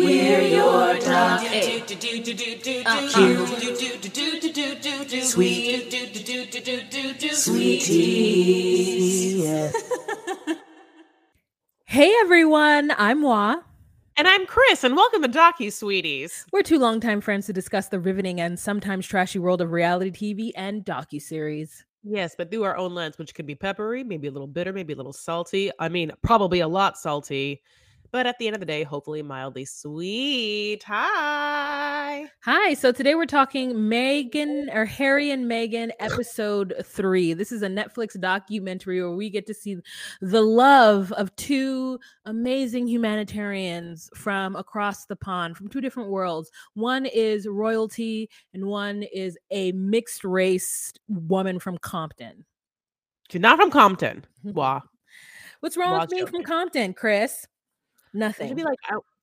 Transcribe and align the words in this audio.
We're 0.00 0.40
your 0.40 0.98
top 0.98 1.42
eight. 1.52 1.86
Sweet. 5.22 5.86
Sweeties. 7.34 8.14
Hey 11.84 12.14
everyone, 12.20 12.92
I'm 12.96 13.20
Wa. 13.20 13.56
And 14.16 14.26
I'm 14.26 14.46
Chris, 14.46 14.84
and 14.84 14.96
welcome 14.96 15.20
to 15.20 15.28
Docu 15.28 15.70
Sweeties. 15.70 16.46
We're 16.50 16.62
two 16.62 16.78
longtime 16.78 17.20
friends 17.20 17.44
to 17.46 17.52
discuss 17.52 17.88
the 17.88 18.00
riveting 18.00 18.40
and 18.40 18.58
sometimes 18.58 19.06
trashy 19.06 19.38
world 19.38 19.60
of 19.60 19.70
reality 19.70 20.10
TV 20.10 20.52
and 20.56 20.82
docu-series. 20.82 21.84
Yes, 22.04 22.34
but 22.38 22.50
through 22.50 22.64
our 22.64 22.78
own 22.78 22.94
lens, 22.94 23.18
which 23.18 23.34
could 23.34 23.44
be 23.44 23.54
peppery, 23.54 24.02
maybe 24.02 24.28
a 24.28 24.32
little 24.32 24.48
bitter, 24.48 24.72
maybe 24.72 24.94
a 24.94 24.96
little 24.96 25.12
salty. 25.12 25.70
I 25.78 25.90
mean, 25.90 26.10
probably 26.22 26.60
a 26.60 26.68
lot 26.68 26.96
salty. 26.96 27.60
But 28.12 28.26
at 28.26 28.38
the 28.38 28.48
end 28.48 28.56
of 28.56 28.60
the 28.60 28.66
day, 28.66 28.82
hopefully 28.82 29.22
mildly 29.22 29.64
sweet. 29.64 30.82
Hi. 30.82 32.28
Hi. 32.42 32.74
So 32.74 32.90
today 32.90 33.14
we're 33.14 33.24
talking 33.24 33.72
Meghan 33.72 34.74
or 34.74 34.84
Harry 34.84 35.30
and 35.30 35.48
Meghan 35.48 35.90
episode 36.00 36.74
three. 36.84 37.34
This 37.34 37.52
is 37.52 37.62
a 37.62 37.68
Netflix 37.68 38.18
documentary 38.18 39.00
where 39.00 39.14
we 39.14 39.30
get 39.30 39.46
to 39.46 39.54
see 39.54 39.76
the 40.20 40.40
love 40.40 41.12
of 41.12 41.34
two 41.36 42.00
amazing 42.24 42.88
humanitarians 42.88 44.10
from 44.16 44.56
across 44.56 45.06
the 45.06 45.14
pond, 45.14 45.56
from 45.56 45.68
two 45.68 45.80
different 45.80 46.10
worlds. 46.10 46.50
One 46.74 47.06
is 47.06 47.46
royalty, 47.46 48.28
and 48.52 48.66
one 48.66 49.04
is 49.04 49.38
a 49.52 49.70
mixed 49.72 50.24
race 50.24 50.92
woman 51.06 51.60
from 51.60 51.78
Compton. 51.78 52.44
She's 53.30 53.40
not 53.40 53.56
from 53.56 53.70
Compton. 53.70 54.24
Wah. 54.42 54.80
What's 55.60 55.76
wrong 55.76 56.00
with 56.00 56.10
being 56.10 56.26
from. 56.26 56.42
Compton, 56.42 56.94
Chris? 56.94 57.46
It 58.38 58.46
Nothing. 58.46 58.48
should 58.48 58.56
be 58.56 58.64
like 58.64 58.78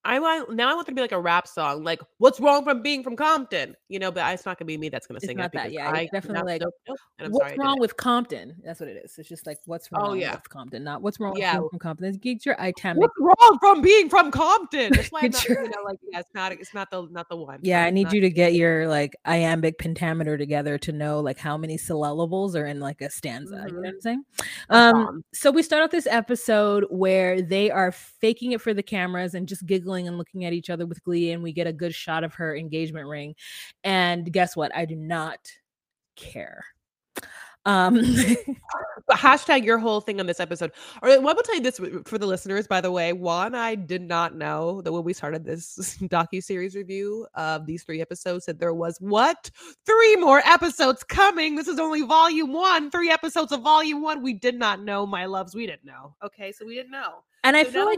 I, 0.06 0.20
want 0.20 0.53
now. 0.56 0.70
I 0.70 0.73
want 0.73 0.88
there 0.88 0.94
to 0.94 0.95
be 0.95 1.02
like 1.02 1.12
a 1.12 1.20
rap 1.20 1.48
song, 1.48 1.84
like 1.84 2.00
"What's 2.17 2.40
wrong 2.40 2.64
from 2.64 2.81
being 2.81 3.03
from 3.03 3.16
Compton?" 3.17 3.76
You 3.90 4.00
know, 4.00 4.09
but 4.12 4.34
it's 4.34 4.45
not 4.45 4.58
gonna 4.58 4.67
be 4.67 4.78
me 4.78 4.88
that's 4.90 5.06
gonna 5.06 5.17
It's 5.17 5.26
sing 5.26 5.38
not 5.38 5.48
it. 5.48 5.52
that, 5.53 5.72
yeah, 5.73 5.90
I 5.92 6.08
definitely 6.14 6.53
like, 6.53 6.62
nope, 6.62 6.73
nope, 6.88 6.98
and 7.20 7.26
I'm 7.26 7.31
what's 7.34 7.48
sorry 7.48 7.58
wrong 7.59 7.80
with 7.80 7.98
Compton? 7.98 8.56
That's 8.64 8.80
what 8.80 8.88
it 8.90 9.02
is. 9.03 9.18
It's 9.18 9.28
just 9.28 9.45
like 9.45 9.58
what's 9.66 9.92
wrong 9.92 10.12
Oh, 10.12 10.14
yeah. 10.14 10.36
with 10.36 10.48
Compton, 10.50 10.84
not 10.84 11.02
what's 11.02 11.20
wrong 11.20 11.36
Yeah. 11.36 11.53
with 11.56 11.62
being 11.64 11.70
from 11.72 11.80
Compton. 11.80 12.14
Get 12.18 12.45
your 12.45 12.56
itemic. 12.62 13.02
What's 13.02 13.14
wrong 13.20 13.58
from 13.59 13.81
being 13.81 14.09
from 14.09 14.31
Compton? 14.31 14.94
That's 14.94 15.12
why 15.12 15.22
I'm 15.23 15.31
not, 15.31 15.48
your- 15.50 15.64
you 15.64 15.70
know, 15.70 15.84
like 15.84 15.98
yeah, 16.12 16.20
it's 16.20 16.34
not 16.34 16.52
it's 16.53 16.73
not 16.73 16.90
the 16.90 17.08
not 17.12 17.28
the 17.28 17.36
one. 17.36 17.59
Yeah, 17.64 17.84
I 17.84 17.90
need 17.90 18.06
not- 18.06 18.14
you 18.14 18.22
to 18.22 18.30
get 18.30 18.53
your 18.53 18.88
like 18.88 19.16
iambic 19.25 19.78
pentameter 19.78 20.38
together 20.38 20.78
to 20.78 20.92
know 20.94 21.20
like 21.20 21.38
how 21.38 21.58
many 21.58 21.78
syllables 21.78 22.56
are 22.56 22.66
in 22.66 22.80
like 22.80 23.02
a 23.02 23.09
stanza. 23.09 23.66
You 23.68 23.73
know 23.73 23.80
what 23.81 23.90
I'm 23.90 24.02
saying? 24.02 24.23
Um, 24.70 25.23
so 25.34 25.52
we 25.52 25.64
start 25.64 25.84
off 25.84 25.92
this 25.92 26.08
episode 26.08 26.86
where 26.90 27.42
they 27.42 27.72
are 27.72 27.92
faking 27.92 28.52
it 28.52 28.62
for 28.62 28.73
the 28.73 28.84
cameras 28.84 29.34
and 29.34 29.48
just 29.48 29.66
giggling 29.66 29.97
and 30.06 30.17
looking 30.17 30.44
at 30.44 30.52
each 30.52 30.70
other 30.70 30.86
with 30.86 31.02
glee, 31.03 31.31
and 31.31 31.42
we 31.42 31.53
get 31.53 31.66
a 31.66 31.72
good 31.72 31.95
shot 31.95 32.26
of 32.26 32.34
her 32.34 32.53
engagement 32.53 33.08
ring. 33.08 33.36
And 33.86 34.30
guess 34.30 34.53
what? 34.53 34.76
I 34.76 34.84
do 34.84 34.98
not 34.98 35.40
care. 36.17 36.66
Um, 37.66 38.02
But 39.08 39.18
hashtag 39.18 39.64
your 39.64 39.78
whole 39.78 40.02
thing 40.02 40.20
on 40.20 40.25
this 40.25 40.42
episode. 40.42 40.73
Or 41.02 41.09
I 41.09 41.18
will 41.18 41.36
tell 41.36 41.56
you 41.56 41.62
this 41.62 41.80
for 42.06 42.18
the 42.18 42.28
listeners, 42.28 42.68
by 42.68 42.81
the 42.81 42.91
way. 42.91 43.13
Juan, 43.13 43.56
I 43.56 43.74
did 43.74 44.02
not 44.02 44.35
know 44.35 44.81
that 44.81 44.91
when 44.91 45.06
we 45.06 45.13
started 45.13 45.46
this 45.46 45.97
docu 46.02 46.44
series 46.44 46.75
review 46.75 47.25
of 47.34 47.66
these 47.66 47.84
three 47.84 48.02
episodes, 48.02 48.46
that 48.47 48.59
there 48.59 48.74
was 48.74 48.97
what 49.00 49.50
three 49.85 50.18
more 50.18 50.40
episodes 50.40 51.06
coming. 51.06 51.56
This 51.56 51.69
is 51.69 51.79
only 51.79 52.02
volume 52.02 52.52
one. 52.52 52.91
Three 52.91 53.09
episodes 53.09 53.53
of 53.53 53.62
volume 53.62 54.02
one. 54.02 54.22
We 54.22 54.34
did 54.34 54.59
not 54.59 54.84
know, 54.84 55.06
my 55.06 55.25
loves. 55.25 55.56
We 55.56 55.66
didn't 55.66 55.85
know. 55.85 56.14
Okay, 56.22 56.52
so 56.52 56.66
we 56.66 56.75
didn't 56.75 56.91
know. 56.91 57.24
and 57.46 57.56
I 57.56 57.64
feel 57.64 57.85
like 57.85 57.97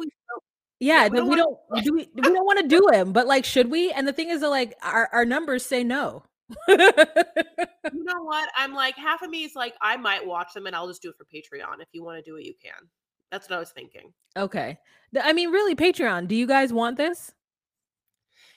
yeah, 0.80 1.08
we 1.08 1.18
don't 1.18 1.26
we 1.26 1.30
wanna- 1.30 1.44
don't 1.72 1.84
do 1.84 1.94
we, 1.94 2.10
we 2.16 2.22
don't 2.22 2.46
want 2.46 2.60
to 2.60 2.68
do 2.68 2.88
him, 2.92 3.12
but 3.14 3.28
like 3.28 3.46
should 3.46 3.70
we? 3.70 3.92
And 3.92 4.08
the 4.08 4.14
thing 4.14 4.30
is 4.30 4.42
that 4.42 4.50
like 4.50 4.76
our, 4.82 5.10
our 5.12 5.26
numbers 5.26 5.66
say 5.66 5.84
no. 5.84 6.24
you 6.68 6.78
know 8.04 8.24
what? 8.24 8.50
I'm 8.58 8.74
like 8.74 8.96
half 8.96 9.22
of 9.22 9.30
me 9.30 9.44
is 9.44 9.56
like 9.56 9.76
I 9.82 9.98
might 9.98 10.26
watch 10.26 10.54
them 10.54 10.66
and 10.68 10.76
I'll 10.76 10.88
just 10.88 11.02
do 11.02 11.10
it 11.10 11.16
for 11.18 11.26
Patreon. 11.26 11.82
If 11.82 11.90
you 11.94 12.04
want 12.04 12.24
to 12.24 12.30
do 12.30 12.38
it, 12.38 12.46
you 12.46 12.54
can. 12.62 12.88
That's 13.32 13.48
what 13.50 13.58
I 13.58 13.60
was 13.60 13.70
thinking. 13.72 14.12
okay. 14.36 14.80
I 15.22 15.34
mean, 15.34 15.50
really, 15.52 15.76
Patreon, 15.76 16.28
do 16.28 16.36
you 16.36 16.46
guys 16.48 16.72
want 16.74 16.98
this? 16.98 17.32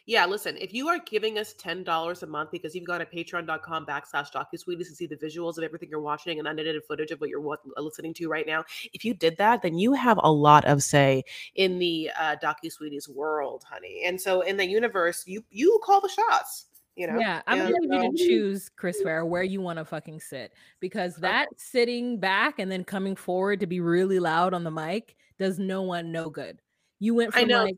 Yeah, 0.07 0.27
listen, 0.27 0.57
if 0.59 0.75
you 0.75 0.89
are 0.89 0.99
giving 0.99 1.39
us 1.39 1.55
$10 1.55 2.23
a 2.23 2.27
month 2.27 2.51
because 2.51 2.75
you've 2.75 2.87
gone 2.87 3.01
to 3.01 3.07
patreon.com 3.07 3.87
backslash 3.87 4.33
DocuSweeties 4.33 4.89
to 4.89 4.95
see 4.95 5.07
the 5.07 5.17
visuals 5.17 5.59
of 5.59 5.65
everything 5.65 5.89
you're 5.91 6.01
watching 6.01 6.39
and 6.39 6.49
unedited 6.49 6.83
footage 6.85 7.13
of 7.13 7.21
what 7.21 7.31
you're 7.31 7.53
uh, 7.53 7.81
listening 7.81 8.13
to 8.15 8.29
right 8.29 8.47
now, 8.47 8.65
if 8.93 9.05
you 9.05 9.15
did 9.15 9.37
that, 9.37 9.63
then 9.63 9.79
you 9.79 9.93
have 9.93 10.19
a 10.23 10.31
lot 10.31 10.65
of 10.65 10.83
say 10.83 11.23
in 11.55 11.79
the 11.79 12.11
uh, 12.19 12.37
DocuSweeties 12.43 13.09
world, 13.09 13.65
honey. 13.69 14.03
And 14.05 14.21
so 14.21 14.41
in 14.41 14.57
the 14.57 14.67
universe, 14.67 15.25
you 15.27 15.45
you 15.51 15.81
call 15.85 16.01
the 16.01 16.09
shots, 16.09 16.67
you 16.97 17.07
know? 17.07 17.19
Yeah, 17.19 17.43
I'm 17.47 17.59
gonna 17.59 17.71
need 17.71 17.93
you 17.93 18.01
to 18.01 18.07
um, 18.07 18.17
choose, 18.17 18.69
Chris 18.69 19.01
Farah, 19.03 19.27
where 19.27 19.45
you 19.45 19.61
want 19.61 19.79
to 19.79 19.85
fucking 19.85 20.21
sit 20.21 20.53
because 20.81 21.17
uh, 21.19 21.21
that 21.23 21.49
sitting 21.57 22.19
back 22.19 22.59
and 22.59 22.71
then 22.71 22.83
coming 22.83 23.15
forward 23.15 23.61
to 23.61 23.67
be 23.67 23.81
really 23.81 24.19
loud 24.19 24.53
on 24.53 24.65
the 24.65 24.71
mic 24.71 25.17
does 25.39 25.59
no 25.59 25.83
one 25.83 26.11
no 26.11 26.29
good. 26.29 26.61
You 26.99 27.15
went 27.15 27.37
I 27.37 27.41
from 27.41 27.49
know. 27.49 27.65
like 27.65 27.77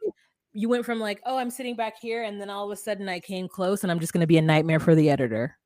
you 0.54 0.68
went 0.68 0.86
from 0.86 1.00
like, 1.00 1.20
oh, 1.26 1.36
I'm 1.36 1.50
sitting 1.50 1.76
back 1.76 1.98
here, 2.00 2.22
and 2.22 2.40
then 2.40 2.48
all 2.48 2.64
of 2.64 2.70
a 2.70 2.80
sudden 2.80 3.08
I 3.08 3.20
came 3.20 3.48
close, 3.48 3.82
and 3.82 3.90
I'm 3.90 4.00
just 4.00 4.12
gonna 4.12 4.26
be 4.26 4.38
a 4.38 4.42
nightmare 4.42 4.80
for 4.80 4.94
the 4.94 5.10
editor. 5.10 5.58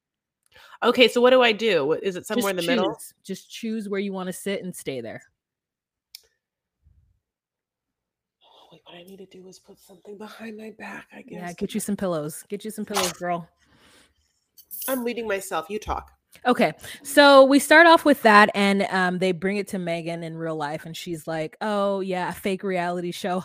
Okay, 0.82 1.09
so 1.09 1.21
what 1.21 1.31
do 1.31 1.43
I 1.43 1.53
do? 1.53 1.93
Is 1.93 2.16
it 2.16 2.26
somewhere 2.26 2.53
Just 2.53 2.69
in 2.69 2.76
the 2.76 2.82
middle? 2.82 2.98
Just 3.22 3.50
choose 3.50 3.88
where 3.88 4.00
you 4.00 4.12
want 4.12 4.28
to 4.28 4.32
sit 4.32 4.62
and 4.65 4.75
stay 4.75 5.00
there. 5.00 5.22
Oh, 8.43 8.69
wait, 8.72 8.81
what 8.84 8.97
I 8.97 9.03
need 9.03 9.19
to 9.19 9.27
do 9.27 9.47
is 9.47 9.59
put 9.59 9.78
something 9.78 10.16
behind 10.16 10.56
my 10.56 10.72
back, 10.78 11.06
I 11.12 11.22
guess. 11.22 11.32
Yeah, 11.32 11.53
get 11.53 11.75
you 11.75 11.81
some 11.81 11.97
pillows. 11.97 12.44
Get 12.48 12.65
you 12.65 12.71
some 12.71 12.84
pillows, 12.84 13.12
girl. 13.12 13.48
I'm 14.88 15.04
leading 15.04 15.28
myself. 15.28 15.66
You 15.69 15.78
talk. 15.78 16.17
Okay, 16.47 16.72
so 17.03 17.44
we 17.44 17.59
start 17.59 17.87
off 17.87 18.04
with 18.04 18.22
that, 18.22 18.50
and 18.54 18.82
um, 18.91 19.19
they 19.19 19.32
bring 19.32 19.56
it 19.56 19.69
to 19.69 19.76
Meghan 19.76 20.22
in 20.22 20.37
real 20.37 20.56
life, 20.56 20.87
and 20.87 20.97
she's 20.97 21.26
like, 21.26 21.56
"Oh 21.60 22.00
yeah, 22.00 22.31
a 22.31 22.32
fake 22.32 22.62
reality 22.62 23.10
show," 23.10 23.44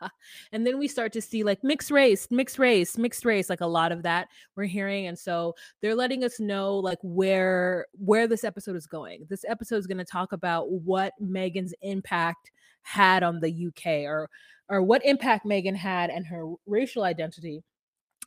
and 0.52 0.66
then 0.66 0.78
we 0.78 0.88
start 0.88 1.12
to 1.12 1.22
see 1.22 1.44
like 1.44 1.62
mixed 1.62 1.90
race, 1.90 2.28
mixed 2.30 2.58
race, 2.58 2.98
mixed 2.98 3.24
race, 3.24 3.48
like 3.48 3.60
a 3.60 3.66
lot 3.66 3.92
of 3.92 4.02
that 4.02 4.28
we're 4.56 4.64
hearing, 4.64 5.06
and 5.06 5.18
so 5.18 5.54
they're 5.80 5.94
letting 5.94 6.24
us 6.24 6.40
know 6.40 6.76
like 6.76 6.98
where 7.02 7.86
where 7.98 8.26
this 8.26 8.44
episode 8.44 8.76
is 8.76 8.86
going. 8.86 9.26
This 9.28 9.44
episode 9.48 9.76
is 9.76 9.86
going 9.86 9.98
to 9.98 10.04
talk 10.04 10.32
about 10.32 10.70
what 10.70 11.12
Meghan's 11.22 11.74
impact 11.82 12.50
had 12.82 13.22
on 13.22 13.40
the 13.40 13.68
UK, 13.68 14.04
or 14.04 14.28
or 14.68 14.82
what 14.82 15.04
impact 15.04 15.46
Meghan 15.46 15.76
had 15.76 16.10
and 16.10 16.26
her 16.26 16.52
racial 16.66 17.04
identity 17.04 17.62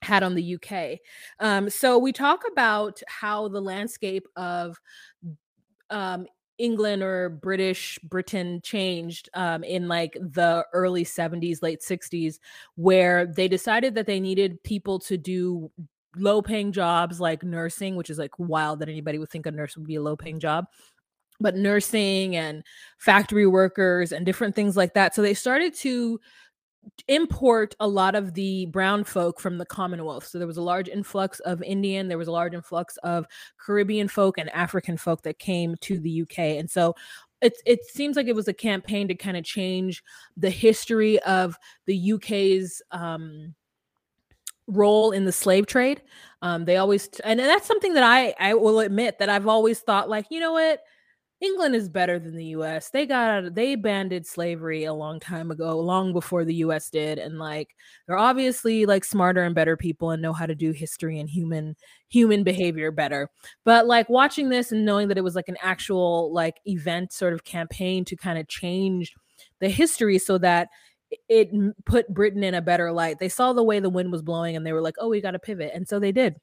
had 0.01 0.23
on 0.23 0.35
the 0.35 0.55
UK. 0.55 0.99
Um, 1.39 1.69
so 1.69 1.97
we 1.97 2.11
talk 2.11 2.43
about 2.51 3.01
how 3.07 3.47
the 3.47 3.61
landscape 3.61 4.27
of 4.35 4.79
um, 5.89 6.27
England 6.57 7.03
or 7.03 7.29
British 7.29 7.99
Britain 8.03 8.61
changed 8.63 9.29
um, 9.33 9.63
in 9.63 9.87
like 9.87 10.13
the 10.13 10.65
early 10.73 11.03
70s, 11.03 11.61
late 11.61 11.81
60s, 11.81 12.39
where 12.75 13.25
they 13.25 13.47
decided 13.47 13.95
that 13.95 14.07
they 14.07 14.19
needed 14.19 14.63
people 14.63 14.99
to 14.99 15.17
do 15.17 15.71
low 16.15 16.41
paying 16.41 16.71
jobs 16.71 17.19
like 17.19 17.43
nursing, 17.43 17.95
which 17.95 18.09
is 18.09 18.17
like 18.17 18.37
wild 18.37 18.79
that 18.79 18.89
anybody 18.89 19.19
would 19.19 19.29
think 19.29 19.45
a 19.45 19.51
nurse 19.51 19.75
would 19.75 19.87
be 19.87 19.95
a 19.95 20.01
low 20.01 20.15
paying 20.15 20.39
job. 20.39 20.65
But 21.41 21.57
nursing 21.57 22.37
and 22.37 22.63
factory 22.97 23.45
workers 23.45 24.13
and 24.13 24.25
different 24.25 24.55
things 24.55 24.77
like 24.77 24.93
that. 24.93 25.13
So 25.13 25.21
they 25.21 25.33
started 25.33 25.73
to 25.79 26.19
import 27.07 27.75
a 27.79 27.87
lot 27.87 28.15
of 28.15 28.33
the 28.33 28.65
brown 28.67 29.03
folk 29.03 29.39
from 29.39 29.57
the 29.57 29.65
Commonwealth. 29.65 30.27
So 30.27 30.37
there 30.37 30.47
was 30.47 30.57
a 30.57 30.61
large 30.61 30.87
influx 30.87 31.39
of 31.41 31.61
Indian, 31.63 32.07
there 32.07 32.17
was 32.17 32.27
a 32.27 32.31
large 32.31 32.53
influx 32.53 32.97
of 32.97 33.25
Caribbean 33.57 34.07
folk 34.07 34.37
and 34.37 34.49
African 34.51 34.97
folk 34.97 35.21
that 35.23 35.39
came 35.39 35.75
to 35.81 35.99
the 35.99 36.21
UK. 36.23 36.39
And 36.39 36.69
so 36.69 36.95
it, 37.41 37.57
it 37.65 37.85
seems 37.85 38.15
like 38.15 38.27
it 38.27 38.35
was 38.35 38.47
a 38.47 38.53
campaign 38.53 39.07
to 39.07 39.15
kind 39.15 39.37
of 39.37 39.43
change 39.43 40.03
the 40.37 40.49
history 40.49 41.19
of 41.23 41.57
the 41.85 42.13
UK's 42.13 42.81
um, 42.91 43.53
role 44.67 45.11
in 45.11 45.25
the 45.25 45.31
slave 45.31 45.67
trade. 45.67 46.01
Um, 46.41 46.65
they 46.65 46.77
always, 46.77 47.07
and 47.23 47.39
that's 47.39 47.67
something 47.67 47.93
that 47.93 48.03
I, 48.03 48.33
I 48.39 48.53
will 48.53 48.79
admit 48.79 49.19
that 49.19 49.29
I've 49.29 49.47
always 49.47 49.79
thought 49.79 50.09
like, 50.09 50.25
you 50.29 50.39
know 50.39 50.53
what? 50.53 50.81
England 51.41 51.75
is 51.75 51.89
better 51.89 52.17
than 52.17 52.35
the 52.35 52.45
US. 52.57 52.89
They 52.89 53.05
got 53.05 53.55
they 53.55 53.75
banded 53.75 54.25
slavery 54.25 54.85
a 54.85 54.93
long 54.93 55.19
time 55.19 55.51
ago, 55.51 55.77
long 55.79 56.13
before 56.13 56.45
the 56.45 56.55
US 56.55 56.89
did 56.89 57.19
and 57.19 57.37
like 57.37 57.75
they're 58.07 58.17
obviously 58.17 58.85
like 58.85 59.03
smarter 59.03 59.43
and 59.43 59.53
better 59.53 59.75
people 59.75 60.11
and 60.11 60.21
know 60.21 60.31
how 60.33 60.45
to 60.45 60.55
do 60.55 60.71
history 60.71 61.19
and 61.19 61.29
human 61.29 61.75
human 62.09 62.43
behavior 62.43 62.89
better. 62.91 63.29
But 63.65 63.85
like 63.85 64.07
watching 64.09 64.49
this 64.49 64.71
and 64.71 64.85
knowing 64.85 65.09
that 65.09 65.17
it 65.17 65.23
was 65.23 65.35
like 65.35 65.49
an 65.49 65.57
actual 65.61 66.33
like 66.33 66.55
event 66.65 67.11
sort 67.11 67.33
of 67.33 67.43
campaign 67.43 68.05
to 68.05 68.15
kind 68.15 68.39
of 68.39 68.47
change 68.47 69.13
the 69.59 69.69
history 69.69 70.17
so 70.19 70.37
that 70.39 70.69
it 71.29 71.49
put 71.85 72.13
Britain 72.13 72.43
in 72.43 72.53
a 72.55 72.61
better 72.61 72.91
light. 72.91 73.19
They 73.19 73.29
saw 73.29 73.53
the 73.53 73.63
way 73.63 73.79
the 73.79 73.89
wind 73.89 74.11
was 74.11 74.21
blowing 74.21 74.55
and 74.55 74.65
they 74.65 74.73
were 74.73 74.81
like, 74.81 74.95
"Oh, 74.99 75.09
we 75.09 75.21
got 75.21 75.31
to 75.31 75.39
pivot." 75.39 75.71
And 75.75 75.87
so 75.87 75.99
they 75.99 76.11
did 76.13 76.35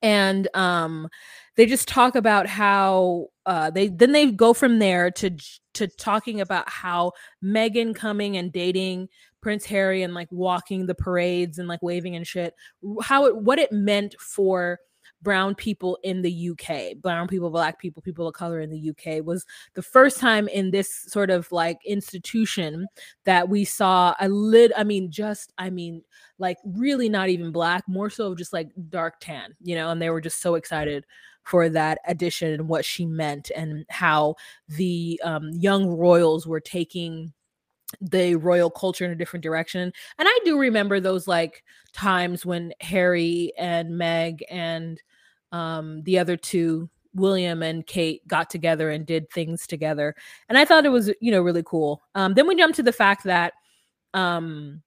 and 0.00 0.48
um 0.54 1.08
they 1.56 1.66
just 1.66 1.88
talk 1.88 2.14
about 2.14 2.46
how 2.46 3.26
uh 3.46 3.70
they 3.70 3.88
then 3.88 4.12
they 4.12 4.30
go 4.30 4.52
from 4.54 4.78
there 4.78 5.10
to 5.10 5.30
to 5.74 5.86
talking 5.86 6.40
about 6.40 6.68
how 6.68 7.12
Meghan 7.42 7.94
coming 7.94 8.36
and 8.36 8.52
dating 8.52 9.08
Prince 9.40 9.64
Harry 9.66 10.02
and 10.02 10.14
like 10.14 10.28
walking 10.30 10.86
the 10.86 10.94
parades 10.94 11.58
and 11.58 11.68
like 11.68 11.82
waving 11.82 12.14
and 12.14 12.26
shit 12.26 12.54
how 13.02 13.26
it 13.26 13.36
what 13.36 13.58
it 13.58 13.72
meant 13.72 14.14
for 14.20 14.78
brown 15.22 15.54
people 15.54 15.98
in 16.02 16.22
the 16.22 16.50
UK, 16.50 17.00
brown 17.00 17.28
people, 17.28 17.50
black 17.50 17.78
people, 17.78 18.02
people 18.02 18.26
of 18.26 18.34
color 18.34 18.60
in 18.60 18.70
the 18.70 18.90
UK 18.90 19.24
was 19.24 19.46
the 19.74 19.82
first 19.82 20.18
time 20.18 20.48
in 20.48 20.70
this 20.70 21.04
sort 21.08 21.30
of 21.30 21.50
like 21.52 21.78
institution 21.86 22.86
that 23.24 23.48
we 23.48 23.64
saw 23.64 24.14
a 24.20 24.28
lid. 24.28 24.72
I 24.76 24.84
mean, 24.84 25.10
just, 25.10 25.52
I 25.58 25.70
mean, 25.70 26.02
like 26.38 26.58
really 26.64 27.08
not 27.08 27.28
even 27.28 27.52
black, 27.52 27.84
more 27.88 28.10
so 28.10 28.34
just 28.34 28.52
like 28.52 28.70
dark 28.88 29.20
tan, 29.20 29.54
you 29.60 29.74
know, 29.74 29.90
and 29.90 30.02
they 30.02 30.10
were 30.10 30.20
just 30.20 30.40
so 30.40 30.56
excited 30.56 31.04
for 31.44 31.68
that 31.68 31.98
addition 32.06 32.52
and 32.52 32.68
what 32.68 32.84
she 32.84 33.04
meant 33.04 33.50
and 33.56 33.84
how 33.90 34.34
the 34.68 35.20
um, 35.24 35.50
young 35.52 35.86
royals 35.88 36.46
were 36.46 36.60
taking 36.60 37.32
the 38.00 38.36
royal 38.36 38.70
culture 38.70 39.04
in 39.04 39.10
a 39.10 39.16
different 39.16 39.42
direction. 39.42 39.92
And 40.18 40.28
I 40.28 40.38
do 40.44 40.58
remember 40.58 41.00
those 41.00 41.28
like 41.28 41.62
times 41.92 42.46
when 42.46 42.72
Harry 42.80 43.52
and 43.58 43.98
Meg 43.98 44.44
and 44.50 45.00
um, 45.52 46.02
the 46.02 46.18
other 46.18 46.36
two 46.36 46.90
William 47.14 47.62
and 47.62 47.86
Kate 47.86 48.26
got 48.26 48.50
together 48.50 48.90
and 48.90 49.06
did 49.06 49.30
things 49.30 49.66
together. 49.66 50.14
And 50.48 50.58
I 50.58 50.64
thought 50.64 50.86
it 50.86 50.90
was, 50.90 51.10
you 51.20 51.30
know, 51.30 51.42
really 51.42 51.62
cool. 51.64 52.02
Um, 52.14 52.34
then 52.34 52.46
we 52.46 52.56
jump 52.56 52.74
to 52.76 52.82
the 52.82 52.92
fact 52.92 53.24
that 53.24 53.52
um, 54.14 54.82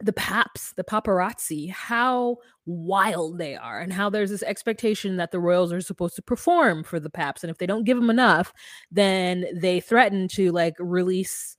the 0.00 0.12
paps, 0.12 0.72
the 0.74 0.84
paparazzi, 0.84 1.70
how 1.70 2.38
wild 2.66 3.38
they 3.38 3.56
are, 3.56 3.80
and 3.80 3.92
how 3.92 4.08
there's 4.08 4.30
this 4.30 4.42
expectation 4.44 5.16
that 5.16 5.32
the 5.32 5.40
royals 5.40 5.72
are 5.72 5.80
supposed 5.80 6.16
to 6.16 6.22
perform 6.22 6.84
for 6.84 7.00
the 7.00 7.10
paps. 7.10 7.42
And 7.42 7.50
if 7.50 7.58
they 7.58 7.66
don't 7.66 7.84
give 7.84 7.96
them 7.96 8.10
enough, 8.10 8.52
then 8.90 9.46
they 9.54 9.80
threaten 9.80 10.28
to 10.28 10.52
like 10.52 10.74
release 10.78 11.56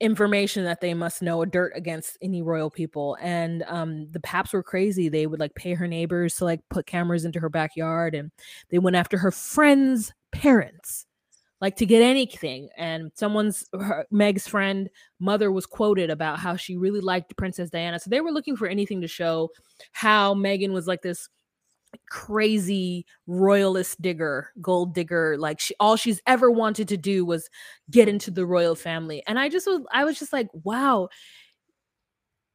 information 0.00 0.64
that 0.64 0.80
they 0.80 0.94
must 0.94 1.20
know 1.20 1.42
a 1.42 1.46
dirt 1.46 1.72
against 1.74 2.16
any 2.22 2.40
royal 2.40 2.70
people 2.70 3.18
and 3.20 3.62
um 3.68 4.10
the 4.12 4.20
paps 4.20 4.52
were 4.52 4.62
crazy 4.62 5.10
they 5.10 5.26
would 5.26 5.38
like 5.40 5.54
pay 5.54 5.74
her 5.74 5.86
neighbors 5.86 6.36
to 6.36 6.44
like 6.44 6.60
put 6.70 6.86
cameras 6.86 7.26
into 7.26 7.38
her 7.38 7.50
backyard 7.50 8.14
and 8.14 8.30
they 8.70 8.78
went 8.78 8.96
after 8.96 9.18
her 9.18 9.30
friends 9.30 10.12
parents 10.32 11.04
like 11.60 11.76
to 11.76 11.84
get 11.84 12.00
anything 12.00 12.70
and 12.78 13.12
someone's 13.14 13.66
her, 13.78 14.06
meg's 14.10 14.48
friend 14.48 14.88
mother 15.18 15.52
was 15.52 15.66
quoted 15.66 16.08
about 16.08 16.38
how 16.38 16.56
she 16.56 16.78
really 16.78 17.00
liked 17.00 17.36
princess 17.36 17.68
diana 17.68 17.98
so 17.98 18.08
they 18.08 18.22
were 18.22 18.32
looking 18.32 18.56
for 18.56 18.66
anything 18.66 19.02
to 19.02 19.08
show 19.08 19.50
how 19.92 20.32
meghan 20.32 20.72
was 20.72 20.86
like 20.86 21.02
this 21.02 21.28
crazy 22.08 23.06
royalist 23.26 24.00
digger, 24.00 24.50
gold 24.60 24.94
digger. 24.94 25.36
Like 25.38 25.60
she 25.60 25.74
all 25.80 25.96
she's 25.96 26.20
ever 26.26 26.50
wanted 26.50 26.88
to 26.88 26.96
do 26.96 27.24
was 27.24 27.48
get 27.90 28.08
into 28.08 28.30
the 28.30 28.46
royal 28.46 28.74
family. 28.74 29.22
And 29.26 29.38
I 29.38 29.48
just 29.48 29.66
was 29.66 29.82
I 29.92 30.04
was 30.04 30.18
just 30.18 30.32
like, 30.32 30.48
wow. 30.52 31.08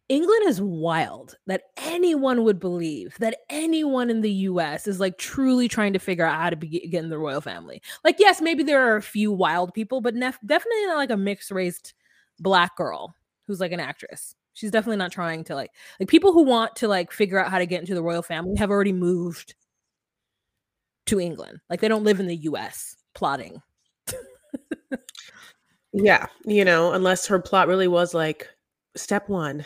England 0.08 0.44
is 0.46 0.62
wild 0.62 1.36
that 1.48 1.64
anyone 1.78 2.44
would 2.44 2.60
believe 2.60 3.18
that 3.18 3.40
anyone 3.50 4.12
in 4.12 4.22
the 4.22 4.32
US 4.32 4.88
is 4.88 5.00
like 5.00 5.18
truly 5.18 5.68
trying 5.68 5.94
to 5.94 6.00
figure 6.00 6.24
out 6.26 6.40
how 6.40 6.52
to 6.52 6.56
be, 6.56 6.88
get 6.88 7.04
in 7.04 7.10
the 7.10 7.18
royal 7.18 7.42
family. 7.42 7.82
Like, 8.04 8.18
yes, 8.20 8.40
maybe 8.40 8.62
there 8.62 8.88
are 8.88 8.98
a 8.98 9.02
few 9.02 9.32
wild 9.32 9.74
people, 9.74 10.02
but 10.02 10.14
nef- 10.14 10.38
definitely 10.46 10.86
not 10.86 10.98
like 10.98 11.10
a 11.10 11.18
mixed 11.18 11.50
race 11.50 11.82
black 12.40 12.76
girl 12.78 13.16
who's 13.48 13.60
like 13.60 13.72
an 13.72 13.80
actress. 13.80 14.36
She's 14.56 14.72
definitely 14.72 14.98
not 14.98 15.12
trying 15.12 15.44
to 15.46 15.56
like 15.56 15.72
like 16.00 16.10
people 16.10 16.32
who 16.32 16.44
want 16.44 16.78
to 16.78 16.88
like 16.88 17.12
figure 17.12 17.38
out 17.38 17.52
how 17.52 17.60
to 17.60 17.66
get 17.66 17.82
into 17.82 17.94
the 17.94 18.02
royal 18.02 18.24
family 18.24 18.56
have 18.56 18.72
already 18.72 18.94
moved 18.94 19.54
to 21.06 21.20
England. 21.20 21.60
Like 21.70 21.82
they 21.82 21.88
don't 21.90 22.06
live 22.06 22.20
in 22.20 22.28
the 22.28 22.38
US 22.38 22.96
plotting. 23.14 23.62
yeah, 25.94 26.26
you 26.46 26.66
know, 26.66 26.94
unless 26.94 27.28
her 27.28 27.40
plot 27.40 27.68
really 27.68 27.90
was 27.90 28.14
like 28.14 28.50
step 28.96 29.28
1, 29.28 29.64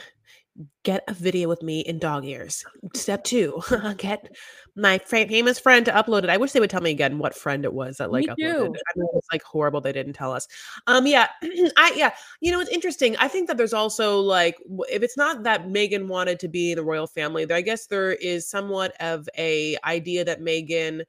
get 0.83 1.03
a 1.07 1.13
video 1.13 1.47
with 1.47 1.61
me 1.61 1.81
in 1.81 1.99
dog 1.99 2.25
ears. 2.25 2.63
Step 2.93 3.23
2, 3.25 3.61
get 3.97 4.35
my 4.75 4.97
famous 4.97 5.59
friend 5.59 5.85
to 5.85 5.91
upload 5.91 6.23
it. 6.23 6.29
I 6.29 6.37
wish 6.37 6.51
they 6.51 6.59
would 6.59 6.69
tell 6.69 6.81
me 6.81 6.91
again 6.91 7.17
what 7.17 7.35
friend 7.35 7.65
it 7.65 7.73
was 7.73 7.97
that 7.97 8.11
like 8.11 8.25
me 8.25 8.27
uploaded. 8.29 8.37
Too. 8.37 8.63
I 8.65 8.99
mean, 8.99 9.07
it's 9.13 9.27
like 9.31 9.43
horrible 9.43 9.81
they 9.81 9.91
didn't 9.91 10.13
tell 10.13 10.31
us. 10.31 10.47
Um, 10.87 11.05
yeah, 11.05 11.27
I 11.77 11.93
yeah, 11.95 12.11
you 12.41 12.51
know 12.51 12.59
it's 12.59 12.69
interesting. 12.69 13.15
I 13.17 13.27
think 13.27 13.47
that 13.47 13.57
there's 13.57 13.73
also 13.73 14.19
like 14.19 14.57
if 14.89 15.03
it's 15.03 15.17
not 15.17 15.43
that 15.43 15.67
Meghan 15.67 16.07
wanted 16.07 16.39
to 16.39 16.47
be 16.47 16.71
in 16.71 16.77
the 16.77 16.83
royal 16.83 17.07
family, 17.07 17.49
I 17.51 17.61
guess 17.61 17.87
there 17.87 18.13
is 18.13 18.49
somewhat 18.49 18.93
of 18.99 19.27
a 19.37 19.77
idea 19.85 20.25
that 20.25 20.41
Meghan 20.41 21.03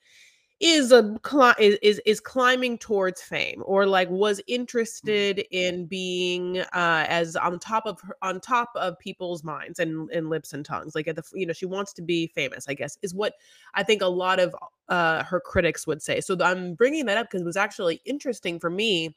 is 0.60 0.92
a 0.92 1.18
is, 1.58 1.78
is 1.80 2.02
is 2.04 2.20
climbing 2.20 2.76
towards 2.76 3.22
fame 3.22 3.62
or 3.64 3.86
like 3.86 4.10
was 4.10 4.40
mm. 4.40 4.44
interested 4.48 5.42
in 5.50 5.86
being 5.86 6.58
uh 6.58 7.06
as 7.08 7.34
on 7.34 7.58
top 7.58 7.86
of 7.86 7.98
her, 8.02 8.14
on 8.20 8.40
top 8.40 8.70
of 8.76 8.98
people's 8.98 9.42
minds 9.42 9.78
and 9.78 10.10
and 10.10 10.28
lips 10.28 10.52
and 10.52 10.66
tongues 10.66 10.94
like 10.94 11.08
at 11.08 11.16
the 11.16 11.22
you 11.32 11.46
know 11.46 11.54
she 11.54 11.64
wants 11.64 11.94
to 11.94 12.02
be 12.02 12.26
famous 12.26 12.66
i 12.68 12.74
guess 12.74 12.98
is 13.00 13.14
what 13.14 13.34
i 13.74 13.82
think 13.82 14.02
a 14.02 14.06
lot 14.06 14.38
of 14.38 14.54
uh 14.88 15.24
her 15.24 15.40
critics 15.40 15.86
would 15.86 16.02
say 16.02 16.20
so 16.20 16.36
i'm 16.42 16.74
bringing 16.74 17.06
that 17.06 17.16
up 17.16 17.26
because 17.26 17.40
it 17.40 17.46
was 17.46 17.56
actually 17.56 18.02
interesting 18.04 18.60
for 18.60 18.68
me 18.68 19.16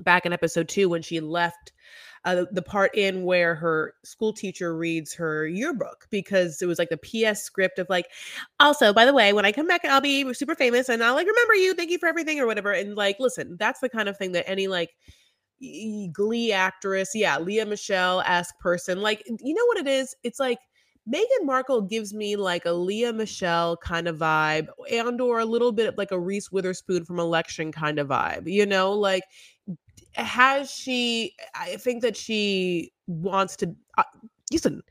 back 0.00 0.26
in 0.26 0.34
episode 0.34 0.68
2 0.68 0.88
when 0.90 1.00
she 1.00 1.18
left 1.18 1.72
uh, 2.24 2.44
the 2.52 2.62
part 2.62 2.94
in 2.96 3.24
where 3.24 3.54
her 3.54 3.94
school 4.04 4.32
teacher 4.32 4.76
reads 4.76 5.12
her 5.14 5.46
yearbook 5.46 6.06
because 6.10 6.60
it 6.62 6.66
was 6.66 6.78
like 6.78 6.90
the 6.90 6.96
PS 6.98 7.42
script 7.42 7.78
of 7.78 7.88
like, 7.88 8.06
also, 8.60 8.92
by 8.92 9.04
the 9.04 9.14
way, 9.14 9.32
when 9.32 9.44
I 9.44 9.52
come 9.52 9.66
back, 9.66 9.84
I'll 9.84 10.00
be 10.00 10.32
super 10.34 10.54
famous 10.54 10.88
and 10.88 11.02
I'll 11.02 11.14
like 11.14 11.26
remember 11.26 11.54
you. 11.54 11.74
Thank 11.74 11.90
you 11.90 11.98
for 11.98 12.08
everything 12.08 12.40
or 12.40 12.46
whatever. 12.46 12.72
And 12.72 12.94
like, 12.94 13.16
listen, 13.18 13.56
that's 13.58 13.80
the 13.80 13.88
kind 13.88 14.08
of 14.08 14.16
thing 14.16 14.32
that 14.32 14.48
any 14.48 14.68
like 14.68 14.90
glee 16.12 16.52
actress, 16.52 17.10
yeah, 17.14 17.38
Lea 17.38 17.64
Michele 17.64 18.22
esque 18.26 18.58
person, 18.58 19.00
like, 19.00 19.24
you 19.26 19.54
know 19.54 19.66
what 19.66 19.78
it 19.78 19.88
is? 19.88 20.14
It's 20.22 20.40
like, 20.40 20.58
Meghan 21.12 21.44
Markle 21.44 21.80
gives 21.82 22.12
me 22.12 22.36
like 22.36 22.66
a 22.66 22.72
Lea 22.72 23.12
Michele 23.12 23.78
kind 23.78 24.08
of 24.08 24.18
vibe 24.18 24.68
and 24.90 25.20
or 25.20 25.38
a 25.38 25.44
little 25.44 25.72
bit 25.72 25.96
like 25.96 26.10
a 26.10 26.20
Reese 26.20 26.52
Witherspoon 26.52 27.04
from 27.04 27.18
election 27.18 27.72
kind 27.72 27.98
of 27.98 28.08
vibe. 28.08 28.46
You 28.46 28.66
know, 28.66 28.92
like 28.92 29.22
has 30.14 30.70
she 30.70 31.34
i 31.54 31.76
think 31.76 32.02
that 32.02 32.16
she 32.16 32.92
wants 33.06 33.56
to 33.56 33.74
uh, 33.96 34.02
listen 34.52 34.82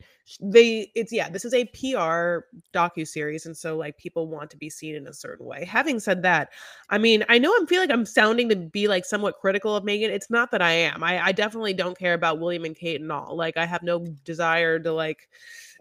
they 0.42 0.92
it's 0.94 1.14
yeah 1.14 1.30
this 1.30 1.46
is 1.46 1.54
a 1.54 1.64
pr 1.66 2.46
docu 2.74 3.08
series 3.08 3.46
and 3.46 3.56
so 3.56 3.78
like 3.78 3.98
people 3.98 4.28
want 4.28 4.50
to 4.50 4.58
be 4.58 4.70
seen 4.70 4.94
in 4.94 5.08
a 5.08 5.14
certain 5.14 5.46
way. 5.46 5.64
Having 5.64 6.02
said 6.02 6.22
that 6.24 6.50
i 6.90 6.98
mean 6.98 7.24
i 7.30 7.38
know 7.38 7.50
i 7.50 7.66
feel 7.68 7.80
like 7.80 7.92
i'm 7.92 8.06
sounding 8.06 8.50
to 8.50 8.56
be 8.56 8.88
like 8.90 9.06
somewhat 9.06 9.40
critical 9.40 9.76
of 9.76 9.86
meghan. 9.86 10.10
It's 10.10 10.30
not 10.30 10.52
that 10.52 10.62
i 10.62 10.72
am. 10.72 11.02
I, 11.04 11.28
I 11.28 11.32
definitely 11.32 11.74
don't 11.74 11.98
care 11.98 12.14
about 12.14 12.40
william 12.40 12.66
and 12.66 12.76
kate 12.76 13.00
and 13.00 13.12
all. 13.12 13.38
Like 13.38 13.56
i 13.56 13.66
have 13.66 13.84
no 13.84 14.00
desire 14.26 14.80
to 14.80 14.92
like 14.92 15.30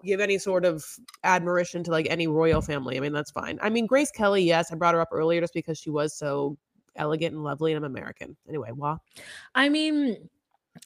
give 0.04 0.20
any 0.20 0.38
sort 0.38 0.64
of 0.64 0.84
admiration 1.24 1.82
to 1.82 1.90
like 1.90 2.06
any 2.08 2.28
royal 2.28 2.62
family. 2.62 2.96
I 2.96 3.00
mean 3.00 3.12
that's 3.12 3.32
fine. 3.32 3.58
I 3.60 3.68
mean 3.68 3.86
grace 3.86 4.12
kelly 4.12 4.44
yes 4.44 4.70
i 4.70 4.76
brought 4.76 4.94
her 4.94 5.00
up 5.00 5.08
earlier 5.10 5.40
just 5.40 5.54
because 5.54 5.78
she 5.78 5.90
was 5.90 6.14
so 6.16 6.56
elegant 6.96 7.34
and 7.34 7.44
lovely, 7.44 7.72
and 7.72 7.84
I'm 7.84 7.90
American. 7.90 8.36
Anyway, 8.48 8.70
wah. 8.72 8.98
I 9.54 9.68
mean, 9.68 10.28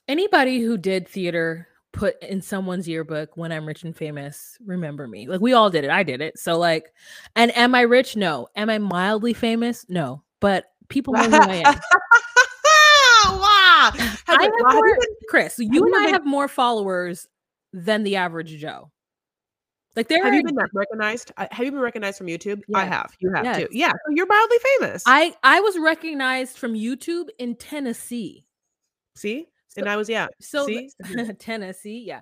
anybody 0.09 0.61
who 0.61 0.77
did 0.77 1.09
theater 1.09 1.69
put 1.93 2.23
in 2.23 2.41
someone's 2.41 2.89
yearbook 2.89 3.37
when 3.37 3.53
I'm 3.53 3.67
rich 3.67 3.83
and 3.83 3.97
famous, 3.97 4.57
remember 4.65 5.09
me. 5.09 5.27
Like 5.29 5.41
we 5.41 5.53
all 5.53 5.71
did 5.71 5.85
it. 5.85 5.91
I 5.91 6.03
did 6.03 6.21
it. 6.21 6.39
So 6.39 6.59
like, 6.59 6.93
and 7.37 7.57
am 7.57 7.75
I 7.75 7.83
rich? 7.83 8.17
No. 8.17 8.49
Am 8.57 8.71
I 8.71 8.79
mildly 8.79 9.35
famous? 9.35 9.87
No. 9.89 10.23
But 10.41 10.67
people 10.89 11.15
know 11.15 11.29
who 11.29 11.37
I 11.37 11.63
am. 11.65 11.75
wow. 13.39 13.91
I 14.29 14.43
have 14.43 14.75
more, 14.75 14.99
Chris, 15.29 15.59
you 15.59 15.85
and 15.85 15.97
I 15.97 16.11
have 16.11 16.25
more 16.25 16.49
followers 16.49 17.27
than 17.73 18.03
the 18.03 18.17
average 18.17 18.57
Joe. 18.59 18.91
Like 19.97 20.09
there 20.09 20.25
have 20.25 20.35
you 20.35 20.45
been 20.45 20.57
recognized? 20.73 21.33
Have 21.37 21.65
you 21.65 21.73
been 21.73 21.81
recognized 21.81 22.19
from 22.19 22.29
YouTube? 22.29 22.63
I 22.75 22.85
have. 22.85 23.13
You 23.19 23.33
have 23.33 23.45
yes. 23.45 23.59
too. 23.59 23.69
Yeah. 23.73 23.91
So 23.91 24.15
you're 24.15 24.27
mildly 24.27 24.57
famous. 24.79 25.03
I 25.07 25.35
I 25.43 25.61
was 25.61 25.77
recognized 25.79 26.59
from 26.59 26.75
YouTube 26.75 27.29
in 27.39 27.57
Tennessee. 27.57 28.47
See? 29.17 29.49
So, 29.69 29.81
and 29.81 29.89
I 29.89 29.97
was 29.97 30.09
yeah. 30.09 30.29
So 30.41 30.69
Tennessee, 31.39 32.05
yeah. 32.07 32.21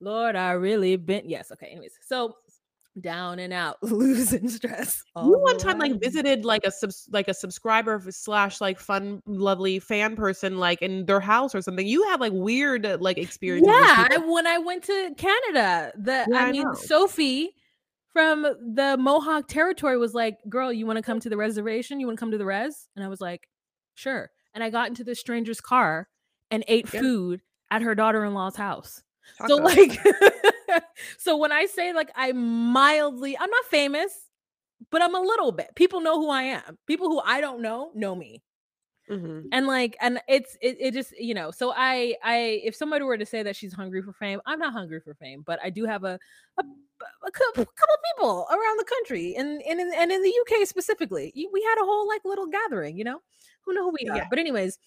Lord, 0.00 0.34
I 0.34 0.52
really 0.52 0.96
been 0.96 1.28
yes. 1.28 1.52
Okay. 1.52 1.66
Anyways, 1.66 1.92
so 2.06 2.36
down 3.00 3.38
and 3.38 3.52
out, 3.52 3.76
losing 3.82 4.48
stress. 4.48 5.02
You 5.16 5.38
one 5.40 5.58
time 5.58 5.78
like 5.78 6.00
visited 6.00 6.44
like 6.44 6.64
a 6.64 6.70
subs 6.70 7.08
like 7.12 7.28
a 7.28 7.34
subscriber 7.34 8.00
slash 8.10 8.60
like 8.60 8.78
fun 8.78 9.22
lovely 9.26 9.78
fan 9.78 10.16
person 10.16 10.58
like 10.58 10.80
in 10.82 11.06
their 11.06 11.20
house 11.20 11.54
or 11.54 11.62
something. 11.62 11.86
You 11.86 12.04
had 12.08 12.20
like 12.20 12.32
weird 12.32 12.86
uh, 12.86 12.98
like 13.00 13.18
experiences. 13.18 13.72
Yeah, 13.72 14.08
I, 14.10 14.18
when 14.18 14.46
I 14.46 14.58
went 14.58 14.84
to 14.84 15.14
Canada, 15.16 15.92
the 15.96 16.26
Yeah, 16.28 16.38
I 16.38 16.48
I 16.48 16.52
mean 16.52 16.64
know. 16.64 16.74
Sophie 16.74 17.50
from 18.12 18.42
the 18.42 18.96
Mohawk 18.98 19.46
territory 19.48 19.96
was 19.98 20.14
like, 20.14 20.38
"Girl, 20.48 20.72
you 20.72 20.86
want 20.86 20.96
to 20.96 21.02
come 21.02 21.20
to 21.20 21.28
the 21.28 21.36
reservation? 21.36 22.00
You 22.00 22.06
want 22.06 22.18
to 22.18 22.20
come 22.20 22.30
to 22.32 22.38
the 22.38 22.46
res?" 22.46 22.88
And 22.96 23.04
I 23.04 23.08
was 23.08 23.20
like, 23.20 23.48
"Sure." 23.94 24.30
And 24.54 24.64
I 24.64 24.70
got 24.70 24.88
into 24.88 25.04
this 25.04 25.20
stranger's 25.20 25.60
car 25.60 26.08
and 26.50 26.64
ate 26.66 26.88
Yeah. 26.92 27.00
food 27.00 27.42
at 27.70 27.82
her 27.82 27.94
daughter-in-law's 27.94 28.56
house. 28.56 29.02
So 29.46 29.56
like 29.56 29.96
so 31.18 31.36
when 31.36 31.52
I 31.52 31.66
say 31.66 31.92
like 31.92 32.10
I 32.16 32.32
mildly 32.32 33.36
I'm 33.38 33.50
not 33.50 33.64
famous, 33.66 34.12
but 34.90 35.02
I'm 35.02 35.14
a 35.14 35.20
little 35.20 35.52
bit. 35.52 35.74
People 35.76 36.00
know 36.00 36.20
who 36.20 36.30
I 36.30 36.42
am. 36.44 36.78
People 36.86 37.08
who 37.08 37.20
I 37.24 37.40
don't 37.40 37.62
know 37.62 37.92
know 37.94 38.14
me 38.14 38.42
Mhm. 39.08 39.48
and 39.52 39.66
like 39.66 39.96
and 40.00 40.20
it's 40.28 40.56
it, 40.60 40.76
it 40.78 40.94
just 40.94 41.18
you 41.18 41.34
know 41.34 41.50
so 41.50 41.72
i 41.76 42.14
i 42.22 42.60
if 42.64 42.74
somebody 42.76 43.04
were 43.04 43.18
to 43.18 43.26
say 43.26 43.42
that 43.42 43.56
she's 43.56 43.72
hungry 43.72 44.02
for 44.02 44.12
fame 44.12 44.40
i'm 44.46 44.58
not 44.58 44.72
hungry 44.72 45.00
for 45.00 45.14
fame 45.14 45.42
but 45.44 45.58
i 45.64 45.70
do 45.70 45.84
have 45.84 46.04
a 46.04 46.18
a, 46.58 46.62
a 47.26 47.30
couple, 47.32 47.66
people 48.14 48.46
around 48.50 48.78
the 48.78 48.84
country 48.84 49.34
and 49.36 49.60
and 49.62 49.80
in, 49.80 49.90
and 49.94 50.12
in 50.12 50.22
the 50.22 50.32
uk 50.42 50.66
specifically 50.68 51.32
we 51.52 51.62
had 51.62 51.82
a 51.82 51.84
whole 51.84 52.06
like 52.06 52.24
little 52.24 52.46
gathering 52.46 52.96
you 52.96 53.04
know 53.04 53.20
who 53.64 53.72
know 53.74 53.82
who 53.82 53.96
we 54.00 54.08
are 54.08 54.24
but 54.30 54.38
anyways 54.38 54.78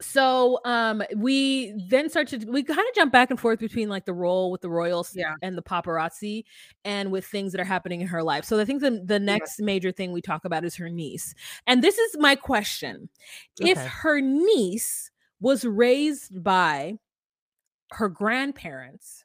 so 0.00 0.58
um 0.64 1.02
we 1.16 1.74
then 1.88 2.08
start 2.08 2.26
to 2.28 2.38
we 2.48 2.62
kind 2.62 2.78
of 2.78 2.94
jump 2.94 3.12
back 3.12 3.30
and 3.30 3.38
forth 3.38 3.58
between 3.58 3.88
like 3.88 4.06
the 4.06 4.12
role 4.14 4.50
with 4.50 4.60
the 4.62 4.70
royals 4.70 5.12
Yeah. 5.14 5.34
and 5.42 5.58
the 5.58 5.62
paparazzi 5.62 6.44
and 6.84 7.12
with 7.12 7.26
things 7.26 7.52
that 7.52 7.60
are 7.60 7.64
happening 7.64 8.00
in 8.00 8.06
her 8.06 8.22
life. 8.22 8.44
So 8.44 8.58
i 8.58 8.64
think 8.64 8.80
the, 8.80 9.02
the 9.04 9.18
next 9.18 9.60
major 9.60 9.92
thing 9.92 10.12
we 10.12 10.22
talk 10.22 10.44
about 10.44 10.64
is 10.64 10.74
her 10.76 10.88
niece. 10.88 11.34
And 11.66 11.82
this 11.82 11.98
is 11.98 12.16
my 12.18 12.34
question. 12.34 13.08
If 13.60 13.78
her 13.78 14.20
niece 14.20 15.10
was 15.40 15.64
raised 15.64 16.42
by 16.42 16.98
her 17.92 18.08
grandparents 18.08 19.24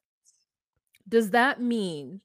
does 1.08 1.30
that 1.32 1.62
mean 1.62 2.20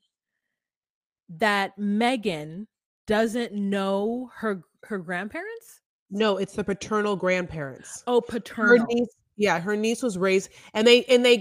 that 1.29 1.79
meghan 1.79 2.67
doesn't 3.07 3.53
know 3.53 4.31
her 4.35 4.63
her 4.85 4.99
grandparents 4.99 5.80
No, 6.11 6.37
it's 6.39 6.55
the 6.55 6.65
paternal 6.65 7.17
grandparents. 7.17 8.03
oh 8.07 8.17
her 8.17 8.21
paternal 8.41 8.87
niece 8.87 9.09
yeah 9.37 9.59
her 9.61 9.75
niece 9.77 10.03
was 10.03 10.19
raised 10.19 10.51
and 10.75 10.87
they 10.87 11.03
and 11.05 11.25
they 11.25 11.37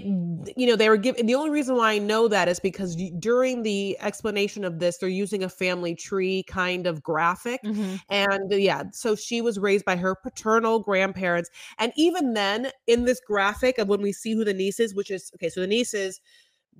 you 0.56 0.66
know 0.66 0.74
they 0.76 0.88
were 0.88 0.96
given 0.96 1.26
the 1.26 1.34
only 1.34 1.50
reason 1.50 1.76
why 1.76 1.92
i 1.92 1.98
know 1.98 2.28
that 2.28 2.48
is 2.48 2.58
because 2.60 2.96
during 3.18 3.62
the 3.62 3.94
explanation 4.00 4.64
of 4.64 4.78
this 4.78 4.96
they're 4.96 5.08
using 5.08 5.42
a 5.42 5.48
family 5.50 5.94
tree 5.94 6.42
kind 6.44 6.86
of 6.86 7.02
graphic 7.02 7.60
Mhm. 7.62 8.00
and 8.08 8.52
yeah 8.52 8.84
so 8.92 9.14
she 9.14 9.42
was 9.42 9.58
raised 9.58 9.84
by 9.84 9.96
her 9.96 10.14
paternal 10.14 10.78
grandparents 10.78 11.50
and 11.78 11.92
even 11.96 12.32
then 12.32 12.70
in 12.86 13.04
this 13.04 13.20
graphic 13.20 13.76
of 13.76 13.88
when 13.88 14.00
we 14.00 14.12
see 14.12 14.32
who 14.32 14.44
the 14.44 14.54
niece 14.54 14.80
is 14.80 14.94
which 14.94 15.10
is 15.10 15.30
okay 15.34 15.50
so 15.50 15.60
the 15.60 15.66
niece 15.66 15.92
is 15.92 16.20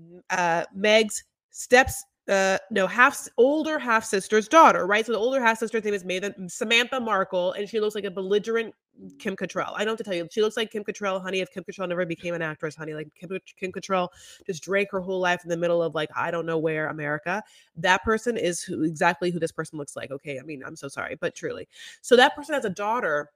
mm, 0.00 0.20
uh 0.30 0.64
meg's 0.74 1.24
steps 1.50 2.02
uh 2.30 2.56
no 2.70 2.86
half 2.86 3.26
older 3.36 3.78
half 3.78 4.04
sister's 4.04 4.48
daughter 4.48 4.86
right? 4.86 5.04
So 5.04 5.12
the 5.12 5.18
older 5.18 5.40
half 5.40 5.58
sister's 5.58 5.84
name 5.84 5.94
is 5.94 6.04
Mathan, 6.04 6.50
samantha 6.50 7.00
markle 7.00 7.52
and 7.52 7.68
she 7.68 7.80
looks 7.80 7.94
like 7.94 8.04
a 8.04 8.10
belligerent 8.10 8.74
kim 9.18 9.34
Cattrall. 9.34 9.72
i 9.74 9.78
don't 9.78 9.92
have 9.92 9.98
to 9.98 10.04
tell 10.04 10.14
you 10.14 10.28
she 10.30 10.42
looks 10.42 10.56
like 10.56 10.70
kim 10.70 10.84
Cattrall, 10.84 11.20
honey 11.22 11.40
if 11.40 11.50
kim 11.52 11.64
Cattrall 11.64 11.88
never 11.88 12.06
became 12.06 12.34
an 12.34 12.42
actress 12.42 12.76
honey 12.76 12.94
like 12.94 13.08
kim, 13.18 13.30
kim 13.58 13.72
Cattrall 13.72 14.08
just 14.46 14.62
drank 14.62 14.90
her 14.92 15.00
whole 15.00 15.20
life 15.20 15.42
in 15.42 15.48
the 15.48 15.56
middle 15.56 15.82
of 15.82 15.94
like 15.94 16.10
i 16.14 16.30
don't 16.30 16.46
know 16.46 16.58
where 16.58 16.88
america. 16.88 17.42
That 17.76 18.02
person 18.04 18.36
is 18.36 18.62
who 18.62 18.84
exactly 18.84 19.30
who 19.30 19.38
this 19.38 19.52
person 19.52 19.78
looks 19.78 19.96
like 19.96 20.10
okay? 20.10 20.38
I 20.38 20.42
mean 20.42 20.62
i'm 20.64 20.76
so 20.76 20.88
sorry 20.88 21.16
but 21.20 21.34
truly. 21.34 21.68
So 22.00 22.14
that 22.16 22.36
person 22.36 22.54
has 22.54 22.64
a 22.64 22.70
daughter 22.70 23.30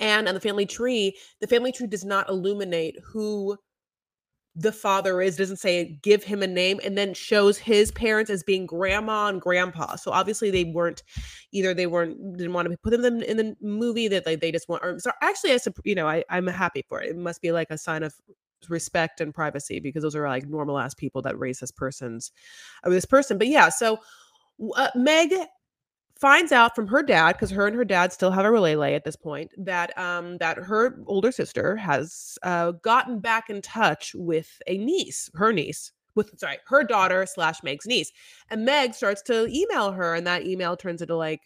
and 0.00 0.26
on 0.26 0.34
the 0.34 0.40
family 0.40 0.66
tree 0.66 1.16
the 1.40 1.46
family 1.46 1.70
tree 1.72 1.86
does 1.86 2.04
not 2.04 2.28
illuminate 2.28 2.96
who 3.04 3.56
the 4.58 4.72
father 4.72 5.20
is 5.20 5.36
doesn't 5.36 5.58
say 5.58 5.98
give 6.02 6.24
him 6.24 6.42
a 6.42 6.46
name 6.46 6.80
and 6.82 6.96
then 6.96 7.12
shows 7.12 7.58
his 7.58 7.92
parents 7.92 8.30
as 8.30 8.42
being 8.42 8.64
grandma 8.64 9.28
and 9.28 9.40
grandpa. 9.40 9.96
So 9.96 10.10
obviously 10.10 10.50
they 10.50 10.64
weren't 10.64 11.02
either 11.52 11.74
they 11.74 11.86
weren't 11.86 12.38
didn't 12.38 12.54
want 12.54 12.70
to 12.70 12.76
put 12.78 12.90
them 12.90 13.04
in, 13.22 13.36
the 13.36 13.54
movie 13.60 14.08
that 14.08 14.24
like 14.24 14.40
they 14.40 14.50
just 14.50 14.68
want 14.68 14.82
or 14.82 14.98
so 14.98 15.10
actually 15.20 15.52
i 15.52 15.58
you 15.84 15.94
know 15.94 16.08
I, 16.08 16.24
i'm 16.30 16.46
happy 16.46 16.84
for 16.88 17.02
it. 17.02 17.10
It 17.10 17.16
must 17.16 17.42
be 17.42 17.52
like 17.52 17.70
a 17.70 17.76
sign 17.76 18.02
of 18.02 18.14
respect 18.70 19.20
and 19.20 19.34
privacy 19.34 19.78
because 19.78 20.02
those 20.02 20.16
are 20.16 20.26
like 20.26 20.48
normal 20.48 20.78
ass 20.78 20.94
people 20.94 21.20
that 21.22 21.38
raise 21.38 21.60
this 21.60 21.70
person's 21.70 22.32
uh, 22.82 22.88
this 22.88 23.04
person. 23.04 23.36
But 23.36 23.48
yeah 23.48 23.68
so 23.68 23.98
uh, 24.74 24.88
meg 24.94 25.34
finds 26.18 26.50
out 26.50 26.74
from 26.74 26.86
her 26.86 27.02
dad 27.02 27.32
because 27.32 27.50
her 27.50 27.66
and 27.66 27.76
her 27.76 27.84
dad 27.84 28.12
still 28.12 28.30
have 28.30 28.44
a 28.44 28.50
relay 28.50 28.94
at 28.94 29.04
this 29.04 29.16
point 29.16 29.52
that 29.58 29.96
um 29.98 30.38
that 30.38 30.56
her 30.56 30.98
older 31.06 31.30
sister 31.30 31.76
has 31.76 32.38
uh 32.42 32.72
gotten 32.82 33.18
back 33.18 33.50
in 33.50 33.60
touch 33.60 34.14
with 34.14 34.60
a 34.66 34.78
niece 34.78 35.30
her 35.34 35.52
niece 35.52 35.92
with 36.14 36.38
sorry 36.38 36.56
her 36.66 36.82
daughter 36.82 37.26
slash 37.26 37.62
meg's 37.62 37.86
niece 37.86 38.12
and 38.50 38.64
meg 38.64 38.94
starts 38.94 39.20
to 39.22 39.46
email 39.48 39.92
her 39.92 40.14
and 40.14 40.26
that 40.26 40.46
email 40.46 40.76
turns 40.76 41.02
into 41.02 41.14
like 41.14 41.42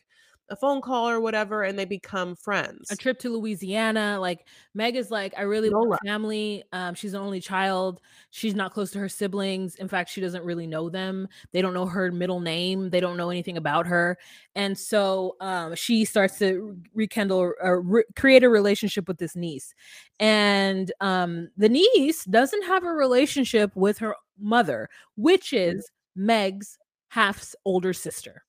a 0.51 0.57
phone 0.57 0.81
call 0.81 1.09
or 1.09 1.21
whatever 1.21 1.63
and 1.63 1.79
they 1.79 1.85
become 1.85 2.35
friends 2.37 2.91
a 2.91 2.97
trip 2.97 3.19
to 3.21 3.31
Louisiana. 3.31 4.19
Like 4.21 4.47
Meg 4.75 4.97
is 4.97 5.11
like, 5.11 5.33
I 5.39 5.43
really 5.43 5.71
Nola. 5.71 5.89
want 5.91 6.01
family. 6.05 6.65
Um, 6.73 6.95
she's 6.95 7.13
the 7.13 7.19
only 7.19 7.41
child. 7.41 8.01
She's 8.31 8.55
not 8.55 8.73
close 8.73 8.91
to 8.93 8.99
her 8.99 9.09
siblings. 9.09 9.77
In 9.77 9.89
fact, 9.89 10.11
she 10.11 10.21
doesn't 10.21 10.45
really 10.45 10.67
know 10.67 10.91
them. 10.91 11.29
They 11.53 11.63
don't 11.63 11.75
know 11.75 11.87
her 11.87 12.11
middle 12.11 12.41
name. 12.41 12.91
They 12.91 13.01
don't 13.01 13.17
know 13.17 13.31
anything 13.31 13.57
about 13.57 13.87
her. 13.87 14.19
And 14.55 14.77
so 14.77 15.37
um, 15.41 15.75
she 15.77 16.05
starts 16.05 16.39
to 16.41 16.77
rekindle 16.95 17.53
or 17.61 17.81
re- 17.81 18.05
create 18.17 18.43
a 18.43 18.49
relationship 18.49 19.07
with 19.09 19.19
this 19.19 19.37
niece. 19.37 19.75
And 20.19 20.93
um, 21.01 21.49
the 21.57 21.69
niece 21.69 22.25
doesn't 22.25 22.65
have 22.65 22.85
a 22.85 22.93
relationship 22.93 23.75
with 23.75 23.99
her 23.99 24.15
mother, 24.39 24.89
which 25.17 25.53
is 25.53 25.91
Meg's 26.17 26.79
half 27.09 27.55
older 27.65 27.93
sister. 27.93 28.45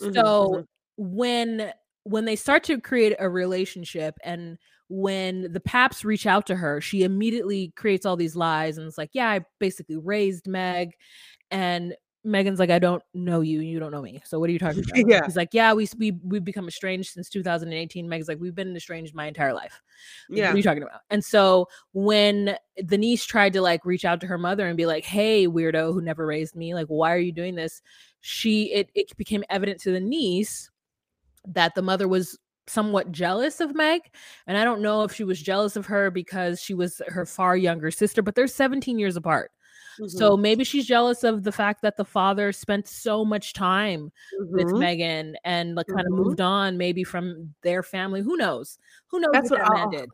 Mhm, 0.00 0.14
So 0.14 0.48
mhm. 0.50 0.66
When 0.96 1.72
when 2.04 2.26
they 2.26 2.36
start 2.36 2.62
to 2.64 2.80
create 2.80 3.16
a 3.18 3.28
relationship 3.28 4.16
and 4.24 4.58
when 4.88 5.52
the 5.52 5.60
paps 5.60 6.04
reach 6.04 6.26
out 6.26 6.46
to 6.46 6.54
her 6.54 6.80
she 6.80 7.02
immediately 7.02 7.72
creates 7.76 8.04
all 8.04 8.16
these 8.16 8.36
lies 8.36 8.76
and 8.78 8.86
it's 8.86 8.98
like 8.98 9.10
yeah 9.14 9.30
i 9.30 9.40
basically 9.58 9.96
raised 9.96 10.46
meg 10.46 10.92
and 11.50 11.94
meghan's 12.26 12.58
like 12.58 12.70
i 12.70 12.78
don't 12.78 13.02
know 13.14 13.40
you 13.40 13.60
you 13.60 13.80
don't 13.80 13.92
know 13.92 14.02
me 14.02 14.20
so 14.26 14.38
what 14.38 14.48
are 14.48 14.52
you 14.52 14.58
talking 14.58 14.84
about 14.90 15.08
Yeah. 15.08 15.24
he's 15.24 15.36
like 15.36 15.48
yeah 15.52 15.72
we 15.72 15.88
we 15.98 16.12
we've 16.22 16.44
become 16.44 16.68
estranged 16.68 17.12
since 17.12 17.30
2018 17.30 18.06
meg's 18.06 18.28
like 18.28 18.38
we've 18.38 18.54
been 18.54 18.76
estranged 18.76 19.14
my 19.14 19.26
entire 19.26 19.54
life 19.54 19.80
yeah 20.28 20.48
what 20.48 20.54
are 20.54 20.56
you 20.58 20.62
talking 20.62 20.82
about? 20.82 21.00
And 21.08 21.24
so 21.24 21.68
when 21.92 22.56
the 22.76 22.98
niece 22.98 23.24
tried 23.24 23.54
to 23.54 23.62
like 23.62 23.86
reach 23.86 24.04
out 24.04 24.20
to 24.20 24.26
her 24.26 24.38
mother 24.38 24.66
and 24.66 24.76
be 24.76 24.86
like, 24.86 25.04
"Hey, 25.04 25.46
weirdo 25.46 25.92
who 25.94 26.02
never 26.02 26.26
raised 26.26 26.56
me, 26.56 26.74
like, 26.74 26.88
why 26.88 27.12
are 27.12 27.18
you 27.18 27.30
doing 27.32 27.54
this?" 27.54 27.80
She 28.20 28.72
it 28.72 28.90
it 28.94 29.16
became 29.16 29.44
evident 29.48 29.80
to 29.82 29.92
the 29.92 30.00
niece 30.00 30.70
that 31.46 31.74
the 31.74 31.82
mother 31.82 32.08
was 32.08 32.38
somewhat 32.66 33.12
jealous 33.12 33.60
of 33.60 33.74
Meg, 33.74 34.00
and 34.46 34.56
I 34.56 34.64
don't 34.64 34.82
know 34.82 35.02
if 35.02 35.12
she 35.14 35.24
was 35.24 35.40
jealous 35.40 35.76
of 35.76 35.86
her 35.86 36.10
because 36.10 36.60
she 36.60 36.74
was 36.74 37.00
her 37.08 37.26
far 37.26 37.56
younger 37.56 37.90
sister, 37.90 38.22
but 38.22 38.34
they're 38.34 38.46
17 38.46 38.98
years 38.98 39.16
apart. 39.16 39.50
Mhm, 40.00 40.10
So 40.10 40.36
maybe 40.36 40.64
she's 40.64 40.86
jealous 40.86 41.22
of 41.24 41.44
the 41.44 41.52
fact 41.52 41.82
that 41.82 41.96
the 41.96 42.04
father 42.04 42.52
spent 42.52 42.88
so 42.88 43.24
much 43.24 43.52
time 43.52 44.10
with 44.50 44.66
mhm. 44.68 44.78
Meghan 44.78 45.34
and 45.44 45.74
like 45.74 45.86
kind 45.86 46.06
of 46.06 46.12
moved 46.12 46.40
on 46.40 46.76
maybe 46.76 47.04
from 47.04 47.54
their 47.62 47.82
family. 47.82 48.20
Who 48.20 48.36
knows? 48.36 48.78
Who 49.08 49.20
knows 49.20 49.30
That's 49.32 49.50
what, 49.50 49.60
what 49.60 49.68
that 49.68 49.74
man 49.74 49.90
did? 49.90 50.10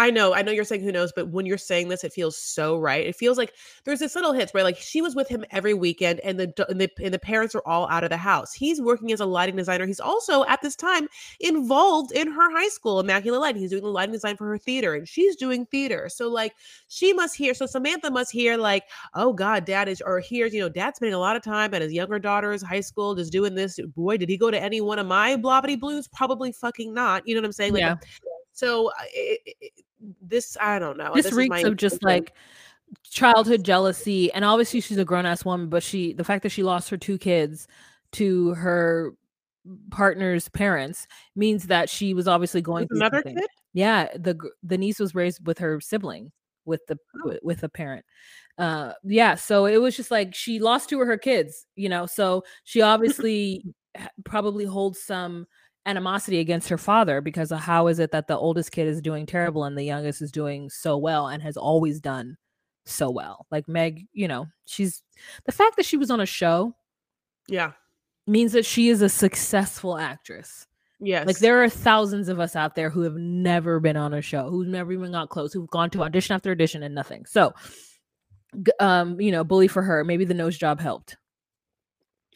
I 0.00 0.08
know, 0.10 0.32
I 0.32 0.40
know 0.40 0.50
you're 0.50 0.64
saying 0.64 0.80
who 0.80 0.92
knows, 0.92 1.12
but 1.14 1.28
when 1.28 1.44
you're 1.44 1.58
saying 1.58 1.88
this, 1.88 2.04
it 2.04 2.14
feels 2.14 2.34
so 2.34 2.78
right. 2.78 3.06
It 3.06 3.14
feels 3.16 3.36
like 3.36 3.52
there's 3.84 3.98
this 3.98 4.14
little 4.14 4.32
hits 4.32 4.54
where 4.54 4.64
like 4.64 4.78
she 4.78 5.02
was 5.02 5.14
with 5.14 5.28
him 5.28 5.44
every 5.50 5.74
weekend, 5.74 6.20
and 6.20 6.40
the 6.40 6.66
and 6.70 6.80
the 6.80 6.90
and 7.04 7.12
the 7.12 7.18
parents 7.18 7.54
are 7.54 7.60
all 7.66 7.86
out 7.90 8.02
of 8.02 8.08
the 8.08 8.16
house. 8.16 8.54
He's 8.54 8.80
working 8.80 9.12
as 9.12 9.20
a 9.20 9.26
lighting 9.26 9.56
designer. 9.56 9.86
He's 9.86 10.00
also 10.00 10.46
at 10.46 10.62
this 10.62 10.74
time 10.74 11.06
involved 11.40 12.12
in 12.12 12.32
her 12.32 12.50
high 12.50 12.70
school, 12.70 12.98
Immaculate 12.98 13.42
Light. 13.42 13.56
He's 13.56 13.68
doing 13.68 13.82
the 13.82 13.90
lighting 13.90 14.14
design 14.14 14.38
for 14.38 14.46
her 14.46 14.56
theater, 14.56 14.94
and 14.94 15.06
she's 15.06 15.36
doing 15.36 15.66
theater. 15.66 16.08
So 16.08 16.30
like 16.30 16.54
she 16.88 17.12
must 17.12 17.36
hear. 17.36 17.52
So 17.52 17.66
Samantha 17.66 18.10
must 18.10 18.32
hear 18.32 18.56
like, 18.56 18.84
oh 19.12 19.34
God, 19.34 19.66
Dad 19.66 19.86
is 19.86 20.00
or 20.00 20.18
hears 20.18 20.54
you 20.54 20.60
know 20.60 20.70
Dad's 20.70 20.96
spending 20.96 21.14
a 21.14 21.18
lot 21.18 21.36
of 21.36 21.42
time 21.42 21.74
at 21.74 21.82
his 21.82 21.92
younger 21.92 22.18
daughter's 22.18 22.62
high 22.62 22.80
school, 22.80 23.14
just 23.14 23.32
doing 23.32 23.54
this. 23.54 23.78
Boy, 23.94 24.16
did 24.16 24.30
he 24.30 24.38
go 24.38 24.50
to 24.50 24.58
any 24.58 24.80
one 24.80 24.98
of 24.98 25.06
my 25.06 25.36
blobbity 25.36 25.78
blues? 25.78 26.08
Probably 26.08 26.52
fucking 26.52 26.94
not. 26.94 27.28
You 27.28 27.34
know 27.34 27.42
what 27.42 27.48
I'm 27.48 27.52
saying? 27.52 27.74
Like 27.74 27.80
Yeah. 27.80 27.96
so 28.54 28.90
it, 29.12 29.40
it, 29.60 29.72
this 30.22 30.56
I 30.60 30.78
don't 30.78 30.96
know. 30.96 31.12
this 31.14 31.26
is 31.26 31.32
reeks 31.32 31.62
of 31.64 31.76
just 31.76 32.02
like 32.02 32.34
childhood 33.08 33.64
jealousy 33.64 34.32
and 34.32 34.44
obviously 34.44 34.80
she's 34.80 34.98
a 34.98 35.04
grown-ass 35.04 35.44
woman 35.44 35.68
but 35.68 35.82
she 35.82 36.12
the 36.12 36.24
fact 36.24 36.42
that 36.42 36.48
she 36.50 36.62
lost 36.62 36.90
her 36.90 36.96
two 36.96 37.18
kids 37.18 37.68
to 38.12 38.54
her 38.54 39.14
partner's 39.90 40.48
parents 40.48 41.06
means 41.36 41.66
that 41.68 41.88
she 41.88 42.14
was 42.14 42.26
obviously 42.26 42.60
going 42.62 42.88
through 42.88 42.96
another 42.96 43.18
something. 43.18 43.36
kid. 43.36 43.46
yeah 43.74 44.08
the 44.16 44.36
the 44.62 44.76
niece 44.78 44.98
was 44.98 45.14
raised 45.14 45.46
with 45.46 45.58
her 45.58 45.80
sibling 45.80 46.32
with 46.64 46.84
the 46.88 46.98
Oh. 47.24 47.36
with 47.42 47.62
a 47.62 47.68
parent. 47.68 48.04
Uh, 48.58 48.92
yeah, 49.04 49.34
so 49.34 49.64
it 49.64 49.78
was 49.78 49.96
just 49.96 50.10
like 50.10 50.34
she 50.34 50.58
lost 50.58 50.90
two 50.90 51.00
of 51.00 51.06
her 51.06 51.16
kids, 51.16 51.66
you 51.76 51.88
know. 51.88 52.04
So 52.06 52.44
she 52.64 52.80
obviously 52.92 53.64
probably 54.24 54.64
holds 54.66 55.00
some 55.02 55.46
animosity 55.86 56.38
against 56.40 56.68
her 56.68 56.78
father 56.78 57.20
because 57.20 57.50
of 57.52 57.60
how 57.60 57.86
is 57.86 57.98
it 57.98 58.10
that 58.12 58.28
the 58.28 58.36
oldest 58.36 58.70
kid 58.72 58.86
is 58.86 59.00
doing 59.00 59.26
terrible 59.26 59.64
and 59.64 59.76
the 59.76 59.82
youngest 59.84 60.20
is 60.22 60.30
doing 60.30 60.68
so 60.70 60.96
well 60.98 61.28
and 61.28 61.42
has 61.42 61.56
always 61.56 62.00
done 62.00 62.36
so 62.84 63.10
well. 63.10 63.46
Like 63.50 63.66
Meg, 63.68 64.06
you 64.12 64.28
know, 64.28 64.46
she's 64.66 65.02
the 65.46 65.52
fact 65.52 65.76
that 65.76 65.86
she 65.86 65.96
was 65.96 66.10
on 66.10 66.20
a 66.20 66.26
show 66.26 66.74
Yeah. 67.48 67.72
means 68.26 68.52
that 68.52 68.66
she 68.66 68.88
is 68.88 69.00
a 69.02 69.08
successful 69.08 69.96
actress. 69.96 70.66
Yes. 71.02 71.26
Like 71.26 71.38
there 71.38 71.62
are 71.62 71.68
thousands 71.70 72.28
of 72.28 72.40
us 72.40 72.54
out 72.54 72.74
there 72.74 72.90
who 72.90 73.00
have 73.02 73.14
never 73.16 73.80
been 73.80 73.96
on 73.96 74.12
a 74.12 74.20
show, 74.20 74.50
who've 74.50 74.68
never 74.68 74.92
even 74.92 75.12
got 75.12 75.30
close, 75.30 75.50
who've 75.52 75.70
gone 75.70 75.88
to 75.90 76.02
audition 76.02 76.34
after 76.34 76.50
audition 76.50 76.82
and 76.82 76.94
nothing. 76.94 77.24
So, 77.24 77.54
um, 78.80 79.18
you 79.20 79.32
know, 79.32 79.44
bully 79.44 79.68
for 79.68 79.82
her. 79.82 80.04
Maybe 80.04 80.24
the 80.26 80.34
nose 80.34 80.58
job 80.58 80.78
helped. 80.80 81.16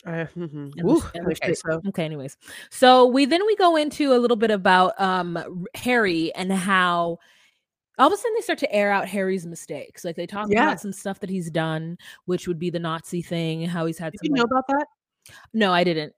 And 0.04 0.28
the- 0.76 0.82
Ooh, 0.86 1.02
and 1.14 1.26
okay, 1.28 1.54
so 1.54 1.80
okay. 1.88 2.04
Anyways, 2.04 2.36
so 2.70 3.06
we 3.06 3.24
then 3.24 3.44
we 3.46 3.56
go 3.56 3.76
into 3.76 4.12
a 4.14 4.18
little 4.18 4.36
bit 4.36 4.50
about 4.50 5.00
um 5.00 5.38
Harry 5.74 6.34
and 6.34 6.52
how 6.52 7.18
all 7.98 8.06
of 8.08 8.12
a 8.12 8.16
sudden 8.16 8.34
they 8.34 8.40
start 8.42 8.58
to 8.58 8.72
air 8.72 8.90
out 8.90 9.06
Harry's 9.08 9.46
mistakes. 9.46 10.04
Like 10.04 10.16
they 10.16 10.26
talk 10.26 10.48
Yeah. 10.50 10.64
about 10.64 10.80
some 10.80 10.92
stuff 10.92 11.20
that 11.20 11.30
he's 11.30 11.50
done, 11.50 11.96
which 12.26 12.46
would 12.48 12.58
be 12.58 12.68
the 12.70 12.80
Nazi 12.80 13.22
thing, 13.22 13.64
how 13.66 13.86
he's 13.86 13.98
had 13.98 14.12
did 14.12 14.18
some. 14.18 14.26
you 14.26 14.34
know 14.34 14.42
like- 14.42 14.50
about 14.50 14.64
that? 14.68 14.86
no, 15.54 15.72
I 15.72 15.84
didn't. 15.84 16.12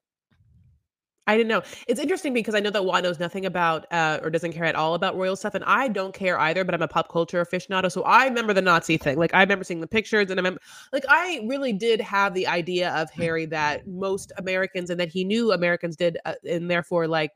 I 1.29 1.37
didn't 1.37 1.49
know. 1.49 1.63
It's 1.89 1.99
interesting 1.99 2.33
because 2.33 2.55
I 2.55 2.61
know 2.61 2.71
that 2.71 2.85
Juan 2.85 3.03
knows 3.03 3.19
nothing 3.19 3.47
about 3.47 3.85
uh, 3.93 4.21
or 4.23 4.31
doesn't 4.31 4.53
care 4.53 4.65
at 4.65 4.77
all 4.77 4.95
about 4.95 5.17
royal 5.17 5.35
stuff, 5.35 5.55
and 5.55 5.65
I 5.65 5.89
don't 5.89 6.15
care 6.15 6.39
either. 6.39 6.65
But 6.65 6.75
I'm 6.75 6.83
a 6.83 6.89
pop 6.89 7.11
culture 7.11 7.45
aficionado, 7.45 7.91
so 7.91 8.03
I 8.03 8.27
remember 8.27 8.53
the 8.53 8.63
Nazi 8.63 8.97
thing. 8.97 9.19
Like 9.19 9.35
I 9.35 9.41
remember 9.41 9.65
seeing 9.65 9.81
the 9.81 9.89
pictures, 9.89 10.31
and 10.31 10.39
I 10.39 10.41
remember, 10.41 10.61
like 10.93 11.05
I 11.09 11.45
really 11.49 11.73
did 11.73 12.01
have 12.01 12.33
the 12.33 12.47
idea 12.47 12.95
of 12.95 13.11
Harry 13.11 13.45
that 13.47 13.89
most 13.89 14.33
Americans, 14.39 14.89
and 14.89 15.01
that 15.01 15.09
he 15.09 15.25
knew 15.25 15.51
Americans 15.53 15.97
did, 15.97 16.17
uh, 16.25 16.35
and 16.49 16.71
therefore 16.71 17.09
like 17.09 17.33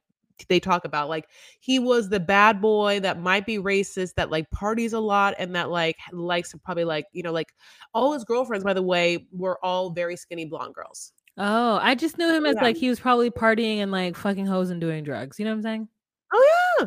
they 0.49 0.61
talk 0.61 0.85
about 0.85 1.09
like 1.09 1.28
he 1.59 1.78
was 1.78 2.09
the 2.09 2.20
bad 2.20 2.62
boy 2.62 3.00
that 3.00 3.20
might 3.20 3.44
be 3.44 3.59
racist 3.59 4.14
that 4.14 4.30
like 4.30 4.50
parties 4.50 4.92
a 4.92 5.00
lot 5.00 5.35
and 5.38 5.54
that 5.54 5.68
like 5.68 5.99
likes 6.12 6.50
to 6.50 6.59
probably 6.59 6.85
like 6.85 7.04
you 7.12 7.23
know 7.23 7.32
like 7.32 7.52
all 7.92 8.12
his 8.12 8.25
girlfriends 8.25 8.64
by 8.64 8.73
the 8.73 8.82
way 8.82 9.26
were 9.32 9.62
all 9.62 9.90
very 9.90 10.16
skinny 10.16 10.47
blonde 10.47 10.75
girls 10.75 11.12
Oh, 11.42 11.78
I 11.80 11.94
just 11.94 12.18
knew 12.18 12.32
him 12.35 12.44
as 12.44 12.56
Yeah. 12.56 12.62
like 12.62 12.76
he 12.76 12.88
was 12.90 13.00
probably 13.00 13.30
partying 13.30 13.78
and 13.78 13.90
like 13.90 14.14
fucking 14.14 14.44
hoes 14.47 14.68
and 14.70 14.80
doing 14.80 15.02
drugs. 15.04 15.38
You 15.38 15.47
know 15.47 15.52
what 15.52 15.56
I'm 15.56 15.62
saying? 15.62 15.88
oh 16.32 16.76
yeah 16.80 16.87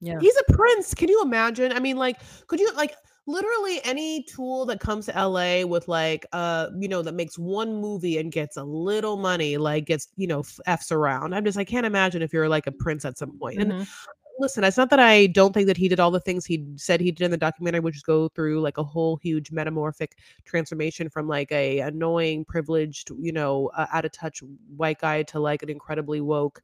Yeah. 0.00 0.18
He's 0.20 0.36
a 0.48 0.52
prince. 0.52 0.94
Can 0.94 1.08
you 1.08 1.20
imagine? 1.22 1.72
I 1.72 1.80
mean, 1.80 1.96
like, 1.96 2.16
could 2.46 2.60
you 2.60 2.72
like 2.74 2.94
literally 3.26 3.80
any 3.84 4.24
tool 4.24 4.66
that 4.66 4.80
comes 4.80 5.06
to 5.06 5.12
LA 5.12 5.64
with 5.64 5.86
like 5.88 6.24
uh, 6.32 6.68
you 6.78 6.88
know, 6.88 7.02
that 7.02 7.14
makes 7.14 7.38
one 7.38 7.80
movie 7.80 8.18
and 8.18 8.30
gets 8.32 8.56
a 8.56 8.64
little 8.64 9.16
money, 9.16 9.56
like 9.56 9.86
gets, 9.86 10.08
you 10.16 10.26
know, 10.26 10.42
F's 10.66 10.90
around. 10.92 11.34
I'm 11.34 11.44
just 11.44 11.58
I 11.58 11.64
can't 11.64 11.86
imagine 11.86 12.22
if 12.22 12.32
you're 12.32 12.48
like 12.48 12.66
a 12.66 12.72
prince 12.72 13.04
at 13.04 13.18
some 13.18 13.38
point. 13.38 13.60
And 13.60 13.72
Mhm. 13.72 13.88
Listen, 14.42 14.64
it's 14.64 14.76
not 14.76 14.90
that 14.90 15.00
I 15.00 15.28
don't 15.28 15.54
think 15.54 15.66
that 15.68 15.76
he 15.76 15.88
did 15.88 16.00
all 16.00 16.10
the 16.10 16.20
things 16.20 16.44
he 16.44 16.66
said 16.76 17.00
he 17.00 17.12
did 17.12 17.24
in 17.24 17.30
the 17.30 17.36
documentary, 17.38 17.80
which 17.80 17.96
is 17.96 18.02
go 18.02 18.28
through 18.28 18.60
like 18.60 18.76
a 18.76 18.84
whole 18.84 19.16
huge 19.16 19.50
metamorphic 19.50 20.18
transformation 20.44 21.08
from 21.08 21.28
like 21.28 21.50
a 21.52 21.78
annoying, 21.78 22.44
privileged, 22.44 23.10
you 23.18 23.32
know, 23.32 23.70
uh, 23.76 23.86
out 23.92 24.04
of 24.04 24.12
touch 24.12 24.42
white 24.76 24.98
guy 24.98 25.22
to 25.22 25.38
like 25.38 25.62
an 25.62 25.70
incredibly 25.70 26.20
woke, 26.20 26.60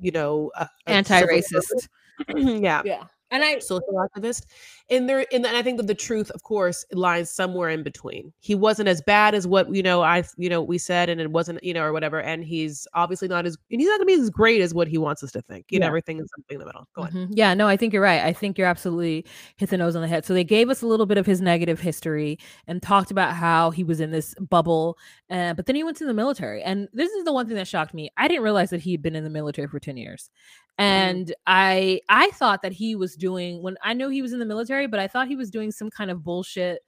you 0.00 0.12
know, 0.12 0.52
uh, 0.56 0.66
Anti-racist. 0.86 1.88
yeah 2.62 2.82
Yeah. 2.84 3.04
And 3.30 3.44
I 3.44 3.58
social 3.58 3.82
activist 3.94 4.44
and 4.90 5.08
there 5.08 5.26
and 5.32 5.46
i 5.46 5.62
think 5.62 5.76
that 5.76 5.86
the 5.86 5.94
truth 5.94 6.30
of 6.30 6.42
course 6.44 6.84
lies 6.92 7.30
somewhere 7.30 7.68
in 7.68 7.82
between 7.82 8.32
he 8.40 8.54
wasn't 8.54 8.88
as 8.88 9.02
bad 9.02 9.34
as 9.34 9.46
what 9.46 9.72
you 9.74 9.82
know 9.82 10.02
i 10.02 10.22
you 10.38 10.48
know 10.48 10.62
we 10.62 10.78
said 10.78 11.10
and 11.10 11.20
it 11.20 11.30
wasn't 11.30 11.62
you 11.62 11.74
know 11.74 11.82
or 11.82 11.92
whatever 11.92 12.20
and 12.22 12.42
he's 12.44 12.86
obviously 12.94 13.28
not 13.28 13.44
as 13.44 13.56
and 13.70 13.80
he's 13.80 13.88
not 13.88 13.98
gonna 13.98 14.06
be 14.06 14.14
as 14.14 14.30
great 14.30 14.60
as 14.62 14.72
what 14.72 14.88
he 14.88 14.96
wants 14.96 15.22
us 15.22 15.30
to 15.32 15.42
think 15.42 15.66
you 15.70 15.78
know 15.78 15.86
everything 15.88 16.18
is 16.18 16.28
something 16.34 16.54
in 16.54 16.60
the 16.60 16.64
middle 16.66 16.86
go 16.94 17.02
on 17.02 17.10
Mhm. 17.10 17.28
Yeah, 17.32 17.52
no, 17.54 17.66
I 17.66 17.76
think 17.76 17.92
you're 17.92 18.02
right. 18.02 18.22
I 18.22 18.32
think 18.32 18.56
you're 18.58 18.66
absolutely 18.66 19.24
hit 19.56 19.70
the 19.70 19.76
nose 19.78 19.96
on 19.96 20.02
the 20.02 20.08
head. 20.08 20.24
So 20.24 20.34
they 20.34 20.44
gave 20.44 20.68
us 20.70 20.82
a 20.82 20.86
little 20.86 21.06
bit 21.06 21.16
of 21.18 21.26
his 21.26 21.40
negative 21.40 21.80
history 21.80 22.38
and 22.66 22.82
talked 22.82 23.10
about 23.10 23.34
how 23.34 23.70
he 23.70 23.82
was 23.82 23.98
in 24.00 24.10
this 24.10 24.34
bubble, 24.36 24.96
uh, 25.30 25.54
but 25.54 25.66
then 25.66 25.74
he 25.74 25.82
went 25.84 25.96
to 25.98 26.04
the 26.06 26.14
military. 26.14 26.62
And 26.62 26.88
this 26.92 27.10
is 27.12 27.24
the 27.24 27.32
one 27.32 27.46
thing 27.46 27.56
that 27.56 27.66
shocked 27.66 27.94
me. 27.94 28.10
I 28.16 28.28
didn't 28.28 28.42
realize 28.44 28.70
that 28.70 28.80
he 28.82 28.92
had 28.92 29.02
been 29.02 29.16
in 29.16 29.24
the 29.24 29.30
military 29.30 29.68
for 29.68 29.80
10 29.80 29.96
years. 29.96 30.30
And 30.78 31.34
I 31.46 32.00
I 32.08 32.30
thought 32.32 32.62
that 32.62 32.72
he 32.72 32.94
was 32.94 33.16
doing 33.18 33.62
when 33.62 33.76
I 33.82 33.92
know 33.94 34.08
he 34.08 34.22
was 34.22 34.32
in 34.32 34.38
the 34.38 34.46
military, 34.46 34.86
but 34.86 35.00
I 35.00 35.08
thought 35.08 35.28
he 35.28 35.36
was 35.36 35.50
doing 35.50 35.70
some 35.70 35.90
kind 35.90 36.10
of 36.10 36.24
bullshit 36.24 36.80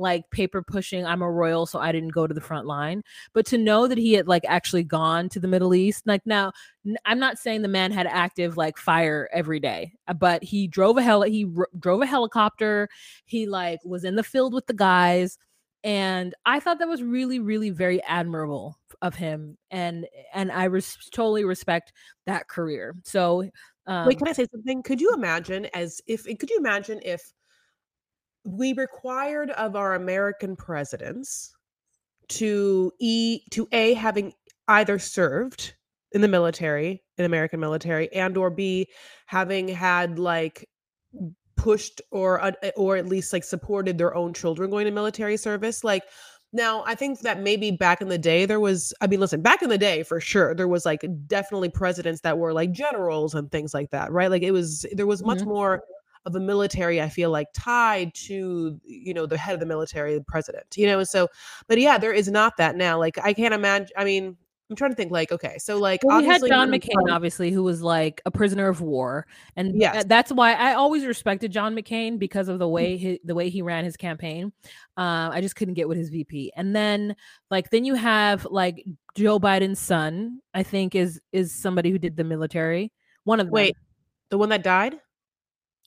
like 0.00 0.30
paper 0.30 0.62
pushing 0.62 1.04
i'm 1.04 1.22
a 1.22 1.28
royal 1.28 1.66
so 1.66 1.80
i 1.80 1.90
didn't 1.90 2.12
go 2.12 2.24
to 2.24 2.32
the 2.32 2.40
front 2.40 2.68
line 2.68 3.02
but 3.32 3.44
to 3.44 3.58
know 3.58 3.88
that 3.88 3.98
he 3.98 4.12
had 4.12 4.28
like 4.28 4.44
actually 4.46 4.84
gone 4.84 5.28
to 5.28 5.40
the 5.40 5.48
middle 5.48 5.74
east 5.74 6.06
like 6.06 6.24
now 6.24 6.52
I'm 7.04 7.18
not 7.18 7.38
saying 7.38 7.62
the 7.62 7.68
man 7.68 7.90
had 7.92 8.06
active 8.06 8.56
like 8.56 8.76
fire 8.78 9.28
every 9.32 9.60
day, 9.60 9.92
uh, 10.06 10.14
but 10.14 10.42
he 10.42 10.66
drove 10.66 10.96
a 10.96 11.02
hel 11.02 11.22
he 11.22 11.46
r- 11.56 11.68
drove 11.78 12.02
a 12.02 12.06
helicopter. 12.06 12.88
He 13.24 13.46
like 13.46 13.80
was 13.84 14.04
in 14.04 14.16
the 14.16 14.22
field 14.22 14.54
with 14.54 14.66
the 14.66 14.74
guys, 14.74 15.38
and 15.84 16.34
I 16.46 16.60
thought 16.60 16.78
that 16.78 16.88
was 16.88 17.02
really, 17.02 17.40
really 17.40 17.70
very 17.70 18.02
admirable 18.04 18.78
of 19.02 19.14
him, 19.14 19.58
and 19.70 20.06
and 20.32 20.52
I 20.52 20.64
res- 20.64 20.96
totally 21.12 21.44
respect 21.44 21.92
that 22.26 22.48
career. 22.48 22.94
So, 23.04 23.50
um, 23.88 24.06
wait 24.06 24.18
can 24.18 24.28
i 24.28 24.32
say 24.32 24.46
something? 24.50 24.82
Could 24.82 25.00
you 25.00 25.12
imagine 25.12 25.66
as 25.74 26.00
if 26.06 26.24
could 26.24 26.50
you 26.50 26.58
imagine 26.58 27.00
if 27.04 27.32
we 28.44 28.72
required 28.74 29.50
of 29.50 29.76
our 29.76 29.94
american 29.94 30.56
presidents 30.56 31.52
to 32.28 32.92
e 33.00 33.40
to 33.50 33.66
a 33.72 33.94
having 33.94 34.32
either 34.68 34.98
served 34.98 35.74
in 36.12 36.20
the 36.20 36.28
military 36.28 37.02
in 37.18 37.24
american 37.24 37.60
military 37.60 38.10
and 38.14 38.36
or 38.36 38.50
b 38.50 38.86
having 39.26 39.68
had 39.68 40.18
like 40.18 40.68
pushed 41.58 42.00
or 42.10 42.40
uh, 42.40 42.52
or 42.76 42.96
at 42.96 43.06
least 43.06 43.32
like 43.32 43.44
supported 43.44 43.98
their 43.98 44.14
own 44.14 44.32
children 44.32 44.70
going 44.70 44.86
to 44.86 44.90
military 44.90 45.36
service? 45.36 45.84
Like 45.84 46.04
now 46.52 46.82
i 46.86 46.94
think 46.94 47.20
that 47.20 47.40
maybe 47.40 47.70
back 47.70 48.00
in 48.00 48.08
the 48.08 48.18
day 48.18 48.46
there 48.46 48.60
was 48.60 48.92
i 49.00 49.06
mean 49.06 49.20
listen 49.20 49.42
back 49.42 49.62
in 49.62 49.68
the 49.68 49.78
day 49.78 50.02
for 50.02 50.20
sure 50.20 50.54
there 50.54 50.68
was 50.68 50.86
like 50.86 51.04
definitely 51.26 51.68
presidents 51.68 52.22
that 52.22 52.38
were 52.38 52.52
like 52.52 52.72
generals 52.72 53.34
and 53.34 53.50
things 53.50 53.74
like 53.74 53.90
that 53.90 54.10
right 54.12 54.30
like 54.30 54.42
it 54.42 54.52
was 54.52 54.86
there 54.92 55.06
was 55.06 55.22
much 55.22 55.40
Mhm. 55.40 55.46
more 55.46 55.82
of 56.24 56.34
a 56.34 56.40
military 56.40 57.00
i 57.02 57.08
feel 57.08 57.30
like 57.30 57.48
tied 57.54 58.12
to 58.14 58.80
you 58.84 59.12
know 59.14 59.26
the 59.26 59.36
head 59.38 59.54
of 59.54 59.60
the 59.60 59.66
military 59.66 60.14
the 60.14 60.24
president 60.24 60.64
you 60.76 60.86
know 60.86 60.98
and 60.98 61.08
so 61.08 61.28
but 61.68 61.78
yeah 61.78 61.98
there 61.98 62.12
is 62.12 62.28
not 62.28 62.56
that 62.56 62.76
now 62.76 62.98
like 62.98 63.18
i 63.22 63.32
can't 63.32 63.54
imagine 63.54 63.88
i 63.96 64.04
mean 64.04 64.36
i'm 64.70 64.76
trying 64.76 64.90
to 64.90 64.94
think 64.96 65.10
like 65.10 65.32
okay 65.32 65.56
so 65.58 65.78
like 65.78 66.00
Well, 66.04 66.18
we 66.18 66.24
had 66.24 66.34
obviously 66.36 66.48
John 66.50 66.68
McCain, 66.70 66.92
Trump- 66.92 67.10
obviously, 67.10 67.50
who 67.50 67.62
was 67.62 67.82
like 67.82 68.20
a 68.26 68.30
prisoner 68.30 68.68
of 68.68 68.80
war, 68.80 69.26
and 69.56 69.70
th- 69.72 69.80
Yes. 69.80 70.04
that's 70.06 70.30
why 70.32 70.52
I 70.52 70.74
always 70.74 71.06
respected 71.06 71.50
John 71.52 71.74
McCain 71.74 72.18
because 72.18 72.48
of 72.48 72.58
the 72.58 72.66
Mm. 72.66 72.70
way 72.72 72.96
he, 72.96 73.20
the 73.24 73.34
way 73.34 73.48
he 73.48 73.62
ran 73.62 73.84
his 73.84 73.96
campaign. 73.96 74.52
Uh, 74.96 75.30
I 75.32 75.40
just 75.40 75.56
couldn't 75.56 75.74
get 75.74 75.88
with 75.88 75.96
his 75.96 76.10
VP. 76.10 76.52
And 76.56 76.74
then, 76.76 77.16
like, 77.50 77.70
then 77.70 77.84
you 77.84 77.94
have 77.94 78.44
like 78.50 78.84
Joe 79.16 79.38
Biden's 79.40 79.78
son. 79.78 80.40
I 80.54 80.62
think 80.62 80.94
is 80.94 81.20
is 81.32 81.52
somebody 81.54 81.90
who 81.90 81.98
did 81.98 82.16
the 82.16 82.24
military. 82.24 82.92
One 83.24 83.40
of 83.40 83.46
them. 83.46 83.52
wait 83.52 83.76
the 84.30 84.36
one 84.38 84.50
that 84.50 84.62
died 84.62 84.98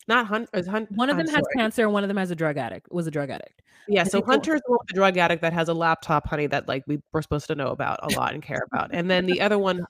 not 0.07 0.27
Hunter. 0.27 0.49
hunt 0.69 0.91
one 0.91 1.09
of 1.09 1.17
I'm 1.17 1.25
them 1.25 1.35
has 1.35 1.43
sorry. 1.43 1.55
cancer. 1.55 1.89
One 1.89 2.03
of 2.03 2.07
them 2.07 2.17
has 2.17 2.31
a 2.31 2.35
drug 2.35 2.57
addict. 2.57 2.91
Was 2.91 3.07
a 3.07 3.11
drug 3.11 3.29
addict. 3.29 3.61
Yeah, 3.87 4.01
I 4.01 4.03
so 4.05 4.21
Hunter's 4.21 4.61
the 4.67 4.79
the 4.87 4.93
drug 4.93 5.17
addict 5.17 5.41
that 5.41 5.53
has 5.53 5.67
a 5.67 5.73
laptop, 5.73 6.27
honey, 6.27 6.47
that 6.47 6.67
like 6.67 6.83
we 6.87 6.99
were 7.11 7.21
supposed 7.21 7.47
to 7.47 7.55
know 7.55 7.67
about 7.69 7.99
a 8.03 8.15
lot 8.15 8.33
and 8.33 8.43
care 8.43 8.65
about. 8.71 8.91
And 8.93 9.09
then 9.09 9.25
the 9.25 9.41
other 9.41 9.57
one 9.57 9.85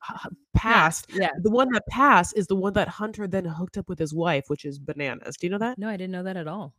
passed. 0.56 1.08
Yeah. 1.14 1.30
The 1.42 1.52
one 1.52 1.70
that 1.74 1.86
passed 1.88 2.38
is 2.38 2.48
the 2.48 2.56
one 2.56 2.74
that 2.74 2.88
Hunter 2.88 3.28
then 3.28 3.46
hooked 3.46 3.78
up 3.78 3.90
with 3.90 4.00
his 4.00 4.14
wife, 4.14 4.46
which 4.48 4.66
is 4.66 4.80
bananas. 4.80 5.38
Do 5.38 5.48
you 5.48 5.52
know 5.52 5.60
that? 5.60 5.78
No, 5.78 5.90
I 5.90 5.98
didn't 5.98 6.12
know 6.12 6.24
that 6.24 6.38
at 6.38 6.48
all. 6.48 6.74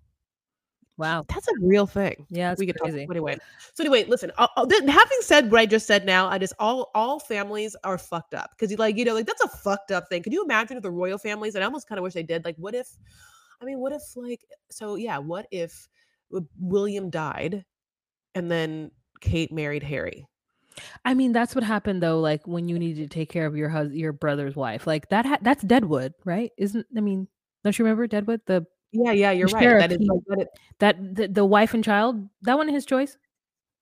Wow. 0.99 1.25
That's 1.29 1.49
a 1.49 1.53
real 1.61 1.87
thing. 1.87 2.27
Yeah, 2.31 2.55
we 2.59 2.67
could 2.67 2.77
talk 2.77 2.91
crazy. 2.91 3.07
anyway. 3.11 3.39
So 3.75 3.83
anyway, 3.83 4.05
listen. 4.05 4.31
i 4.39 4.47
i 4.57 4.65
th- 4.67 4.83
having 4.83 5.19
said 5.21 5.51
what 5.51 5.61
I 5.61 5.67
just 5.67 5.87
said, 5.87 6.05
now 6.05 6.29
I 6.29 6.39
just 6.39 6.53
all 6.59 6.91
all 6.95 7.19
families 7.19 7.75
are 7.83 7.97
fucked 7.99 8.35
up 8.35 8.51
because 8.51 8.71
you 8.71 8.77
like 8.77 8.97
you 8.97 9.05
know 9.05 9.15
like 9.15 9.27
that's 9.27 9.43
a 9.43 9.49
fucked 9.49 9.91
up 9.91 10.09
thing. 10.09 10.23
Can 10.23 10.33
you 10.33 10.45
imagine 10.45 10.77
if 10.77 10.83
the 10.83 10.91
royal 10.91 11.19
families? 11.19 11.55
And 11.55 11.65
I 11.65 11.67
almost 11.67 11.89
kind 11.89 11.99
of 11.99 12.03
wish 12.03 12.13
they 12.13 12.23
did. 12.23 12.45
Like, 12.45 12.57
what 12.57 12.75
if? 12.75 12.89
I 13.61 13.65
mean, 13.65 13.79
what 13.79 13.93
if 13.93 14.03
like 14.17 14.41
so? 14.71 14.97
Yeah, 14.97 15.19
what 15.19 15.47
if 15.51 15.89
William 16.59 17.11
died, 17.11 17.65
and 18.35 18.51
then 18.51 18.91
Kate 19.21 19.53
married 19.53 19.83
Harry? 19.83 20.27
I 21.05 21.15
mean, 21.15 21.33
that's 21.33 21.55
what 21.55 21.65
happened 21.65 22.03
though. 22.03 22.21
Like 22.21 22.47
when 22.47 22.69
you 22.69 22.79
needed 22.79 23.11
to 23.11 23.15
take 23.15 23.31
care 23.31 23.47
of 23.47 23.57
your 23.57 23.69
hus- 23.71 23.93
your 23.93 24.13
brother's 24.13 24.57
wife, 24.57 24.87
like 24.87 25.09
that. 25.09 25.25
Ha- 25.27 25.39
that's 25.43 25.63
Deadwood, 25.63 26.13
right? 26.25 26.51
Isn't 26.59 26.87
I 26.97 27.01
mean, 27.01 27.29
don't 27.65 27.79
you 27.79 27.85
remember 27.85 28.07
Deadwood? 28.07 28.43
The 28.47 28.67
Yeah, 28.93 29.13
yeah, 29.13 29.31
you're 29.31 29.49
right. 29.49 29.63
sheriff, 29.63 29.81
That 29.81 29.93
is 29.93 29.99
he- 29.99 30.09
like 30.09 30.21
that. 30.29 30.39
It, 30.41 30.49
that 30.81 31.15
the, 31.15 31.29
the 31.29 31.45
wife 31.45 31.75
and 31.75 31.83
child 31.83 32.29
that 32.43 32.57
wasn't 32.57 32.75
his 32.75 32.87
choice. 32.87 33.17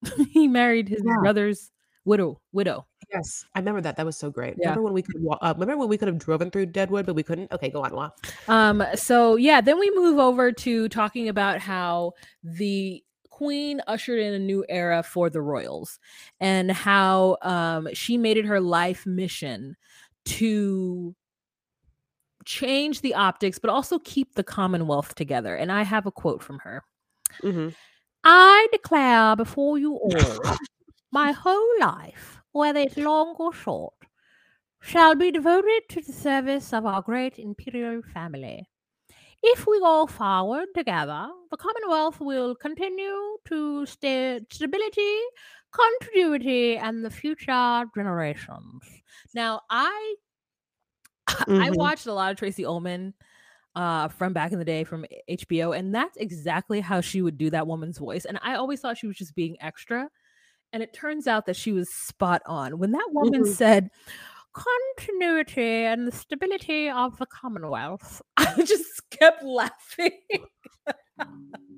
he 0.31 0.49
married 0.49 0.89
his 0.89 1.03
Yeah. 1.05 1.17
brother's 1.21 1.71
widow. 2.05 2.41
Widow. 2.53 2.87
Yes, 3.13 3.45
I 3.55 3.59
remember 3.59 3.81
that. 3.81 3.97
That 3.97 4.07
was 4.07 4.17
so 4.17 4.31
great. 4.31 4.55
Yeah. 4.57 4.69
Remember 4.69 4.83
when 4.85 4.93
we 4.95 5.03
could 5.03 5.21
wa- 5.21 5.39
uh, 5.43 5.53
remember 5.59 5.79
when 5.79 5.89
we 5.89 5.99
could 5.99 6.07
have 6.09 6.19
driven 6.19 6.51
through 6.51 6.67
Deadwood, 6.67 7.07
but 7.07 7.15
we 7.15 7.25
couldn't? 7.25 7.51
Okay, 7.51 7.69
go 7.69 7.83
on. 7.83 7.93
Wa. 7.93 8.11
Um, 8.47 8.85
so 8.95 9.35
yeah, 9.37 9.61
then 9.61 9.79
we 9.81 9.91
move 9.97 10.19
over 10.19 10.53
to 10.53 10.89
talking 10.89 11.29
about 11.29 11.59
how 11.59 12.13
the 12.45 13.03
queen 13.31 13.81
ushered 13.89 14.21
in 14.21 14.33
a 14.35 14.39
new 14.39 14.65
era 14.69 15.03
for 15.03 15.29
the 15.31 15.41
royals 15.43 15.99
and 16.41 16.71
how 16.71 17.37
um 17.43 17.89
she 17.95 18.17
made 18.19 18.37
it 18.37 18.45
her 18.45 18.61
life 18.61 19.07
mission 19.07 19.75
to 20.27 21.15
change 22.45 23.01
the 23.01 23.15
optics 23.15 23.59
but 23.59 23.71
also 23.71 23.99
keep 24.01 24.35
the 24.35 24.45
commonwealth 24.45 25.15
together 25.15 25.55
and 25.57 25.71
i 25.71 25.83
have 25.83 26.07
a 26.07 26.13
quote 26.13 26.43
from 26.43 26.59
her 26.61 26.83
Mhm. 27.43 27.75
I 28.25 28.67
declare 28.73 29.37
before 29.37 29.79
you 29.79 29.95
all 29.97 30.57
my 31.13 31.33
whole 31.33 31.81
life, 31.81 32.41
whether 32.53 32.81
it's 32.81 32.97
long 32.97 33.35
or 33.39 33.53
short, 33.53 33.95
shall 34.81 35.15
be 35.15 35.31
devoted 35.31 35.83
to 35.91 36.01
the 36.01 36.13
service 36.13 36.73
of 36.73 36.87
our 36.87 37.03
great 37.03 37.39
imperial 37.39 38.03
family. 38.03 38.69
If 39.43 39.67
we 39.67 39.81
go 39.81 40.07
forward 40.07 40.69
together, 40.75 41.29
the 41.51 41.57
Commonwealth 41.57 42.21
will 42.21 42.55
continue 42.55 43.39
to 43.47 43.87
stay 43.87 44.41
stability, 44.51 45.19
continuity, 45.73 46.77
and 46.77 47.05
the 47.05 47.11
future 47.11 47.85
generations. 47.95 48.83
Now, 49.35 49.63
I 49.71 50.17
I 51.49 51.71
Mhm. 51.71 51.77
watched 51.77 52.07
a 52.07 52.13
lot 52.13 52.33
of 52.33 52.39
Tracey 52.39 52.65
Ullman 52.65 53.15
uh 53.77 54.09
from 54.09 54.33
back 54.33 54.53
in 54.53 54.59
the 54.59 54.65
day 54.65 54.85
from 54.85 55.05
HBO 55.31 55.77
and 55.79 55.95
that's 55.95 56.17
exactly 56.17 56.81
how 56.81 57.01
she 57.01 57.23
would 57.23 57.39
do 57.39 57.51
that 57.51 57.67
woman's 57.69 57.99
voice 57.99 58.25
and 58.25 58.39
I 58.43 58.55
always 58.57 58.81
thought 58.81 58.99
she 58.99 59.07
was 59.07 59.17
just 59.17 59.35
being 59.37 59.57
extra 59.61 60.09
and 60.73 60.83
it 60.83 60.93
turns 60.95 61.27
out 61.29 61.47
that 61.47 61.57
she 61.57 61.73
was 61.73 61.93
spot 61.95 62.43
on 62.47 62.79
when 62.79 62.93
that 62.93 63.09
woman 63.13 63.43
Mhm. 63.43 63.47
said 63.47 63.91
continuity 64.55 65.85
and 65.87 66.09
the 66.09 66.13
stability 66.13 66.91
of 66.91 67.17
the 67.19 67.27
commonwealth 67.27 68.23
I 68.39 68.65
just 68.65 69.09
kept 69.11 69.45
laughing 69.45 70.21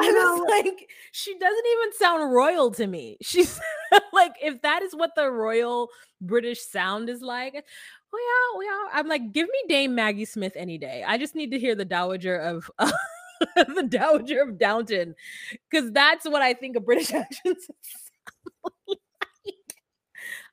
I 0.08 0.38
was 0.38 0.48
like, 0.48 0.90
she 1.12 1.38
doesn't 1.38 1.66
even 1.72 1.92
sound 1.94 2.32
royal 2.32 2.70
to 2.72 2.86
me. 2.86 3.16
She's 3.22 3.60
like, 4.12 4.32
if 4.42 4.62
that 4.62 4.82
is 4.82 4.94
what 4.94 5.10
the 5.16 5.30
royal 5.30 5.88
British 6.20 6.60
sound 6.62 7.08
is 7.08 7.22
like, 7.22 7.52
we 7.52 8.20
are, 8.20 8.58
we 8.58 8.66
are. 8.66 8.88
I'm 8.94 9.08
like, 9.08 9.32
give 9.32 9.46
me 9.46 9.58
Dame 9.68 9.94
Maggie 9.94 10.24
Smith 10.24 10.54
any 10.56 10.78
day. 10.78 11.04
I 11.06 11.18
just 11.18 11.34
need 11.34 11.52
to 11.52 11.58
hear 11.58 11.74
the 11.74 11.84
Dowager 11.84 12.36
of 12.36 12.70
the 13.56 13.86
Dowager 13.88 14.42
of 14.42 14.58
Downton, 14.58 15.14
because 15.70 15.92
that's 15.92 16.28
what 16.28 16.42
I 16.42 16.54
think 16.54 16.76
a 16.76 16.80
British 16.80 17.12
accent. 17.12 17.58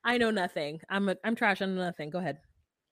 I 0.03 0.17
know 0.17 0.31
nothing. 0.31 0.79
I'm 0.89 1.09
a, 1.09 1.17
I'm 1.23 1.35
trash. 1.35 1.61
I 1.61 1.65
know 1.65 1.83
nothing. 1.83 2.09
Go 2.09 2.19
ahead. 2.19 2.37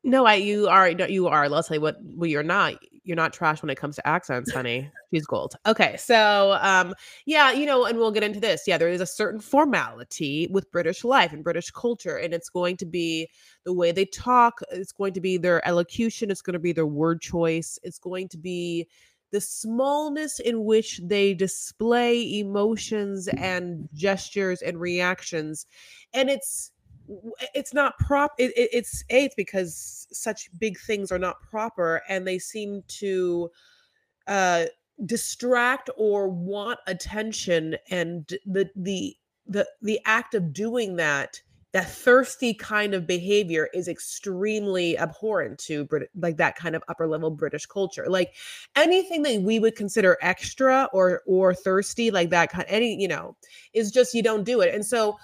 No, 0.05 0.27
I 0.27 0.35
you 0.35 0.67
are 0.67 0.87
you 0.87 1.27
are. 1.27 1.49
Let's 1.49 1.67
you 1.71 1.81
what 1.81 1.97
well, 2.03 2.29
you're 2.29 2.43
not. 2.43 2.75
You're 3.05 3.15
not 3.15 3.33
trash 3.33 3.63
when 3.63 3.71
it 3.71 3.75
comes 3.75 3.95
to 3.95 4.07
accents, 4.07 4.51
honey. 4.51 4.89
She's 5.11 5.25
gold. 5.25 5.55
Okay, 5.65 5.97
so 5.97 6.59
um, 6.61 6.93
yeah, 7.25 7.51
you 7.51 7.65
know, 7.65 7.85
and 7.85 7.97
we'll 7.97 8.11
get 8.11 8.23
into 8.23 8.39
this. 8.39 8.63
Yeah, 8.67 8.77
there 8.77 8.87
is 8.87 9.01
a 9.01 9.05
certain 9.07 9.39
formality 9.39 10.47
with 10.51 10.71
British 10.71 11.03
life 11.03 11.33
and 11.33 11.43
British 11.43 11.71
culture, 11.71 12.17
and 12.17 12.35
it's 12.35 12.49
going 12.49 12.77
to 12.77 12.85
be 12.85 13.27
the 13.63 13.73
way 13.73 13.91
they 13.91 14.05
talk. 14.05 14.59
It's 14.71 14.91
going 14.91 15.13
to 15.13 15.21
be 15.21 15.37
their 15.37 15.67
elocution. 15.67 16.29
It's 16.29 16.41
going 16.41 16.53
to 16.53 16.59
be 16.59 16.71
their 16.71 16.85
word 16.85 17.19
choice. 17.19 17.79
It's 17.81 17.99
going 17.99 18.27
to 18.29 18.37
be 18.37 18.87
the 19.31 19.41
smallness 19.41 20.39
in 20.39 20.65
which 20.65 21.01
they 21.03 21.33
display 21.33 22.39
emotions 22.39 23.27
and 23.27 23.89
gestures 23.95 24.61
and 24.61 24.79
reactions, 24.79 25.65
and 26.13 26.29
it's 26.29 26.71
it's 27.53 27.73
not 27.73 27.97
prop 27.99 28.33
it, 28.37 28.51
it- 28.57 28.69
it's 28.73 29.03
a 29.09 29.25
it's 29.25 29.35
because 29.35 30.07
such 30.11 30.49
big 30.59 30.79
things 30.79 31.11
are 31.11 31.19
not 31.19 31.41
proper 31.41 32.01
and 32.09 32.27
they 32.27 32.39
seem 32.39 32.83
to 32.87 33.49
uh 34.27 34.65
distract 35.05 35.89
or 35.97 36.29
want 36.29 36.79
attention 36.87 37.75
and 37.89 38.33
the 38.45 38.69
the 38.75 39.15
the 39.47 39.67
the 39.81 39.99
act 40.05 40.33
of 40.33 40.53
doing 40.53 40.95
that 40.95 41.41
that 41.73 41.89
thirsty 41.91 42.53
kind 42.53 42.93
of 42.93 43.05
behavior 43.05 43.67
is 43.73 43.89
extremely 43.89 44.97
abhorrent 44.97 45.59
to 45.59 45.83
Brit- 45.83 46.09
like 46.15 46.37
that 46.37 46.55
kind 46.55 46.73
of 46.73 46.81
upper 46.87 47.05
level 47.05 47.29
British 47.29 47.65
culture. 47.65 48.05
Like 48.07 48.33
anything 48.77 49.23
that 49.23 49.41
we 49.41 49.59
would 49.59 49.75
consider 49.75 50.17
extra 50.21 50.87
or 50.93 51.21
or 51.27 51.53
thirsty, 51.53 52.11
like 52.11 52.29
that 52.29 52.49
kind, 52.49 52.63
any 52.69 52.95
you 52.97 53.09
know, 53.09 53.35
is 53.73 53.91
just 53.91 54.13
you 54.13 54.23
don't 54.23 54.45
do 54.45 54.61
it. 54.61 54.73
And 54.73 54.85
so, 54.85 55.17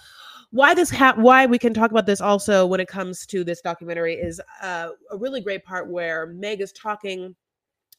why 0.51 0.73
this 0.73 0.89
ha- 0.89 1.15
why 1.15 1.45
we 1.45 1.57
can 1.57 1.73
talk 1.73 1.91
about 1.91 2.05
this 2.05 2.21
also 2.21 2.65
when 2.65 2.79
it 2.79 2.87
comes 2.87 3.25
to 3.27 3.43
this 3.43 3.61
documentary 3.61 4.15
is 4.15 4.41
uh, 4.61 4.89
a 5.09 5.17
really 5.17 5.41
great 5.41 5.63
part 5.63 5.89
where 5.89 6.27
Meg 6.27 6.61
is 6.61 6.71
talking 6.73 7.35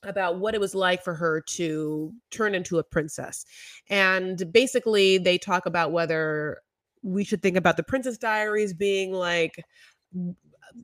about 0.05 0.39
what 0.39 0.55
it 0.55 0.61
was 0.61 0.75
like 0.75 1.03
for 1.03 1.15
her 1.15 1.41
to 1.41 2.13
turn 2.31 2.55
into 2.55 2.79
a 2.79 2.85
princess. 2.85 3.45
And 3.89 4.53
basically, 4.53 5.19
they 5.19 5.39
talk 5.39 5.67
about 5.67 5.93
whether 5.93 6.59
we 7.03 7.25
should 7.25 7.43
think 7.43 7.57
about 7.57 7.77
the 7.77 7.83
Princess 7.83 8.19
Diaries 8.19 8.75
being 8.75 9.13
like 9.13 9.65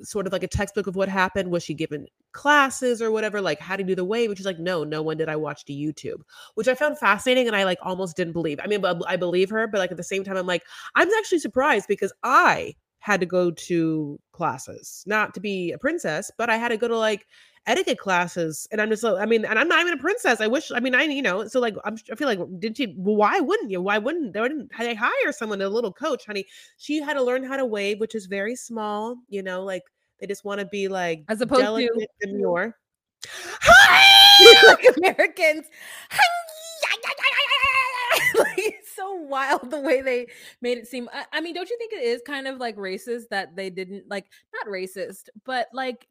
sort 0.02 0.26
of 0.26 0.32
like 0.32 0.42
a 0.42 0.48
textbook 0.48 0.86
of 0.86 0.96
what 0.96 1.08
happened. 1.08 1.50
Was 1.50 1.62
she 1.62 1.74
given 1.74 2.06
classes 2.32 3.00
or 3.02 3.10
whatever? 3.10 3.40
Like 3.40 3.60
how 3.60 3.76
to 3.76 3.82
do 3.82 3.94
the 3.94 4.04
wave? 4.04 4.28
Which 4.28 4.40
is 4.40 4.46
like, 4.46 4.58
no, 4.58 4.84
no 4.84 5.02
one 5.02 5.16
did. 5.16 5.28
I 5.28 5.36
watched 5.36 5.68
YouTube, 5.68 6.20
which 6.54 6.68
I 6.68 6.74
found 6.74 6.98
fascinating 6.98 7.46
and 7.46 7.56
I 7.56 7.64
like 7.64 7.78
almost 7.82 8.16
didn't 8.16 8.32
believe. 8.32 8.60
I 8.62 8.66
mean, 8.66 8.84
I 8.84 9.16
believe 9.16 9.50
her, 9.50 9.66
but 9.66 9.78
like 9.78 9.90
at 9.90 9.96
the 9.96 10.02
same 10.02 10.24
time, 10.24 10.36
I'm 10.36 10.46
like, 10.46 10.64
I'm 10.94 11.08
actually 11.18 11.40
surprised 11.40 11.86
because 11.88 12.12
I 12.22 12.74
had 13.00 13.20
to 13.20 13.26
go 13.26 13.50
to 13.50 14.18
classes, 14.32 15.04
not 15.06 15.34
to 15.34 15.40
be 15.40 15.72
a 15.72 15.78
princess, 15.78 16.30
but 16.36 16.50
I 16.50 16.56
had 16.56 16.68
to 16.68 16.76
go 16.76 16.88
to 16.88 16.98
like 16.98 17.26
etiquette 17.68 17.98
classes 17.98 18.66
and 18.72 18.80
i'm 18.80 18.88
just 18.88 19.02
like 19.02 19.20
i 19.20 19.26
mean 19.26 19.44
and 19.44 19.58
i'm 19.58 19.68
not 19.68 19.80
even 19.80 19.92
a 19.92 19.96
princess 19.96 20.40
i 20.40 20.46
wish 20.46 20.72
i 20.74 20.80
mean 20.80 20.94
i 20.94 21.04
you 21.04 21.22
know 21.22 21.46
so 21.46 21.60
like 21.60 21.74
I'm, 21.84 21.96
i 22.10 22.14
feel 22.14 22.26
like 22.26 22.40
did 22.58 22.76
she 22.76 22.94
well, 22.96 23.16
why 23.16 23.40
wouldn't 23.40 23.70
you? 23.70 23.80
Why 23.80 23.98
wouldn't 23.98 24.32
they 24.32 24.40
wouldn't 24.40 24.72
they 24.78 24.94
hire 24.94 25.32
someone 25.32 25.60
a 25.60 25.68
little 25.68 25.92
coach 25.92 26.24
honey. 26.26 26.46
She 26.78 27.00
had 27.00 27.14
to 27.14 27.22
learn 27.22 27.44
how 27.44 27.56
to 27.56 27.66
wave 27.66 28.00
which 28.00 28.14
is 28.14 28.26
very 28.26 28.56
small 28.56 29.16
you 29.28 29.42
know 29.42 29.62
like 29.62 29.82
they 30.18 30.26
just 30.26 30.44
want 30.44 30.60
to 30.60 30.66
be 30.66 30.88
like 30.88 31.24
As 31.28 31.40
opposed 31.40 31.64
to- 31.64 32.08
demure 32.20 32.76
like 34.66 34.84
Americans. 34.96 35.66
like, 38.38 38.58
it's 38.58 38.94
so 38.94 39.14
wild 39.14 39.70
the 39.70 39.80
way 39.80 40.00
they 40.00 40.26
made 40.60 40.78
it 40.78 40.86
seem. 40.86 41.08
I, 41.12 41.24
I 41.32 41.40
mean, 41.40 41.54
don't 41.54 41.68
you 41.68 41.78
think 41.78 41.92
it 41.92 42.02
is 42.02 42.22
kind 42.24 42.46
of 42.46 42.58
like 42.58 42.76
racist 42.76 43.28
that 43.30 43.56
they 43.56 43.70
didn't 43.70 44.08
like 44.08 44.26
not 44.54 44.66
racist, 44.66 45.28
but 45.44 45.68
like 45.72 46.06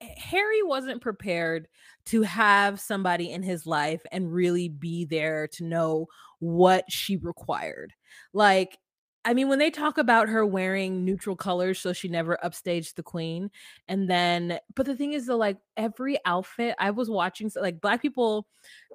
Harry 0.00 0.62
wasn't 0.62 1.00
prepared 1.00 1.68
to 2.06 2.22
have 2.22 2.80
somebody 2.80 3.30
in 3.30 3.42
his 3.42 3.66
life 3.66 4.02
and 4.12 4.32
really 4.32 4.68
be 4.68 5.04
there 5.04 5.48
to 5.48 5.64
know 5.64 6.06
what 6.38 6.84
she 6.88 7.16
required. 7.16 7.92
Like, 8.32 8.78
I 9.24 9.34
mean, 9.34 9.48
when 9.48 9.58
they 9.58 9.70
talk 9.70 9.98
about 9.98 10.28
her 10.28 10.46
wearing 10.46 11.04
neutral 11.04 11.36
colors 11.36 11.78
so 11.80 11.92
she 11.92 12.08
never 12.08 12.38
upstaged 12.42 12.94
the 12.94 13.02
queen, 13.02 13.50
and 13.86 14.08
then, 14.08 14.58
but 14.74 14.86
the 14.86 14.96
thing 14.96 15.12
is, 15.12 15.26
though, 15.26 15.36
like 15.36 15.58
every 15.76 16.18
outfit 16.24 16.74
I 16.78 16.92
was 16.92 17.10
watching, 17.10 17.50
so, 17.50 17.60
like 17.60 17.80
black 17.80 18.00
people 18.00 18.46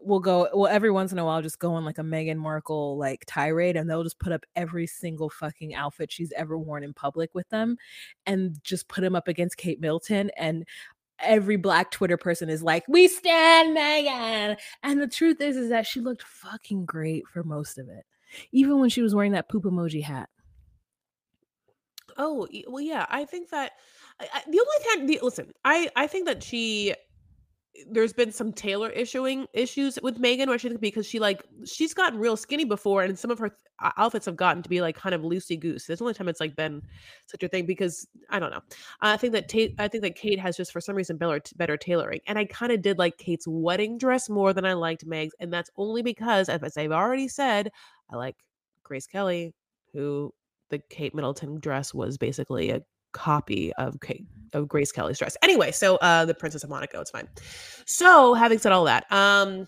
will 0.01 0.21
go, 0.21 0.49
well, 0.53 0.71
every 0.71 0.89
once 0.89 1.11
in 1.11 1.19
a 1.19 1.25
while, 1.25 1.41
just 1.41 1.59
go 1.59 1.73
on 1.73 1.85
like 1.85 1.99
a 1.99 2.03
Meghan 2.03 2.37
Markle 2.37 2.97
like 2.97 3.25
tirade, 3.27 3.75
and 3.75 3.87
they'll 3.87 4.03
just 4.03 4.17
put 4.17 4.31
up 4.33 4.43
every 4.55 4.87
single 4.87 5.29
fucking 5.29 5.75
outfit 5.75 6.11
she's 6.11 6.33
ever 6.35 6.57
worn 6.57 6.83
in 6.83 6.93
public 6.93 7.35
with 7.35 7.47
them, 7.49 7.77
and 8.25 8.57
just 8.63 8.87
put 8.87 9.01
them 9.01 9.15
up 9.15 9.27
against 9.27 9.57
Kate 9.57 9.79
Middleton, 9.79 10.31
and 10.35 10.65
every 11.23 11.55
black 11.55 11.91
Twitter 11.91 12.17
person 12.17 12.49
is 12.49 12.63
like, 12.63 12.83
"We 12.87 13.07
stand 13.07 13.75
Meghan," 13.75 14.57
and 14.83 15.01
the 15.01 15.07
truth 15.07 15.41
is, 15.41 15.57
is 15.57 15.69
that 15.69 15.87
she 15.87 15.99
looked 15.99 16.23
fucking 16.23 16.85
great 16.85 17.27
for 17.27 17.43
most 17.43 17.77
of 17.77 17.89
it, 17.89 18.05
even 18.51 18.79
when 18.79 18.89
she 18.89 19.01
was 19.01 19.15
wearing 19.15 19.33
that 19.33 19.49
poop 19.49 19.63
emoji 19.63 20.03
hat. 20.03 20.29
Oh 22.17 22.47
well, 22.67 22.81
yeah. 22.81 23.05
I 23.09 23.25
think 23.25 23.49
that 23.49 23.73
I, 24.19 24.27
I, 24.33 24.41
the 24.49 24.59
only 24.59 24.97
time, 24.97 25.07
the, 25.07 25.19
listen, 25.23 25.51
I 25.65 25.89
I 25.95 26.07
think 26.07 26.27
that 26.27 26.43
she 26.43 26.93
there's 27.89 28.13
been 28.13 28.31
some 28.31 28.53
tailor 28.53 28.89
issuing 28.89 29.47
issues 29.53 29.97
with 30.03 30.21
Meghan, 30.21 30.47
where 30.47 30.59
she 30.59 30.69
because 30.77 31.07
she 31.07 31.19
like 31.19 31.43
she's 31.65 31.93
gotten 31.93 32.19
real 32.19 32.37
skinny 32.37 32.65
before, 32.65 33.03
and 33.03 33.17
some 33.17 33.31
of 33.31 33.39
her 33.39 33.49
th- 33.49 33.93
outfits 33.97 34.27
have 34.27 34.35
gotten 34.35 34.61
to 34.61 34.69
be 34.69 34.79
like 34.81 34.95
kind 34.95 35.15
of 35.15 35.21
loosey 35.21 35.59
goose. 35.59 35.85
That's 35.85 35.99
the 35.99 36.05
only 36.05 36.13
time 36.13 36.29
it's 36.29 36.39
like 36.39 36.55
been 36.55 36.81
such 37.25 37.41
a 37.41 37.47
thing 37.47 37.65
because 37.65 38.07
I 38.29 38.39
don't 38.39 38.51
know. 38.51 38.61
I 39.01 39.17
think 39.17 39.33
that 39.33 39.49
Tate, 39.49 39.75
I 39.79 39.87
think 39.87 40.03
that 40.03 40.15
Kate 40.15 40.39
has 40.39 40.55
just 40.55 40.71
for 40.71 40.81
some 40.81 40.95
reason 40.95 41.17
better 41.17 41.41
better 41.55 41.77
tailoring, 41.77 42.21
and 42.27 42.37
I 42.37 42.45
kind 42.45 42.71
of 42.71 42.81
did 42.81 42.99
like 42.99 43.17
Kate's 43.17 43.47
wedding 43.47 43.97
dress 43.97 44.29
more 44.29 44.53
than 44.53 44.65
I 44.65 44.73
liked 44.73 45.05
Meg's, 45.05 45.33
and 45.39 45.51
that's 45.51 45.71
only 45.77 46.03
because, 46.03 46.49
as 46.49 46.77
I've 46.77 46.91
already 46.91 47.27
said, 47.27 47.71
I 48.11 48.17
like 48.17 48.35
Grace 48.83 49.07
Kelly, 49.07 49.53
who 49.93 50.31
the 50.69 50.79
Kate 50.89 51.15
Middleton 51.15 51.59
dress 51.59 51.93
was 51.93 52.17
basically 52.17 52.69
a 52.69 52.81
copy 53.13 53.73
of 53.73 53.99
Kate 54.01 54.27
of 54.53 54.67
Grace 54.67 54.91
Kelly's 54.91 55.17
dress. 55.17 55.37
Anyway, 55.41 55.71
so 55.71 55.95
uh 55.97 56.25
the 56.25 56.33
Princess 56.33 56.63
of 56.63 56.69
Monaco, 56.69 57.01
it's 57.01 57.11
fine. 57.11 57.27
So 57.85 58.33
having 58.33 58.59
said 58.59 58.71
all 58.71 58.85
that, 58.85 59.11
um 59.11 59.67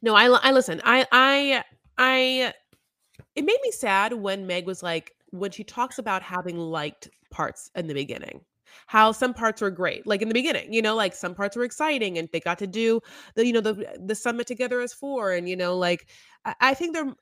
no, 0.00 0.14
I 0.14 0.26
I 0.26 0.52
listen. 0.52 0.80
I 0.84 1.06
I 1.12 1.64
I 1.98 2.54
it 3.34 3.44
made 3.44 3.58
me 3.62 3.70
sad 3.70 4.12
when 4.12 4.46
Meg 4.46 4.66
was 4.66 4.82
like 4.82 5.12
when 5.30 5.50
she 5.50 5.64
talks 5.64 5.98
about 5.98 6.22
having 6.22 6.56
liked 6.56 7.10
parts 7.30 7.70
in 7.74 7.86
the 7.86 7.94
beginning 7.94 8.42
how 8.86 9.12
some 9.12 9.34
parts 9.34 9.60
were 9.60 9.70
great 9.70 10.06
like 10.06 10.22
in 10.22 10.28
the 10.28 10.34
beginning 10.34 10.72
you 10.72 10.82
know 10.82 10.94
like 10.94 11.14
some 11.14 11.34
parts 11.34 11.56
were 11.56 11.64
exciting 11.64 12.18
and 12.18 12.28
they 12.32 12.40
got 12.40 12.58
to 12.58 12.66
do 12.66 13.00
the 13.34 13.46
you 13.46 13.52
know 13.52 13.60
the 13.60 13.86
the 14.04 14.14
summit 14.14 14.46
together 14.46 14.80
as 14.80 14.92
four 14.92 15.32
and 15.32 15.48
you 15.48 15.56
know 15.56 15.76
like 15.76 16.08
i, 16.44 16.54
I 16.60 16.74
think 16.74 16.94
they're 16.94 17.12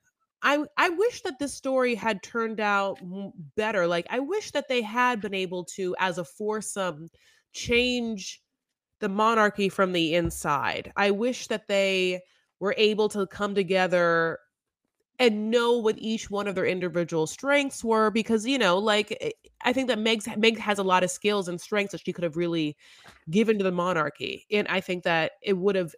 I 0.43 0.65
I 0.77 0.89
wish 0.91 1.23
that 1.23 1.39
this 1.39 1.55
story 1.55 1.95
had 1.95 2.23
turned 2.23 2.61
out 2.61 2.99
better. 3.57 3.87
Like 3.87 4.07
I 4.11 4.21
wish 4.21 4.51
that 4.53 4.69
they 4.69 4.83
had 4.83 5.21
been 5.21 5.35
able 5.35 5.65
to, 5.77 5.95
as 5.99 6.19
a 6.19 6.25
foursome, 6.25 7.09
change 7.53 8.43
the 9.01 9.09
monarchy 9.09 9.69
from 9.69 9.93
the 9.93 10.15
inside. 10.15 10.93
I 10.97 11.11
wish 11.11 11.49
that 11.49 11.69
they 11.69 12.23
were 12.61 12.75
able 12.79 13.09
to 13.11 13.27
come 13.27 13.55
together 13.55 14.39
and 15.19 15.51
know 15.51 15.79
what 15.79 15.99
each 15.99 16.31
one 16.31 16.49
of 16.49 16.55
their 16.55 16.67
individual 16.67 17.27
strengths 17.27 17.85
were 17.85 18.11
because 18.11 18.47
you 18.47 18.59
know 18.59 18.79
like 18.79 19.17
eh, 19.21 19.31
i 19.65 19.73
think 19.73 19.89
that 19.89 19.99
meg's 19.99 20.27
meg 20.37 20.59
has 20.59 20.79
a 20.79 20.83
lot 20.83 21.05
of 21.05 21.11
skills 21.11 21.49
and 21.49 21.61
strengths 21.61 21.93
that 21.93 22.03
she 22.05 22.13
could 22.13 22.25
have 22.25 22.37
really 22.37 22.77
given 23.31 23.59
to 23.59 23.65
the 23.65 23.73
monarchy 23.73 24.47
and 24.51 24.67
i 24.69 24.81
think 24.81 25.05
that 25.05 25.33
it 25.43 25.55
would 25.55 25.77
have 25.77 25.95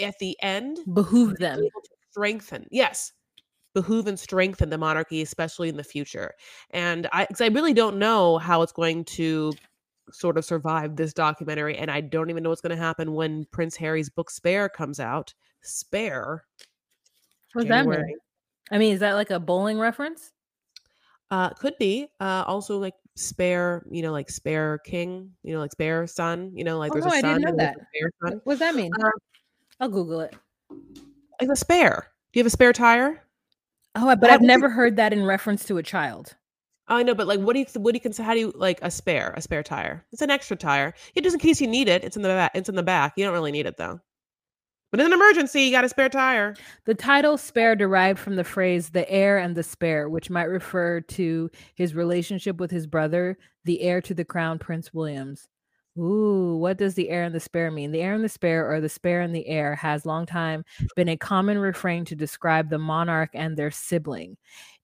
at 0.00 0.18
the 0.20 0.36
end 0.42 0.78
Behoove 0.92 1.36
been 1.36 1.38
them. 1.38 1.60
to 1.84 1.90
strengthen 2.10 2.66
yes 2.70 3.12
behoove 3.74 4.06
and 4.06 4.18
strengthen 4.18 4.70
the 4.70 4.78
monarchy 4.78 5.22
especially 5.22 5.68
in 5.68 5.76
the 5.76 5.84
future 5.84 6.32
and 6.70 7.06
i 7.12 7.24
because 7.26 7.40
i 7.40 7.46
really 7.46 7.72
don't 7.72 7.96
know 7.98 8.38
how 8.38 8.62
it's 8.62 8.72
going 8.72 9.04
to 9.04 9.52
sort 10.12 10.36
of 10.36 10.44
survive 10.44 10.96
this 10.96 11.12
documentary 11.12 11.76
and 11.76 11.90
i 11.90 12.00
don't 12.00 12.30
even 12.30 12.42
know 12.42 12.48
what's 12.48 12.60
going 12.60 12.76
to 12.76 12.82
happen 12.82 13.14
when 13.14 13.44
prince 13.52 13.76
harry's 13.76 14.08
book 14.10 14.28
spare 14.30 14.68
comes 14.68 14.98
out 14.98 15.32
spare 15.62 16.44
What 17.52 17.62
does 17.62 17.68
that 17.68 17.78
January. 17.84 18.04
mean? 18.04 18.18
I 18.72 18.78
mean, 18.78 18.92
is 18.94 19.00
that 19.00 19.14
like 19.14 19.30
a 19.30 19.40
bowling 19.40 19.78
reference? 19.80 20.32
Uh, 21.30 21.50
could 21.50 21.76
be. 21.78 22.06
Uh, 22.20 22.44
also 22.46 22.78
like 22.78 22.94
spare, 23.16 23.84
you 23.90 24.00
know, 24.02 24.12
like 24.12 24.30
spare 24.30 24.78
king, 24.84 25.32
you 25.42 25.52
know, 25.52 25.58
like 25.58 25.72
spare 25.72 26.06
son, 26.06 26.52
you 26.54 26.62
know, 26.62 26.78
like 26.78 26.92
Oh, 26.92 26.94
there's 26.94 27.04
no, 27.04 27.10
a 27.10 27.14
I 27.16 27.20
son. 27.20 27.40
didn't 27.40 27.56
know 27.56 27.64
that. 27.64 27.76
a 27.76 27.86
spare 27.86 28.10
son. 28.24 28.40
What 28.44 28.52
does 28.54 28.58
that 28.60 28.74
mean? 28.76 28.92
Um, 29.02 29.10
I'll 29.80 29.88
Google 29.88 30.20
it. 30.20 30.34
Like 31.40 31.50
a 31.50 31.56
spare. 31.56 32.06
Do 32.32 32.38
you 32.38 32.44
have 32.44 32.46
a 32.46 32.50
spare 32.50 32.72
tire? 32.72 33.24
Oh, 33.94 34.14
but 34.16 34.30
I've 34.30 34.40
never 34.40 34.68
heard 34.68 34.96
that 34.96 35.12
in 35.12 35.24
reference 35.24 35.64
to 35.66 35.78
a 35.78 35.82
child. 35.82 36.36
I 36.88 37.02
know, 37.02 37.14
but 37.14 37.26
like, 37.26 37.40
what 37.40 37.54
do 37.54 37.60
you, 37.60 37.66
what 37.74 37.92
do 37.92 37.96
you 37.96 38.00
consider? 38.00 38.26
How 38.26 38.34
do 38.34 38.40
you 38.40 38.52
like 38.56 38.80
a 38.82 38.90
spare? 38.90 39.32
A 39.36 39.40
spare 39.40 39.62
tire? 39.62 40.04
It's 40.12 40.22
an 40.22 40.30
extra 40.30 40.56
tire. 40.56 40.94
It 41.14 41.22
just 41.22 41.34
in 41.34 41.40
case 41.40 41.60
you 41.60 41.68
need 41.68 41.88
it. 41.88 42.02
It's 42.02 42.16
in 42.16 42.22
the 42.22 42.28
back. 42.28 42.52
It's 42.54 42.68
in 42.68 42.74
the 42.74 42.82
back. 42.82 43.14
You 43.16 43.24
don't 43.24 43.32
really 43.32 43.52
need 43.52 43.66
it 43.66 43.76
though. 43.76 44.00
But 44.90 44.98
in 44.98 45.06
an 45.06 45.12
emergency, 45.12 45.62
you 45.62 45.70
got 45.70 45.84
a 45.84 45.88
spare 45.88 46.08
tire. 46.08 46.56
The 46.84 46.94
title 46.94 47.38
spare 47.38 47.76
derived 47.76 48.18
from 48.18 48.34
the 48.34 48.42
phrase 48.42 48.90
the 48.90 49.08
heir 49.08 49.38
and 49.38 49.54
the 49.54 49.62
spare, 49.62 50.08
which 50.08 50.30
might 50.30 50.48
refer 50.48 51.00
to 51.00 51.48
his 51.76 51.94
relationship 51.94 52.58
with 52.58 52.72
his 52.72 52.88
brother, 52.88 53.38
the 53.64 53.82
heir 53.82 54.00
to 54.00 54.14
the 54.14 54.24
crown, 54.24 54.58
Prince 54.58 54.92
Williams. 54.92 55.46
Ooh, 55.98 56.56
what 56.56 56.78
does 56.78 56.94
the 56.94 57.10
heir 57.10 57.24
and 57.24 57.34
the 57.34 57.40
spare 57.40 57.70
mean? 57.70 57.90
The 57.90 58.00
heir 58.00 58.14
and 58.14 58.22
the 58.22 58.28
spare, 58.28 58.70
or 58.70 58.80
the 58.80 58.88
spare 58.88 59.20
and 59.20 59.34
the 59.34 59.46
heir, 59.46 59.74
has 59.74 60.06
long 60.06 60.24
time 60.24 60.64
been 60.96 61.08
a 61.08 61.16
common 61.16 61.58
refrain 61.58 62.04
to 62.06 62.14
describe 62.14 62.70
the 62.70 62.78
monarch 62.78 63.30
and 63.34 63.56
their 63.56 63.70
sibling. 63.70 64.36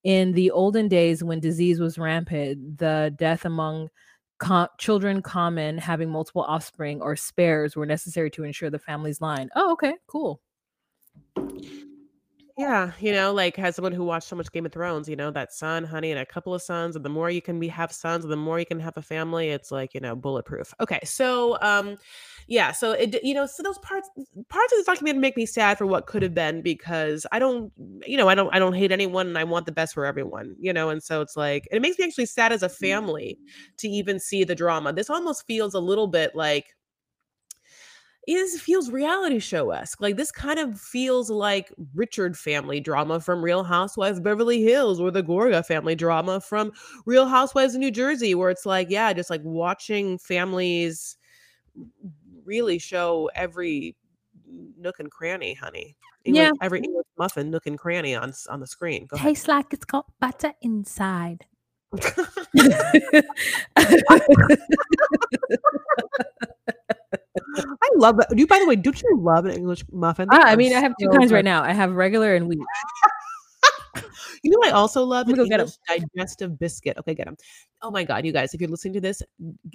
In 0.03 0.33
the 0.33 0.51
olden 0.51 0.87
days, 0.87 1.23
when 1.23 1.39
disease 1.39 1.79
was 1.79 1.97
rampant, 1.97 2.77
the 2.77 3.13
death 3.17 3.45
among 3.45 3.89
children 4.77 5.21
common 5.21 5.77
having 5.77 6.09
multiple 6.09 6.43
offspring 6.43 7.01
or 7.01 7.15
spares 7.15 7.75
were 7.75 7.85
necessary 7.85 8.29
to 8.31 8.43
ensure 8.43 8.69
the 8.69 8.77
family's 8.77 9.21
line. 9.21 9.49
Oh, 9.55 9.71
okay, 9.71 9.95
cool. 10.07 10.41
Yeah, 12.57 12.93
you 12.99 13.11
know, 13.11 13.33
like 13.33 13.59
as 13.59 13.75
someone 13.75 13.91
who 13.91 14.03
watched 14.03 14.27
so 14.29 14.35
much 14.35 14.51
Game 14.51 14.65
of 14.65 14.71
Thrones, 14.71 15.07
you 15.07 15.15
know, 15.15 15.29
that 15.29 15.53
son, 15.53 15.83
honey, 15.83 16.09
and 16.09 16.19
a 16.19 16.25
couple 16.25 16.55
of 16.55 16.61
sons, 16.63 16.95
and 16.95 17.05
the 17.05 17.09
more 17.09 17.29
you 17.29 17.39
can 17.39 17.59
be 17.59 17.67
have 17.67 17.91
sons, 17.91 18.23
and 18.25 18.33
the 18.33 18.37
more 18.37 18.59
you 18.59 18.65
can 18.65 18.79
have 18.79 18.97
a 18.97 19.01
family. 19.03 19.49
It's 19.49 19.69
like 19.69 19.93
you 19.93 19.99
know, 19.99 20.15
bulletproof. 20.15 20.73
Okay, 20.79 20.99
so 21.03 21.59
um, 21.61 21.97
yeah, 22.47 22.71
so 22.71 22.93
it 22.93 23.23
you 23.23 23.35
know, 23.35 23.45
so 23.45 23.61
those 23.61 23.77
parts 23.79 24.09
parts 24.49 24.73
of 24.73 24.79
this 24.79 24.87
documentary 24.87 25.19
make 25.21 25.37
me 25.37 25.45
sad 25.45 25.77
for 25.77 25.85
what 25.85 26.07
could 26.07 26.23
have 26.23 26.33
been 26.33 26.63
because 26.63 27.27
I 27.31 27.37
don't, 27.37 27.71
you 28.07 28.17
know, 28.17 28.27
I 28.27 28.33
don't 28.33 28.51
I 28.51 28.57
don't 28.57 28.73
hate 28.73 28.91
anyone, 28.91 29.27
and 29.27 29.37
I 29.37 29.43
want 29.43 29.67
the 29.67 29.71
best 29.71 29.93
for 29.93 30.03
everyone, 30.03 30.55
you 30.59 30.73
know, 30.73 30.89
and 30.89 31.03
so 31.03 31.21
it's 31.21 31.37
like 31.37 31.67
it 31.71 31.79
makes 31.79 31.99
me 31.99 32.05
actually 32.05 32.25
sad 32.25 32.51
as 32.51 32.63
a 32.63 32.69
family 32.69 33.37
to 33.77 33.87
even 33.87 34.19
see 34.19 34.43
the 34.43 34.55
drama. 34.55 34.93
This 34.93 35.11
almost 35.11 35.45
feels 35.45 35.75
a 35.75 35.79
little 35.79 36.07
bit 36.07 36.35
like 36.35 36.75
is 38.27 38.59
feels 38.61 38.91
reality 38.91 39.39
show 39.39 39.71
esque. 39.71 40.01
Like 40.01 40.17
this 40.17 40.31
kind 40.31 40.59
of 40.59 40.79
feels 40.79 41.29
like 41.29 41.73
Richard 41.95 42.37
family 42.37 42.79
drama 42.79 43.19
from 43.21 43.43
Real 43.43 43.63
Housewives 43.63 44.19
Beverly 44.19 44.61
Hills, 44.61 44.99
or 44.99 45.11
the 45.11 45.23
Gorga 45.23 45.65
family 45.65 45.95
drama 45.95 46.41
from 46.41 46.71
Real 47.05 47.25
Housewives 47.25 47.73
of 47.73 47.79
New 47.79 47.91
Jersey, 47.91 48.35
where 48.35 48.49
it's 48.49 48.65
like, 48.65 48.89
yeah, 48.89 49.13
just 49.13 49.29
like 49.29 49.41
watching 49.43 50.17
families 50.19 51.17
really 52.43 52.77
show 52.79 53.29
every 53.33 53.95
nook 54.77 54.99
and 54.99 55.09
cranny, 55.11 55.53
honey. 55.53 55.95
English- 56.25 56.41
Yeah. 56.43 56.51
every 56.61 56.81
English 56.81 57.05
muffin 57.17 57.49
nook 57.49 57.65
and 57.65 57.79
cranny 57.79 58.13
on 58.15 58.33
on 58.49 58.59
the 58.59 58.67
screen. 58.67 59.05
Go 59.07 59.15
ahead. 59.15 59.27
Tastes 59.29 59.47
like 59.47 59.71
it's 59.73 59.85
got 59.85 60.05
butter 60.19 60.53
inside. 60.61 61.45
I 67.57 67.89
love 67.95 68.17
that. 68.17 68.29
Do 68.29 68.37
you, 68.37 68.47
by 68.47 68.59
the 68.59 68.67
way, 68.67 68.75
don't 68.75 69.01
you 69.01 69.17
love 69.19 69.45
an 69.45 69.51
English 69.51 69.83
muffin? 69.91 70.27
Ah, 70.31 70.43
I 70.45 70.55
mean, 70.55 70.73
I 70.75 70.79
have 70.79 70.93
two 70.99 71.09
kinds 71.09 71.29
good. 71.31 71.35
right 71.35 71.45
now. 71.45 71.63
I 71.63 71.73
have 71.73 71.93
regular 71.93 72.35
and 72.35 72.47
wheat. 72.47 72.59
You 74.43 74.51
know, 74.51 74.59
what 74.59 74.67
I 74.69 74.71
also 74.71 75.03
love 75.03 75.27
Let 75.27 75.37
an 75.37 75.43
me 75.43 75.49
go 75.49 75.49
get 75.49 75.59
'em. 75.61 75.67
English 75.67 76.09
digestive 76.15 76.59
biscuit. 76.59 76.95
Okay, 76.99 77.15
get 77.15 77.25
them. 77.25 77.35
Oh 77.81 77.89
my 77.89 78.03
god, 78.03 78.23
you 78.23 78.31
guys! 78.31 78.53
If 78.53 78.61
you're 78.61 78.69
listening 78.69 78.93
to 78.93 79.01
this, 79.01 79.23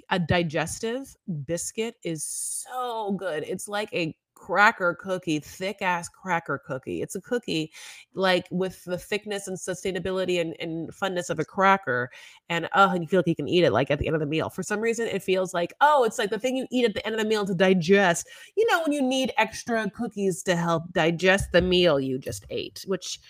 a 0.09 0.19
digestive 0.19 1.13
biscuit 1.45 1.95
is 2.03 2.23
so 2.23 3.11
good. 3.19 3.43
It's 3.45 3.67
like 3.67 3.93
a 3.93 4.15
cracker 4.43 4.93
cookie, 4.99 5.39
thick 5.39 5.81
ass 5.81 6.09
cracker 6.09 6.61
cookie. 6.67 7.01
It's 7.01 7.15
a 7.15 7.21
cookie 7.21 7.71
like 8.13 8.45
with 8.51 8.83
the 8.83 8.97
thickness 8.97 9.47
and 9.47 9.57
sustainability 9.57 10.41
and, 10.41 10.53
and 10.59 10.89
funness 10.89 11.29
of 11.29 11.39
a 11.39 11.45
cracker. 11.45 12.11
And 12.49 12.67
oh, 12.75 12.89
and 12.89 13.01
you 13.01 13.07
feel 13.07 13.19
like 13.19 13.27
you 13.27 13.37
can 13.37 13.47
eat 13.47 13.63
it 13.63 13.71
like 13.71 13.89
at 13.89 13.99
the 13.99 14.07
end 14.07 14.17
of 14.17 14.19
the 14.19 14.25
meal. 14.25 14.49
For 14.49 14.61
some 14.61 14.81
reason, 14.81 15.07
it 15.07 15.23
feels 15.23 15.53
like, 15.53 15.73
oh, 15.79 16.03
it's 16.03 16.19
like 16.19 16.29
the 16.29 16.39
thing 16.39 16.57
you 16.57 16.67
eat 16.71 16.83
at 16.83 16.93
the 16.93 17.05
end 17.05 17.15
of 17.15 17.21
the 17.21 17.27
meal 17.27 17.45
to 17.45 17.55
digest. 17.55 18.27
You 18.57 18.67
know, 18.69 18.81
when 18.81 18.91
you 18.91 19.01
need 19.01 19.31
extra 19.37 19.89
cookies 19.91 20.43
to 20.43 20.57
help 20.57 20.91
digest 20.91 21.53
the 21.53 21.61
meal 21.61 21.97
you 21.97 22.19
just 22.19 22.45
ate, 22.49 22.83
which 22.85 23.21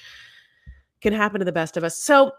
can 1.02 1.14
happen 1.14 1.38
to 1.40 1.46
the 1.46 1.52
best 1.52 1.78
of 1.78 1.84
us. 1.84 1.96
So, 1.96 2.32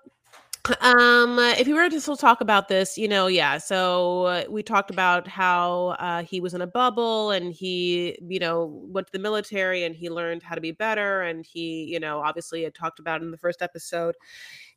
um, 0.81 1.39
if 1.39 1.69
you 1.69 1.75
were 1.75 1.91
to 1.91 2.01
still 2.01 2.17
talk 2.17 2.41
about 2.41 2.69
this, 2.69 2.97
you 2.97 3.07
know, 3.07 3.27
yeah. 3.27 3.59
So 3.59 4.25
uh, 4.25 4.45
we 4.49 4.63
talked 4.63 4.91
about 4.91 5.29
how 5.29 5.97
uh, 5.99 6.23
he 6.23 6.41
was 6.41 6.55
in 6.55 6.63
a 6.63 6.67
bubble 6.67 7.31
and 7.33 7.53
he, 7.53 8.19
you 8.27 8.39
know, 8.39 8.83
went 8.87 9.09
to 9.09 9.13
the 9.13 9.19
military 9.19 9.85
and 9.85 9.95
he 9.95 10.09
learned 10.09 10.43
how 10.43 10.55
to 10.55 10.61
be 10.61 10.73
better. 10.73 11.23
And 11.23 11.45
he, 11.45 11.85
you 11.85 12.01
know, 12.01 12.21
obviously 12.21 12.63
had 12.63 12.75
talked 12.75 12.99
about 12.99 13.21
in 13.21 13.31
the 13.31 13.37
first 13.37 13.63
episode 13.63 14.15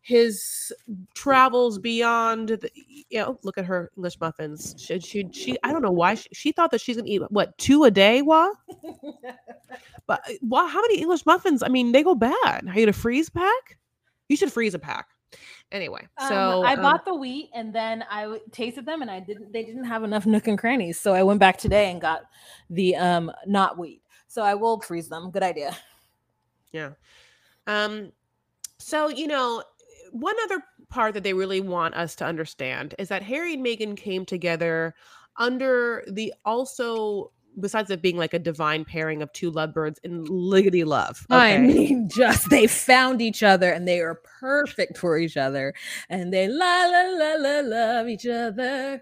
his 0.01 0.73
travels 1.13 1.79
beyond. 1.79 2.49
The, 2.49 2.69
you 2.75 3.19
know, 3.19 3.39
look 3.43 3.57
at 3.57 3.65
her 3.65 3.91
English 3.97 4.19
muffins. 4.19 4.75
She, 4.77 4.99
she, 4.99 5.27
she 5.31 5.57
I 5.63 5.71
don't 5.71 5.81
know 5.81 5.91
why 5.91 6.15
she, 6.15 6.29
she 6.33 6.51
thought 6.51 6.71
that 6.71 6.81
she's 6.81 6.97
gonna 6.97 7.09
eat 7.09 7.21
what 7.29 7.57
two 7.57 7.83
a 7.83 7.91
day. 7.91 8.21
Why? 8.21 8.51
But 10.07 10.21
uh, 10.29 10.33
why? 10.41 10.67
How 10.69 10.81
many 10.81 10.99
English 11.01 11.25
muffins? 11.25 11.61
I 11.61 11.67
mean, 11.67 11.91
they 11.91 12.03
go 12.03 12.15
bad. 12.15 12.35
Are 12.45 12.73
you 12.73 12.85
gonna 12.85 12.93
freeze 12.93 13.29
pack? 13.29 13.77
You 14.29 14.37
should 14.37 14.51
freeze 14.51 14.73
a 14.73 14.79
pack. 14.79 15.07
Anyway, 15.71 16.07
so 16.29 16.61
Um, 16.61 16.65
I 16.65 16.75
um, 16.75 16.81
bought 16.81 17.03
the 17.03 17.13
wheat 17.13 17.49
and 17.53 17.73
then 17.73 18.03
I 18.09 18.21
w- 18.23 18.41
tasted 18.51 18.85
them 18.85 19.01
and 19.01 19.11
I 19.11 19.19
didn't. 19.19 19.51
They 19.51 19.63
didn't 19.63 19.83
have 19.83 20.03
enough 20.03 20.25
nook 20.25 20.47
and 20.47 20.57
crannies, 20.57 20.97
so 20.99 21.13
I 21.13 21.23
went 21.23 21.41
back 21.41 21.57
today 21.57 21.91
and 21.91 21.99
got 21.99 22.21
the 22.69 22.95
um 22.95 23.31
not 23.45 23.77
wheat. 23.77 24.01
So 24.27 24.43
I 24.43 24.55
will 24.55 24.79
freeze 24.79 25.09
them. 25.09 25.29
Good 25.31 25.43
idea. 25.43 25.75
Yeah. 26.71 26.91
Um, 27.65 28.11
so 28.77 29.09
you 29.09 29.27
know, 29.27 29.63
one 30.11 30.35
other 30.45 30.63
part 30.89 31.13
that 31.15 31.23
they 31.23 31.33
really 31.33 31.59
want 31.59 31.95
us 31.95 32.15
to 32.15 32.25
understand 32.25 32.95
is 32.97 33.09
that 33.09 33.23
Harry 33.23 33.53
and 33.55 33.65
Meghan 33.65 33.97
came 33.97 34.25
together 34.25 34.95
under 35.37 36.03
the 36.07 36.33
also 36.45 37.31
besides 37.59 37.89
it 37.91 38.01
being 38.01 38.17
like 38.17 38.33
a 38.33 38.39
divine 38.39 38.85
pairing 38.85 39.21
of 39.21 39.31
two 39.33 39.51
lovebirds 39.51 39.99
in 40.03 40.25
liggity 40.25 40.85
love. 40.85 41.25
I 41.29 41.57
mean, 41.57 42.09
just 42.13 42.49
they 42.49 42.67
found 42.67 43.21
each 43.21 43.43
other 43.43 43.71
and 43.71 43.87
they 43.87 43.99
are 44.01 44.21
perfect 44.39 44.97
for 44.97 45.17
each 45.17 45.37
other, 45.37 45.73
and 46.09 46.33
they 46.33 46.47
la 46.47 46.85
la 46.85 47.03
la 47.11 47.35
la 47.35 47.59
love 47.61 48.07
each 48.07 48.25
other. 48.27 49.01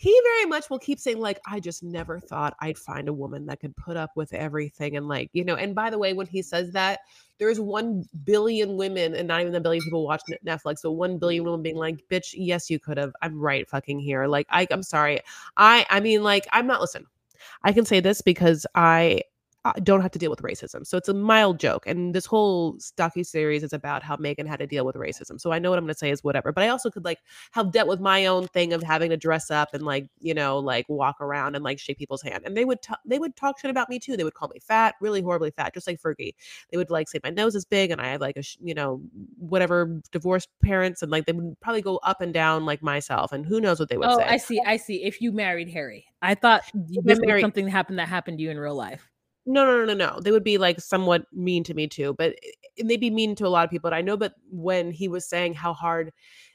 he 0.00 0.16
very 0.24 0.46
much 0.46 0.70
will 0.70 0.78
keep 0.78 0.98
saying 0.98 1.18
like 1.18 1.40
i 1.46 1.58
just 1.58 1.82
never 1.82 2.20
thought 2.20 2.54
i'd 2.60 2.78
find 2.78 3.08
a 3.08 3.12
woman 3.12 3.44
that 3.46 3.58
could 3.58 3.76
put 3.76 3.96
up 3.96 4.10
with 4.14 4.32
everything 4.32 4.96
and 4.96 5.08
like 5.08 5.28
you 5.32 5.44
know 5.44 5.56
and 5.56 5.74
by 5.74 5.90
the 5.90 5.98
way 5.98 6.12
when 6.12 6.26
he 6.26 6.40
says 6.40 6.70
that 6.70 7.00
there's 7.38 7.58
1 7.60 8.04
billion 8.24 8.76
women 8.76 9.14
and 9.14 9.26
not 9.28 9.40
even 9.40 9.54
a 9.56 9.60
billion 9.60 9.82
people 9.82 10.04
watch 10.06 10.22
netflix 10.46 10.78
so 10.78 10.90
1 10.90 11.18
billion 11.18 11.42
women 11.44 11.62
being 11.62 11.76
like 11.76 11.98
bitch 12.08 12.32
yes 12.34 12.70
you 12.70 12.78
could 12.78 12.96
have 12.96 13.12
i'm 13.22 13.38
right 13.38 13.68
fucking 13.68 13.98
here 13.98 14.26
like 14.26 14.46
i 14.50 14.66
i'm 14.70 14.84
sorry 14.84 15.20
i 15.56 15.84
i 15.90 15.98
mean 15.98 16.22
like 16.22 16.46
i'm 16.52 16.66
not 16.66 16.80
listen 16.80 17.04
i 17.64 17.72
can 17.72 17.84
say 17.84 18.00
this 18.00 18.20
because 18.20 18.66
i 18.74 19.20
don't 19.82 20.00
have 20.00 20.10
to 20.12 20.18
deal 20.18 20.30
with 20.30 20.42
racism. 20.42 20.86
So 20.86 20.96
it's 20.96 21.08
a 21.08 21.14
mild 21.14 21.58
joke. 21.58 21.86
And 21.86 22.14
this 22.14 22.26
whole 22.26 22.74
docu 22.96 23.24
series 23.24 23.62
is 23.62 23.72
about 23.72 24.02
how 24.02 24.16
Meghan 24.16 24.46
had 24.46 24.58
to 24.58 24.66
deal 24.66 24.84
with 24.84 24.96
racism. 24.96 25.40
So 25.40 25.52
I 25.52 25.58
know 25.58 25.70
what 25.70 25.78
I'm 25.78 25.84
going 25.84 25.94
to 25.94 25.98
say 25.98 26.10
is 26.10 26.22
whatever. 26.22 26.52
But 26.52 26.64
I 26.64 26.68
also 26.68 26.90
could 26.90 27.04
like 27.04 27.18
have 27.52 27.72
dealt 27.72 27.88
with 27.88 28.00
my 28.00 28.26
own 28.26 28.46
thing 28.48 28.72
of 28.72 28.82
having 28.82 29.10
to 29.10 29.16
dress 29.16 29.50
up 29.50 29.74
and 29.74 29.84
like 29.84 30.08
you 30.20 30.34
know 30.34 30.58
like 30.58 30.86
walk 30.88 31.20
around 31.20 31.54
and 31.54 31.64
like 31.64 31.78
shake 31.78 31.98
people's 31.98 32.22
hand. 32.22 32.42
And 32.44 32.56
they 32.56 32.64
would 32.64 32.82
t- 32.82 32.94
they 33.04 33.18
would 33.18 33.36
talk 33.36 33.58
shit 33.58 33.70
about 33.70 33.88
me 33.88 33.98
too. 33.98 34.16
They 34.16 34.24
would 34.24 34.34
call 34.34 34.48
me 34.48 34.60
fat, 34.60 34.94
really 35.00 35.22
horribly 35.22 35.50
fat, 35.50 35.74
just 35.74 35.86
like 35.86 36.00
Fergie. 36.00 36.34
They 36.70 36.76
would 36.76 36.90
like 36.90 37.08
say 37.08 37.20
my 37.22 37.30
nose 37.30 37.54
is 37.54 37.64
big 37.64 37.90
and 37.90 38.00
I 38.00 38.08
have 38.08 38.20
like 38.20 38.36
a 38.36 38.42
sh- 38.42 38.58
you 38.62 38.74
know 38.74 39.00
whatever 39.38 40.00
divorced 40.12 40.48
parents 40.62 41.02
and 41.02 41.10
like 41.10 41.26
they 41.26 41.32
would 41.32 41.58
probably 41.60 41.82
go 41.82 41.96
up 41.98 42.20
and 42.20 42.32
down 42.32 42.64
like 42.64 42.82
myself. 42.82 43.32
And 43.32 43.44
who 43.44 43.60
knows 43.60 43.80
what 43.80 43.88
they 43.88 43.96
would 43.96 44.08
say? 44.10 44.14
Oh, 44.14 44.18
say. 44.18 44.24
I 44.24 44.36
see. 44.36 44.60
I 44.66 44.76
see. 44.76 45.04
If 45.04 45.20
you 45.20 45.32
married 45.32 45.68
Harry, 45.70 46.06
I 46.22 46.34
thought 46.34 46.62
this 46.74 47.18
was 47.20 47.40
something 47.40 47.66
that 47.66 47.70
happened 47.70 47.98
that 47.98 48.08
happened 48.08 48.38
to 48.38 48.44
you 48.44 48.50
in 48.50 48.58
real 48.58 48.74
life. 48.74 49.08
No, 49.50 49.64
no, 49.64 49.78
no, 49.78 49.94
no, 49.94 49.94
no. 49.94 50.20
They 50.20 50.30
would 50.30 50.44
be 50.44 50.58
like 50.58 50.78
somewhat 50.78 51.24
mean 51.32 51.64
to 51.64 51.72
me 51.74 51.86
too, 51.86 52.14
but 52.18 52.34
and 52.78 52.90
they'd 52.90 53.00
be 53.00 53.08
mean 53.08 53.34
to 53.36 53.46
a 53.46 53.48
lot 53.48 53.64
of 53.64 53.70
people. 53.70 53.88
And 53.88 53.94
I 53.94 54.02
know, 54.02 54.14
but 54.16 54.34
when 54.50 54.90
he 54.92 55.08
was 55.08 55.26
saying 55.26 55.54
how 55.54 55.72
hard, 55.72 56.12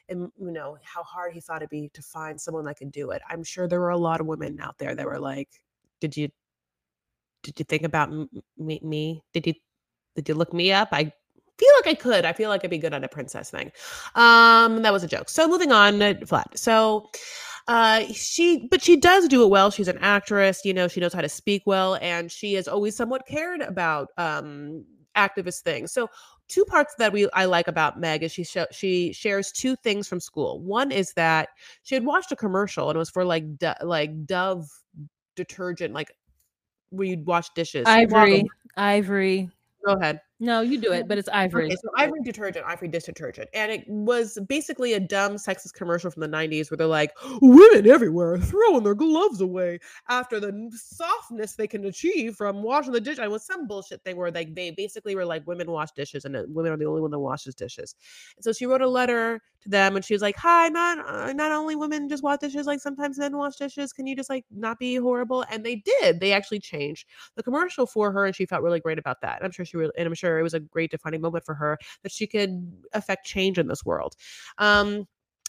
and 0.08 0.30
you 0.38 0.52
know 0.52 0.78
how 0.84 1.02
hard 1.02 1.32
he 1.32 1.40
thought 1.40 1.56
it'd 1.56 1.70
be 1.70 1.90
to 1.92 2.02
find 2.02 2.40
someone 2.40 2.64
that 2.66 2.78
could 2.78 2.92
do 2.92 3.10
it, 3.10 3.20
I'm 3.28 3.42
sure 3.42 3.66
there 3.66 3.80
were 3.80 3.90
a 3.90 3.98
lot 3.98 4.20
of 4.20 4.28
women 4.28 4.60
out 4.60 4.78
there 4.78 4.94
that 4.94 5.06
were 5.06 5.18
like, 5.18 5.48
"Did 6.00 6.16
you, 6.16 6.28
did 7.42 7.58
you 7.58 7.64
think 7.64 7.82
about 7.82 8.12
me? 8.56 8.80
me? 8.84 9.22
Did 9.32 9.48
you, 9.48 9.54
did 10.14 10.28
you 10.28 10.36
look 10.36 10.52
me 10.52 10.72
up? 10.72 10.90
I 10.92 11.12
feel 11.58 11.72
like 11.84 11.88
I 11.88 11.94
could. 11.94 12.24
I 12.24 12.32
feel 12.32 12.48
like 12.48 12.62
I'd 12.64 12.70
be 12.70 12.78
good 12.78 12.94
at 12.94 13.02
a 13.02 13.08
princess 13.08 13.50
thing." 13.50 13.72
Um, 14.14 14.82
that 14.82 14.92
was 14.92 15.02
a 15.02 15.08
joke. 15.08 15.30
So 15.30 15.48
moving 15.48 15.72
on, 15.72 16.00
uh, 16.00 16.14
flat. 16.26 16.56
So 16.56 17.10
uh 17.66 18.04
she 18.12 18.68
but 18.70 18.82
she 18.82 18.96
does 18.96 19.26
do 19.28 19.42
it 19.42 19.48
well. 19.48 19.70
She's 19.70 19.88
an 19.88 19.98
actress 19.98 20.62
you 20.64 20.74
know 20.74 20.88
she 20.88 21.00
knows 21.00 21.12
how 21.14 21.20
to 21.22 21.28
speak 21.28 21.62
well 21.66 21.96
and 22.02 22.30
she 22.30 22.54
has 22.54 22.68
always 22.68 22.96
somewhat 22.96 23.26
cared 23.26 23.60
about 23.62 24.08
um 24.18 24.84
activist 25.16 25.60
things. 25.62 25.92
So 25.92 26.08
two 26.48 26.64
parts 26.66 26.94
that 26.98 27.10
we 27.12 27.26
i 27.32 27.46
like 27.46 27.68
about 27.68 27.98
meg 27.98 28.22
is 28.22 28.30
she 28.30 28.44
sho- 28.44 28.66
she 28.70 29.12
shares 29.14 29.50
two 29.52 29.76
things 29.76 30.06
from 30.06 30.20
school. 30.20 30.60
One 30.60 30.90
is 30.92 31.12
that 31.14 31.48
she 31.84 31.94
had 31.94 32.04
watched 32.04 32.32
a 32.32 32.36
commercial 32.36 32.90
and 32.90 32.96
it 32.96 32.98
was 32.98 33.10
for 33.10 33.24
like 33.24 33.58
Do- 33.58 33.72
like 33.82 34.26
dove 34.26 34.68
detergent 35.36 35.94
like 35.94 36.12
where 36.90 37.08
you'd 37.08 37.26
wash 37.26 37.48
dishes. 37.54 37.84
Ivory, 37.86 38.44
ivory. 38.76 39.50
go 39.86 39.94
ahead 39.94 40.20
No, 40.40 40.62
you 40.62 40.80
do 40.80 40.90
it, 40.92 41.06
but 41.06 41.16
it's 41.16 41.28
ivory. 41.28 41.66
Okay, 41.66 41.76
so 41.76 41.88
Ivory 41.96 42.20
detergent, 42.24 42.66
Ivory 42.66 42.88
dish 42.88 43.04
detergent, 43.04 43.48
and 43.54 43.70
it 43.70 43.84
was 43.86 44.36
basically 44.48 44.94
a 44.94 45.00
dumb 45.00 45.34
sexist 45.34 45.74
commercial 45.74 46.10
from 46.10 46.22
the 46.22 46.28
'90s 46.28 46.70
where 46.70 46.76
they're 46.76 46.88
like, 46.88 47.12
"Women 47.40 47.86
everywhere 47.88 48.32
are 48.32 48.38
throwing 48.38 48.82
their 48.82 48.96
gloves 48.96 49.40
away 49.40 49.78
after 50.08 50.40
the 50.40 50.70
softness 50.74 51.54
they 51.54 51.68
can 51.68 51.84
achieve 51.84 52.34
from 52.34 52.64
washing 52.64 52.92
the 52.92 53.00
dish." 53.00 53.18
It 53.20 53.30
was 53.30 53.46
some 53.46 53.68
bullshit 53.68 54.02
thing 54.02 54.16
where 54.16 54.32
like 54.32 54.56
they 54.56 54.72
basically 54.72 55.14
were 55.14 55.24
like, 55.24 55.46
"Women 55.46 55.70
wash 55.70 55.92
dishes, 55.92 56.24
and 56.24 56.34
women 56.52 56.72
are 56.72 56.76
the 56.76 56.86
only 56.86 57.00
one 57.00 57.12
that 57.12 57.20
washes 57.20 57.54
dishes." 57.54 57.94
And 58.36 58.42
so 58.42 58.52
she 58.52 58.66
wrote 58.66 58.82
a 58.82 58.88
letter 58.88 59.40
to 59.62 59.68
them, 59.68 59.94
and 59.94 60.04
she 60.04 60.14
was 60.14 60.22
like, 60.22 60.36
"Hi, 60.38 60.68
not 60.68 60.98
uh, 61.08 61.32
not 61.32 61.52
only 61.52 61.76
women 61.76 62.08
just 62.08 62.24
wash 62.24 62.38
dishes, 62.40 62.66
like 62.66 62.80
sometimes 62.80 63.18
men 63.18 63.36
wash 63.36 63.54
dishes. 63.54 63.92
Can 63.92 64.08
you 64.08 64.16
just 64.16 64.30
like 64.30 64.44
not 64.50 64.80
be 64.80 64.96
horrible?" 64.96 65.44
And 65.48 65.64
they 65.64 65.76
did. 65.76 66.18
They 66.18 66.32
actually 66.32 66.58
changed 66.58 67.06
the 67.36 67.42
commercial 67.44 67.86
for 67.86 68.10
her, 68.10 68.26
and 68.26 68.34
she 68.34 68.46
felt 68.46 68.62
really 68.62 68.80
great 68.80 68.98
about 68.98 69.20
that. 69.20 69.36
And 69.36 69.44
I'm 69.44 69.52
sure 69.52 69.64
she 69.64 69.76
really, 69.76 69.92
and 69.96 70.08
I'm 70.08 70.14
sure 70.14 70.23
it 70.24 70.42
was 70.42 70.54
a 70.54 70.60
great 70.60 70.90
defining 70.90 71.20
moment 71.20 71.44
for 71.44 71.54
her 71.54 71.78
that 72.02 72.12
she 72.12 72.26
could 72.26 72.72
affect 72.92 73.26
change 73.26 73.58
in 73.58 73.68
this 73.68 73.84
world. 73.84 74.14
Um, 74.58 75.06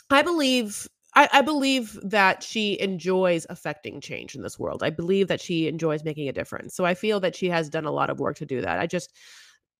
I 0.09 0.21
believe. 0.21 0.87
I, 1.17 1.29
I 1.31 1.41
believe 1.41 1.97
that 2.03 2.43
she 2.43 2.77
enjoys 2.81 3.47
affecting 3.49 4.01
change 4.01 4.35
in 4.35 4.41
this 4.41 4.59
world. 4.59 4.83
I 4.83 4.89
believe 4.89 5.29
that 5.29 5.39
she 5.39 5.69
enjoys 5.69 6.03
making 6.03 6.27
a 6.27 6.33
difference. 6.33 6.75
So 6.75 6.83
I 6.83 6.93
feel 6.93 7.21
that 7.21 7.37
she 7.37 7.47
has 7.47 7.69
done 7.69 7.85
a 7.85 7.91
lot 7.91 8.09
of 8.09 8.19
work 8.19 8.35
to 8.39 8.45
do 8.45 8.59
that. 8.59 8.79
I 8.79 8.85
just, 8.85 9.13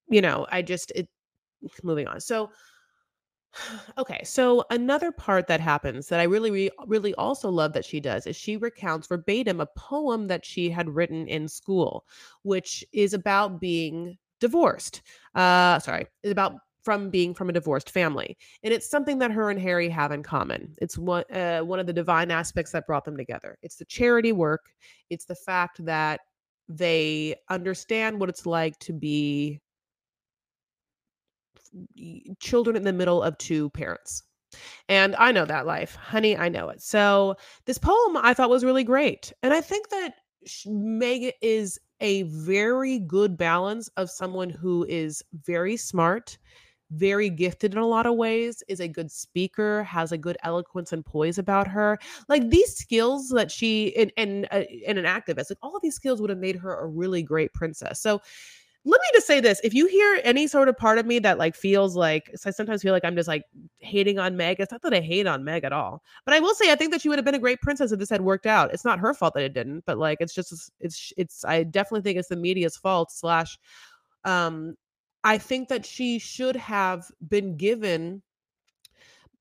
you 0.07 0.21
know, 0.21 0.47
I 0.49 0.61
just 0.61 0.91
it 0.91 1.09
moving 1.83 2.07
on. 2.07 2.21
So 2.21 2.51
okay, 3.97 4.21
so 4.23 4.63
another 4.69 5.11
part 5.11 5.47
that 5.47 5.59
happens 5.59 6.07
that 6.07 6.19
I 6.19 6.23
really 6.23 6.51
re- 6.51 6.71
really 6.87 7.13
also 7.15 7.49
love 7.49 7.73
that 7.73 7.85
she 7.85 7.99
does 7.99 8.27
is 8.27 8.35
she 8.35 8.57
recounts 8.57 9.07
verbatim 9.07 9.61
a 9.61 9.67
poem 9.77 10.27
that 10.27 10.45
she 10.45 10.69
had 10.69 10.89
written 10.89 11.27
in 11.27 11.47
school, 11.47 12.05
which 12.43 12.83
is 12.93 13.13
about 13.13 13.59
being 13.59 14.17
divorced. 14.39 15.01
Uh 15.33 15.79
sorry, 15.79 16.07
about 16.25 16.55
from 16.83 17.09
being 17.09 17.33
from 17.33 17.49
a 17.49 17.53
divorced 17.53 17.89
family. 17.89 18.37
And 18.63 18.71
it's 18.71 18.89
something 18.89 19.17
that 19.17 19.31
her 19.31 19.49
and 19.49 19.59
Harry 19.59 19.89
have 19.89 20.11
in 20.11 20.21
common. 20.21 20.75
It's 20.79 20.97
one 20.97 21.23
uh, 21.33 21.61
one 21.61 21.79
of 21.79 21.87
the 21.87 21.93
divine 21.93 22.31
aspects 22.31 22.71
that 22.71 22.85
brought 22.87 23.05
them 23.05 23.17
together. 23.17 23.57
It's 23.63 23.77
the 23.77 23.85
charity 23.85 24.31
work. 24.31 24.61
It's 25.09 25.25
the 25.25 25.35
fact 25.35 25.83
that 25.85 26.21
they 26.69 27.35
understand 27.49 28.19
what 28.19 28.29
it's 28.29 28.45
like 28.45 28.77
to 28.79 28.93
be 28.93 29.61
children 32.39 32.75
in 32.75 32.83
the 32.83 32.93
middle 32.93 33.21
of 33.21 33.37
two 33.37 33.69
parents. 33.71 34.23
And 34.87 35.15
I 35.17 35.31
know 35.31 35.45
that 35.45 35.65
life, 35.65 35.95
honey, 35.95 36.37
I 36.37 36.49
know 36.49 36.69
it. 36.69 36.81
So 36.81 37.35
this 37.65 37.77
poem 37.77 38.17
I 38.17 38.33
thought 38.33 38.49
was 38.49 38.63
really 38.63 38.83
great. 38.83 39.33
And 39.43 39.53
I 39.53 39.59
think 39.59 39.89
that 39.89 40.13
Meg 40.65 41.33
is 41.41 41.79
a 42.01 42.23
very 42.23 42.99
good 42.99 43.37
balance 43.37 43.89
of 43.97 44.09
someone 44.09 44.49
who 44.49 44.85
is 44.89 45.23
very 45.45 45.77
smart, 45.77 46.37
very 46.91 47.29
gifted 47.29 47.73
in 47.73 47.79
a 47.79 47.85
lot 47.87 48.05
of 48.05 48.15
ways, 48.15 48.61
is 48.67 48.79
a 48.79 48.87
good 48.87 49.11
speaker, 49.11 49.83
has 49.83 50.11
a 50.11 50.17
good 50.17 50.37
eloquence 50.43 50.93
and 50.93 51.05
poise 51.05 51.37
about 51.37 51.67
her. 51.67 51.97
Like 52.29 52.49
these 52.49 52.75
skills 52.75 53.29
that 53.29 53.51
she 53.51 53.95
and 53.95 54.11
and, 54.17 54.47
uh, 54.51 54.63
and 54.87 54.97
an 54.99 55.05
activist, 55.05 55.49
like 55.49 55.57
all 55.61 55.75
of 55.75 55.81
these 55.81 55.95
skills 55.95 56.21
would 56.21 56.29
have 56.29 56.39
made 56.39 56.57
her 56.57 56.79
a 56.79 56.87
really 56.87 57.23
great 57.23 57.53
princess. 57.53 58.01
So 58.01 58.21
let 58.87 59.01
me 59.01 59.07
just 59.13 59.25
say 59.25 59.39
this 59.39 59.59
if 59.63 59.73
you 59.73 59.87
hear 59.87 60.21
any 60.23 60.45
sort 60.47 60.69
of 60.69 60.77
part 60.77 60.99
of 60.99 61.05
me 61.05 61.17
that 61.19 61.39
like 61.39 61.55
feels 61.55 61.95
like 61.95 62.29
i 62.45 62.51
sometimes 62.51 62.81
feel 62.81 62.93
like 62.93 63.03
i'm 63.03 63.15
just 63.15 63.27
like 63.27 63.43
hating 63.79 64.19
on 64.19 64.37
meg 64.37 64.59
it's 64.59 64.71
not 64.71 64.81
that 64.83 64.93
i 64.93 65.01
hate 65.01 65.25
on 65.25 65.43
meg 65.43 65.63
at 65.63 65.73
all 65.73 66.03
but 66.23 66.33
i 66.33 66.39
will 66.39 66.53
say 66.53 66.71
i 66.71 66.75
think 66.75 66.91
that 66.91 67.01
she 67.01 67.09
would 67.09 67.17
have 67.17 67.25
been 67.25 67.35
a 67.35 67.39
great 67.39 67.59
princess 67.61 67.91
if 67.91 67.99
this 67.99 68.09
had 68.09 68.21
worked 68.21 68.45
out. 68.45 68.73
It's 68.73 68.85
not 68.85 68.99
her 68.99 69.13
fault 69.13 69.33
that 69.33 69.43
it 69.43 69.53
didn't 69.53 69.83
but 69.85 69.97
like 69.97 70.19
it's 70.21 70.33
just 70.33 70.71
it's 70.79 71.11
it's 71.17 71.43
i 71.43 71.63
definitely 71.63 72.01
think 72.01 72.19
it's 72.19 72.29
the 72.29 72.35
media's 72.35 72.77
fault 72.77 73.11
slash 73.11 73.57
um 74.23 74.75
i 75.23 75.37
think 75.37 75.67
that 75.69 75.85
she 75.85 76.19
should 76.19 76.55
have 76.55 77.05
been 77.27 77.57
given 77.57 78.21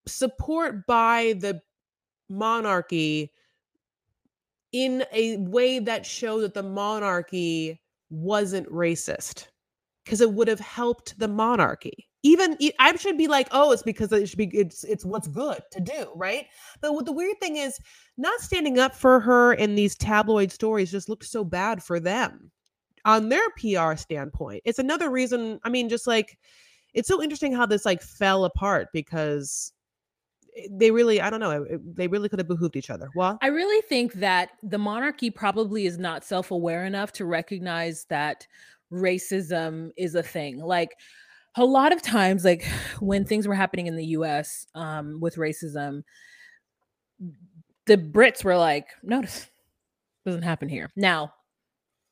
support 0.07 0.87
by 0.87 1.35
the 1.38 1.61
monarchy 2.28 3.30
in 4.72 5.04
a 5.12 5.37
way 5.37 5.78
that 5.78 6.04
showed 6.04 6.40
that 6.40 6.54
the 6.54 6.62
monarchy 6.62 7.80
wasn't 8.14 8.68
racist 8.70 9.48
because 10.05 10.20
it 10.20 10.33
would 10.33 10.48
have 10.48 10.61
helped 10.61 11.18
the 11.18 11.29
monarchy. 11.29 12.09
Even 12.22 12.57
I 12.79 12.96
should 12.96 13.18
be 13.18 13.29
like 13.29 13.48
oh 13.50 13.72
it's 13.72 13.83
because 13.83 14.11
it 14.12 14.29
should 14.29 14.38
be 14.38 14.50
it's 14.57 14.85
it's 14.85 15.05
what's 15.05 15.29
good 15.29 15.61
to 15.72 15.81
do 15.81 16.09
right? 16.14 16.46
But 16.81 16.94
what 16.94 17.05
the 17.05 17.12
weird 17.12 17.38
thing 17.40 17.57
is 17.57 17.79
not 18.16 18.40
standing 18.40 18.79
up 18.79 18.94
for 18.94 19.20
her 19.20 19.53
in 19.55 19.74
these 19.74 19.94
tabloid 19.94 20.50
stories 20.50 20.90
just 20.90 21.09
looks 21.09 21.31
so 21.31 21.44
bad 21.44 21.83
for 21.83 22.00
them. 22.00 22.50
On 23.05 23.29
their 23.29 23.50
pr 23.59 23.96
standpoint 23.96 24.62
it's 24.64 24.79
another 24.79 25.11
reason 25.11 25.61
i 25.62 25.68
mean 25.68 25.90
just 25.90 26.07
like 26.07 26.38
it's 26.94 27.09
so 27.09 27.22
interesting 27.22 27.53
how 27.53 27.66
this 27.66 27.85
like 27.85 28.00
fell 28.00 28.46
apart 28.46 28.88
because 28.94 29.72
Eh, 30.57 30.69
they 30.71 30.90
really 30.90 31.21
i 31.21 31.31
don't 31.31 31.40
know 31.40 31.51
eh, 31.51 31.75
eh, 31.75 31.79
they 31.95 32.07
really 32.07 32.29
could 32.29 32.38
have 32.38 32.49
behooved 32.49 32.77
each 32.77 32.90
other 32.90 33.09
well 33.14 33.38
I 33.43 33.49
really 33.49 33.81
think 33.83 34.14
that 34.14 34.51
the 34.62 34.79
monarchy 34.79 35.31
probably 35.31 35.87
is 35.87 35.99
not 35.99 36.25
self 36.25 36.51
aware 36.51 36.85
enough 36.85 37.12
to 37.12 37.25
recognize 37.25 38.07
that 38.09 38.47
racism 38.95 39.90
is 39.97 40.14
a 40.14 40.23
thing. 40.23 40.59
Like 40.59 40.97
a 41.57 41.64
lot 41.64 41.93
of 41.93 42.03
times, 42.03 42.45
like 42.45 42.64
when 43.01 43.25
things 43.25 43.47
were 43.47 43.55
happening 43.55 43.87
in 43.87 43.97
the 43.97 44.07
US 44.07 44.67
um, 44.75 45.19
with 45.21 45.37
racism, 45.37 46.03
the 47.87 47.97
Brits 47.97 48.45
were 48.45 48.57
like, 48.57 48.88
notice 49.03 49.49
doesn't 50.25 50.43
happen 50.43 50.69
here. 50.71 50.90
Now, 50.97 51.35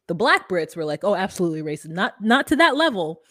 the 0.07 0.15
black 0.15 0.49
Brits 0.49 0.77
were 0.77 0.85
like, 0.85 1.03
oh, 1.03 1.15
absolutely 1.15 1.63
racist. 1.63 1.89
Not 1.91 2.15
not 2.21 2.47
to 2.49 2.57
that 2.57 2.77
level, 2.77 3.23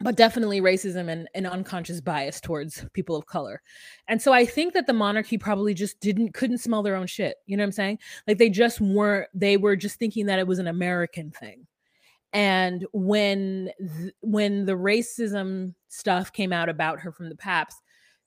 but 0.00 0.16
definitely 0.16 0.60
racism 0.60 1.08
and 1.08 1.28
an 1.34 1.46
unconscious 1.46 2.00
bias 2.00 2.40
towards 2.40 2.84
people 2.92 3.16
of 3.16 3.26
color. 3.26 3.62
And 4.06 4.20
so 4.20 4.32
I 4.32 4.44
think 4.44 4.74
that 4.74 4.86
the 4.86 4.92
monarchy 4.92 5.38
probably 5.38 5.74
just 5.74 6.00
didn't 6.00 6.34
couldn't 6.34 6.58
smell 6.58 6.82
their 6.82 6.96
own 6.96 7.06
shit. 7.06 7.36
You 7.46 7.56
know 7.56 7.62
what 7.62 7.68
I'm 7.68 7.72
saying? 7.72 7.98
Like 8.26 8.38
they 8.38 8.50
just 8.50 8.80
weren't 8.80 9.28
they 9.34 9.56
were 9.56 9.76
just 9.76 9.98
thinking 9.98 10.26
that 10.26 10.38
it 10.38 10.46
was 10.46 10.58
an 10.58 10.66
American 10.66 11.30
thing. 11.30 11.66
And 12.32 12.86
when 12.92 13.70
th- 13.78 14.12
when 14.20 14.66
the 14.66 14.74
racism 14.74 15.74
stuff 15.88 16.32
came 16.32 16.52
out 16.52 16.68
about 16.68 17.00
her 17.00 17.12
from 17.12 17.28
the 17.30 17.36
paps, 17.36 17.76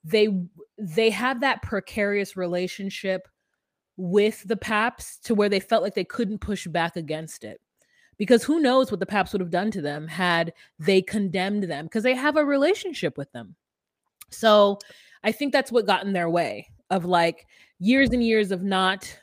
they 0.03 0.29
they 0.77 1.11
have 1.11 1.41
that 1.41 1.61
precarious 1.61 2.35
relationship 2.35 3.27
with 3.97 4.43
the 4.47 4.57
paps 4.57 5.19
to 5.19 5.35
where 5.35 5.49
they 5.49 5.59
felt 5.59 5.83
like 5.83 5.93
they 5.93 6.03
couldn't 6.03 6.39
push 6.39 6.65
back 6.67 6.95
against 6.95 7.43
it. 7.43 7.61
Because 8.17 8.43
who 8.43 8.59
knows 8.59 8.91
what 8.91 8.99
the 8.99 9.05
paps 9.05 9.31
would 9.33 9.41
have 9.41 9.49
done 9.49 9.71
to 9.71 9.81
them 9.81 10.07
had 10.07 10.53
they 10.77 11.01
condemned 11.01 11.63
them 11.63 11.85
because 11.85 12.03
they 12.03 12.13
have 12.15 12.37
a 12.37 12.45
relationship 12.45 13.17
with 13.17 13.31
them. 13.31 13.55
So 14.29 14.77
I 15.23 15.31
think 15.31 15.53
that's 15.53 15.71
what 15.71 15.87
got 15.87 16.05
in 16.05 16.13
their 16.13 16.29
way 16.29 16.69
of 16.89 17.05
like 17.05 17.47
years 17.79 18.11
and 18.11 18.23
years 18.23 18.51
of 18.51 18.61
not 18.61 19.17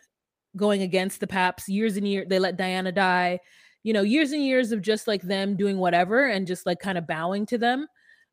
going 0.56 0.82
against 0.82 1.20
the 1.20 1.26
paps, 1.26 1.68
years 1.68 1.96
and 1.96 2.08
years 2.08 2.26
they 2.28 2.38
let 2.38 2.56
Diana 2.56 2.90
die. 2.90 3.38
you 3.82 3.92
know, 3.92 4.02
years 4.02 4.32
and 4.32 4.44
years 4.44 4.72
of 4.72 4.82
just 4.82 5.06
like 5.06 5.22
them 5.22 5.56
doing 5.56 5.78
whatever 5.78 6.26
and 6.26 6.46
just 6.46 6.66
like 6.66 6.80
kind 6.80 6.98
of 6.98 7.06
bowing 7.06 7.46
to 7.46 7.58
them. 7.58 7.86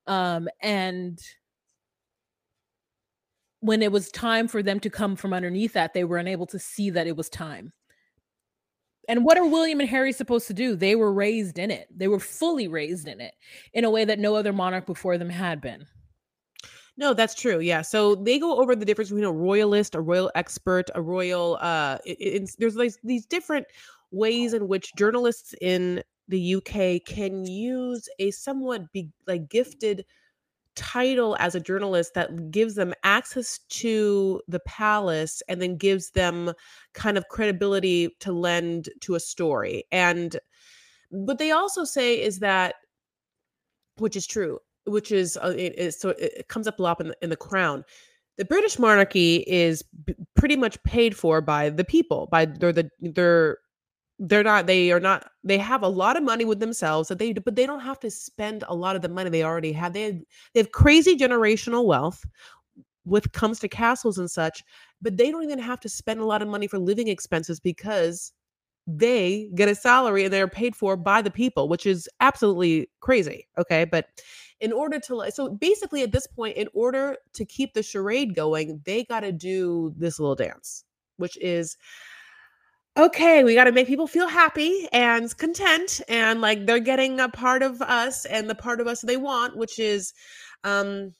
Um, 0.07 0.49
and 0.61 1.19
when 3.61 3.81
it 3.81 3.91
was 3.91 4.11
time 4.11 4.47
for 4.47 4.61
them 4.61 4.79
to 4.81 4.89
come 4.89 5.15
from 5.15 5.33
underneath 5.33 5.73
that, 5.73 5.93
they 5.93 6.03
were 6.03 6.17
unable 6.17 6.45
to 6.47 6.59
see 6.59 6.89
that 6.91 7.07
it 7.07 7.15
was 7.15 7.29
time. 7.29 7.73
And 9.07 9.23
what 9.23 9.37
are 9.37 9.45
William 9.45 9.79
and 9.79 9.89
Harry 9.89 10.11
supposed 10.11 10.47
to 10.47 10.53
do? 10.53 10.75
They 10.75 10.95
were 10.95 11.13
raised 11.13 11.59
in 11.59 11.71
it. 11.71 11.87
They 11.95 12.07
were 12.07 12.19
fully 12.19 12.67
raised 12.67 13.07
in 13.07 13.21
it 13.21 13.33
in 13.73 13.83
a 13.83 13.89
way 13.89 14.05
that 14.05 14.19
no 14.19 14.35
other 14.35 14.53
monarch 14.53 14.85
before 14.85 15.17
them 15.17 15.29
had 15.29 15.61
been. 15.61 15.85
No, 16.97 17.13
that's 17.13 17.35
true. 17.35 17.59
Yeah. 17.59 17.81
So 17.81 18.15
they 18.15 18.39
go 18.39 18.59
over 18.59 18.75
the 18.75 18.85
difference 18.85 19.09
between 19.09 19.25
a 19.25 19.31
royalist, 19.31 19.95
a 19.95 20.01
royal 20.01 20.31
expert, 20.35 20.89
a 20.95 21.01
royal. 21.01 21.57
Uh, 21.59 21.97
it, 22.05 22.17
it's, 22.19 22.55
there's 22.55 22.75
like 22.75 22.93
these 23.03 23.25
different 23.25 23.67
ways 24.11 24.53
in 24.53 24.67
which 24.67 24.95
journalists 24.95 25.53
in 25.61 26.01
the 26.27 26.55
UK 26.55 27.05
can 27.05 27.45
use 27.45 28.07
a 28.19 28.31
somewhat 28.31 28.91
be, 28.93 29.09
like 29.27 29.49
gifted 29.49 30.05
title 30.75 31.35
as 31.39 31.55
a 31.55 31.59
journalist 31.59 32.13
that 32.13 32.51
gives 32.51 32.75
them 32.75 32.93
access 33.03 33.59
to 33.69 34.41
the 34.47 34.59
palace 34.61 35.41
and 35.47 35.61
then 35.61 35.77
gives 35.77 36.11
them 36.11 36.53
kind 36.93 37.17
of 37.17 37.27
credibility 37.29 38.09
to 38.19 38.31
lend 38.31 38.89
to 39.01 39.15
a 39.15 39.19
story. 39.19 39.85
And 39.91 40.37
what 41.09 41.37
they 41.37 41.51
also 41.51 41.83
say 41.83 42.21
is 42.21 42.39
that, 42.39 42.75
which 43.97 44.15
is 44.15 44.27
true, 44.27 44.59
which 44.85 45.11
is 45.11 45.37
uh, 45.37 45.53
it, 45.57 45.73
it, 45.77 45.91
so 45.93 46.09
it 46.09 46.47
comes 46.47 46.67
up 46.67 46.79
a 46.79 46.81
lot 46.81 46.99
in 46.99 47.07
the, 47.09 47.17
in 47.21 47.29
the 47.29 47.37
crown 47.37 47.83
the 48.37 48.45
british 48.45 48.77
monarchy 48.77 49.43
is 49.47 49.83
b- 50.03 50.13
pretty 50.35 50.55
much 50.55 50.81
paid 50.83 51.15
for 51.15 51.41
by 51.41 51.69
the 51.69 51.83
people 51.83 52.27
by 52.31 52.45
they're 52.45 52.73
the 52.73 52.89
they're 52.99 53.57
they're 54.19 54.43
not 54.43 54.65
they 54.65 54.91
are 54.91 54.99
not 54.99 55.29
they 55.43 55.57
have 55.57 55.83
a 55.83 55.87
lot 55.87 56.15
of 56.15 56.23
money 56.23 56.45
with 56.45 56.59
themselves 56.59 57.09
that 57.09 57.19
they 57.19 57.33
but 57.33 57.55
they 57.55 57.65
don't 57.65 57.81
have 57.81 57.99
to 57.99 58.09
spend 58.09 58.63
a 58.67 58.75
lot 58.75 58.95
of 58.95 59.01
the 59.01 59.09
money 59.09 59.29
they 59.29 59.43
already 59.43 59.73
have. 59.73 59.93
They 59.93 60.03
have, 60.03 60.15
they 60.53 60.59
have 60.59 60.71
crazy 60.71 61.17
generational 61.17 61.85
wealth 61.85 62.25
with 63.05 63.31
comes 63.33 63.59
to 63.59 63.67
castles 63.67 64.17
and 64.17 64.31
such 64.31 64.63
but 65.01 65.17
they 65.17 65.31
don't 65.31 65.43
even 65.43 65.59
have 65.59 65.79
to 65.81 65.89
spend 65.89 66.19
a 66.19 66.25
lot 66.25 66.41
of 66.41 66.47
money 66.47 66.67
for 66.67 66.79
living 66.79 67.07
expenses 67.07 67.59
because 67.59 68.31
they 68.87 69.49
get 69.55 69.67
a 69.67 69.75
salary 69.75 70.23
and 70.23 70.33
they're 70.33 70.47
paid 70.47 70.75
for 70.75 70.95
by 70.95 71.21
the 71.21 71.31
people 71.31 71.67
which 71.67 71.85
is 71.85 72.07
absolutely 72.21 72.89
crazy 73.01 73.47
okay? 73.57 73.83
But 73.83 74.07
in 74.61 74.71
order 74.71 74.99
to 75.01 75.29
so 75.31 75.49
basically 75.49 76.03
at 76.03 76.13
this 76.13 76.25
point 76.25 76.55
in 76.55 76.69
order 76.73 77.17
to 77.33 77.43
keep 77.43 77.73
the 77.73 77.83
charade 77.83 78.33
going 78.33 78.81
they 78.85 79.03
got 79.03 79.19
to 79.19 79.33
do 79.33 79.93
this 79.97 80.19
little 80.19 80.35
dance 80.35 80.85
which 81.17 81.37
is 81.41 81.75
okay 82.97 83.43
we 83.43 83.53
got 83.53 83.65
to 83.65 83.71
make 83.71 83.87
people 83.87 84.07
feel 84.07 84.27
happy 84.27 84.87
and 84.93 85.35
content 85.37 86.01
and 86.07 86.41
like 86.41 86.65
they're 86.65 86.79
getting 86.79 87.19
a 87.19 87.29
part 87.29 87.61
of 87.61 87.81
us 87.81 88.25
and 88.25 88.49
the 88.49 88.55
part 88.55 88.79
of 88.79 88.87
us 88.87 89.01
they 89.01 89.17
want 89.17 89.57
which 89.57 89.79
is 89.79 90.13
um 90.63 91.13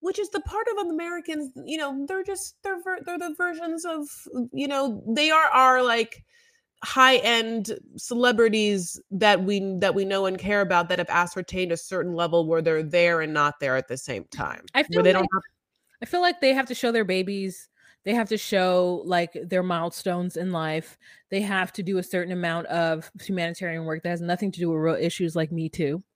which 0.00 0.18
is 0.18 0.30
the 0.30 0.40
part 0.40 0.66
of 0.72 0.86
Americans, 0.86 1.50
you 1.66 1.76
know, 1.76 2.04
they're 2.06 2.22
just 2.22 2.56
they're 2.62 2.78
they're 3.04 3.18
the 3.18 3.34
versions 3.36 3.84
of 3.84 4.06
you 4.52 4.68
know 4.68 5.02
they 5.08 5.30
are 5.30 5.46
our 5.46 5.82
like 5.82 6.24
high 6.84 7.16
end 7.16 7.76
celebrities 7.96 9.00
that 9.10 9.42
we 9.42 9.76
that 9.80 9.94
we 9.94 10.04
know 10.04 10.26
and 10.26 10.38
care 10.38 10.60
about 10.60 10.88
that 10.88 10.98
have 10.98 11.10
ascertained 11.10 11.72
a 11.72 11.76
certain 11.76 12.14
level 12.14 12.46
where 12.46 12.62
they're 12.62 12.82
there 12.82 13.20
and 13.20 13.34
not 13.34 13.58
there 13.60 13.76
at 13.76 13.88
the 13.88 13.96
same 13.96 14.24
time. 14.30 14.64
I 14.74 14.84
feel 14.84 15.02
they 15.02 15.12
like, 15.12 15.20
don't 15.20 15.28
have 15.34 15.42
I 16.02 16.06
feel 16.06 16.20
like 16.20 16.40
they 16.40 16.54
have 16.54 16.66
to 16.66 16.74
show 16.74 16.92
their 16.92 17.04
babies. 17.04 17.68
They 18.04 18.14
have 18.14 18.28
to 18.28 18.38
show 18.38 19.02
like 19.04 19.36
their 19.44 19.62
milestones 19.62 20.36
in 20.36 20.50
life. 20.52 20.96
They 21.30 21.42
have 21.42 21.72
to 21.74 21.82
do 21.82 21.98
a 21.98 22.02
certain 22.02 22.32
amount 22.32 22.66
of 22.68 23.10
humanitarian 23.20 23.84
work 23.84 24.02
that 24.02 24.10
has 24.10 24.20
nothing 24.20 24.50
to 24.52 24.60
do 24.60 24.70
with 24.70 24.78
real 24.78 24.94
issues 24.94 25.36
like 25.36 25.52
Me 25.52 25.68
Too. 25.68 26.02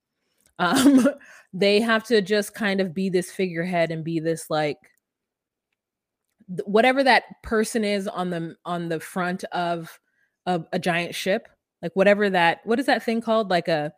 Um, 0.59 1.09
they 1.51 1.81
have 1.81 2.03
to 2.05 2.21
just 2.21 2.53
kind 2.53 2.79
of 2.79 2.93
be 2.93 3.09
this 3.09 3.31
figurehead 3.31 3.89
and 3.89 4.03
be 4.03 4.19
this 4.19 4.51
like 4.51 4.77
whatever 6.65 7.03
that 7.03 7.23
person 7.41 7.83
is 7.83 8.07
on 8.07 8.29
the 8.29 8.55
on 8.63 8.87
the 8.89 8.99
front 8.99 9.43
of 9.45 9.99
a, 10.45 10.61
a 10.71 10.79
giant 10.79 11.15
ship 11.15 11.47
like 11.81 11.91
whatever 11.95 12.29
that 12.29 12.59
what 12.65 12.79
is 12.79 12.85
that 12.85 13.03
thing 13.03 13.21
called 13.21 13.49
like 13.49 13.67
a 13.67 13.91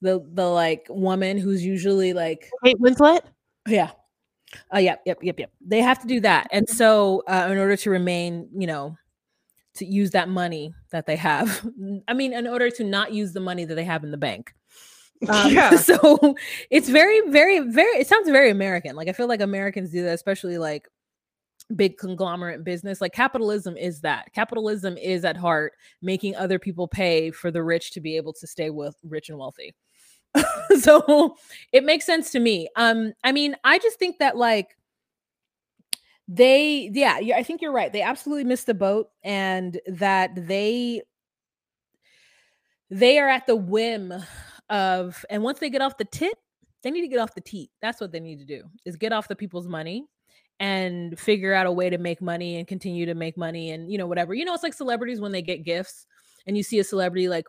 the 0.00 0.24
the 0.34 0.46
like 0.46 0.86
woman 0.88 1.38
who's 1.38 1.64
usually 1.64 2.12
like 2.12 2.50
Kate 2.64 2.78
Winslet. 2.80 3.20
yeah 3.66 3.90
uh 4.74 4.78
yep 4.78 5.02
yep 5.06 5.18
yep 5.22 5.38
yep. 5.38 5.50
They 5.60 5.80
have 5.80 6.00
to 6.00 6.06
do 6.06 6.20
that. 6.20 6.48
And 6.50 6.68
so 6.68 7.22
uh, 7.28 7.48
in 7.50 7.58
order 7.58 7.76
to 7.76 7.90
remain 7.90 8.48
you 8.56 8.66
know 8.66 8.96
to 9.74 9.86
use 9.86 10.10
that 10.10 10.28
money 10.28 10.74
that 10.90 11.06
they 11.06 11.16
have 11.16 11.66
i 12.08 12.12
mean 12.12 12.34
in 12.34 12.46
order 12.46 12.68
to 12.70 12.84
not 12.84 13.10
use 13.12 13.32
the 13.32 13.40
money 13.40 13.64
that 13.64 13.74
they 13.74 13.84
have 13.84 14.04
in 14.04 14.10
the 14.10 14.18
bank. 14.18 14.52
Um, 15.28 15.52
Yeah. 15.52 15.76
so 15.76 16.36
it's 16.70 16.88
very 16.88 17.20
very 17.30 17.60
very 17.60 17.98
it 17.98 18.06
sounds 18.06 18.28
very 18.28 18.50
american. 18.50 18.96
Like 18.96 19.08
i 19.08 19.12
feel 19.12 19.28
like 19.28 19.40
americans 19.40 19.90
do 19.90 20.02
that 20.04 20.14
especially 20.14 20.58
like 20.58 20.88
big 21.76 21.96
conglomerate 21.96 22.64
business. 22.64 23.00
Like 23.00 23.12
capitalism 23.12 23.76
is 23.76 24.00
that. 24.00 24.32
Capitalism 24.34 24.96
is 24.96 25.24
at 25.24 25.36
heart 25.36 25.72
making 26.00 26.36
other 26.36 26.58
people 26.58 26.88
pay 26.88 27.30
for 27.30 27.50
the 27.50 27.62
rich 27.62 27.92
to 27.92 28.00
be 28.00 28.16
able 28.16 28.32
to 28.34 28.46
stay 28.46 28.70
with 28.70 28.96
rich 29.04 29.28
and 29.28 29.38
wealthy 29.38 29.74
so 30.80 31.36
it 31.72 31.84
makes 31.84 32.06
sense 32.06 32.30
to 32.30 32.40
me 32.40 32.68
um 32.76 33.12
i 33.24 33.32
mean 33.32 33.56
i 33.64 33.78
just 33.78 33.98
think 33.98 34.18
that 34.18 34.36
like 34.36 34.76
they 36.28 36.90
yeah 36.94 37.18
i 37.34 37.42
think 37.42 37.60
you're 37.60 37.72
right 37.72 37.92
they 37.92 38.02
absolutely 38.02 38.44
missed 38.44 38.66
the 38.66 38.74
boat 38.74 39.08
and 39.22 39.80
that 39.86 40.30
they 40.46 41.02
they 42.90 43.18
are 43.18 43.28
at 43.28 43.46
the 43.46 43.56
whim 43.56 44.12
of 44.70 45.24
and 45.28 45.42
once 45.42 45.58
they 45.58 45.70
get 45.70 45.82
off 45.82 45.98
the 45.98 46.04
tit 46.04 46.34
they 46.82 46.90
need 46.90 47.02
to 47.02 47.08
get 47.08 47.18
off 47.18 47.34
the 47.34 47.40
teat 47.40 47.70
that's 47.80 48.00
what 48.00 48.12
they 48.12 48.20
need 48.20 48.38
to 48.38 48.44
do 48.44 48.62
is 48.86 48.96
get 48.96 49.12
off 49.12 49.28
the 49.28 49.36
people's 49.36 49.68
money 49.68 50.06
and 50.60 51.18
figure 51.18 51.52
out 51.52 51.66
a 51.66 51.72
way 51.72 51.90
to 51.90 51.98
make 51.98 52.22
money 52.22 52.56
and 52.56 52.68
continue 52.68 53.04
to 53.04 53.14
make 53.14 53.36
money 53.36 53.70
and 53.70 53.90
you 53.90 53.98
know 53.98 54.06
whatever 54.06 54.32
you 54.32 54.44
know 54.44 54.54
it's 54.54 54.62
like 54.62 54.74
celebrities 54.74 55.20
when 55.20 55.32
they 55.32 55.42
get 55.42 55.64
gifts 55.64 56.06
and 56.46 56.56
you 56.56 56.62
see 56.62 56.78
a 56.78 56.84
celebrity 56.84 57.28
like 57.28 57.46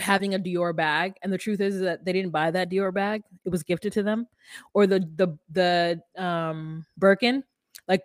having 0.00 0.34
a 0.34 0.38
Dior 0.38 0.74
bag 0.74 1.14
and 1.22 1.32
the 1.32 1.38
truth 1.38 1.60
is 1.60 1.80
that 1.80 2.04
they 2.04 2.12
didn't 2.12 2.30
buy 2.30 2.50
that 2.50 2.70
Dior 2.70 2.92
bag 2.92 3.22
it 3.44 3.50
was 3.50 3.62
gifted 3.62 3.92
to 3.94 4.02
them 4.02 4.26
or 4.74 4.86
the 4.86 5.00
the 5.16 5.38
the 5.50 6.22
um 6.22 6.84
Birkin 6.98 7.44
like 7.88 8.02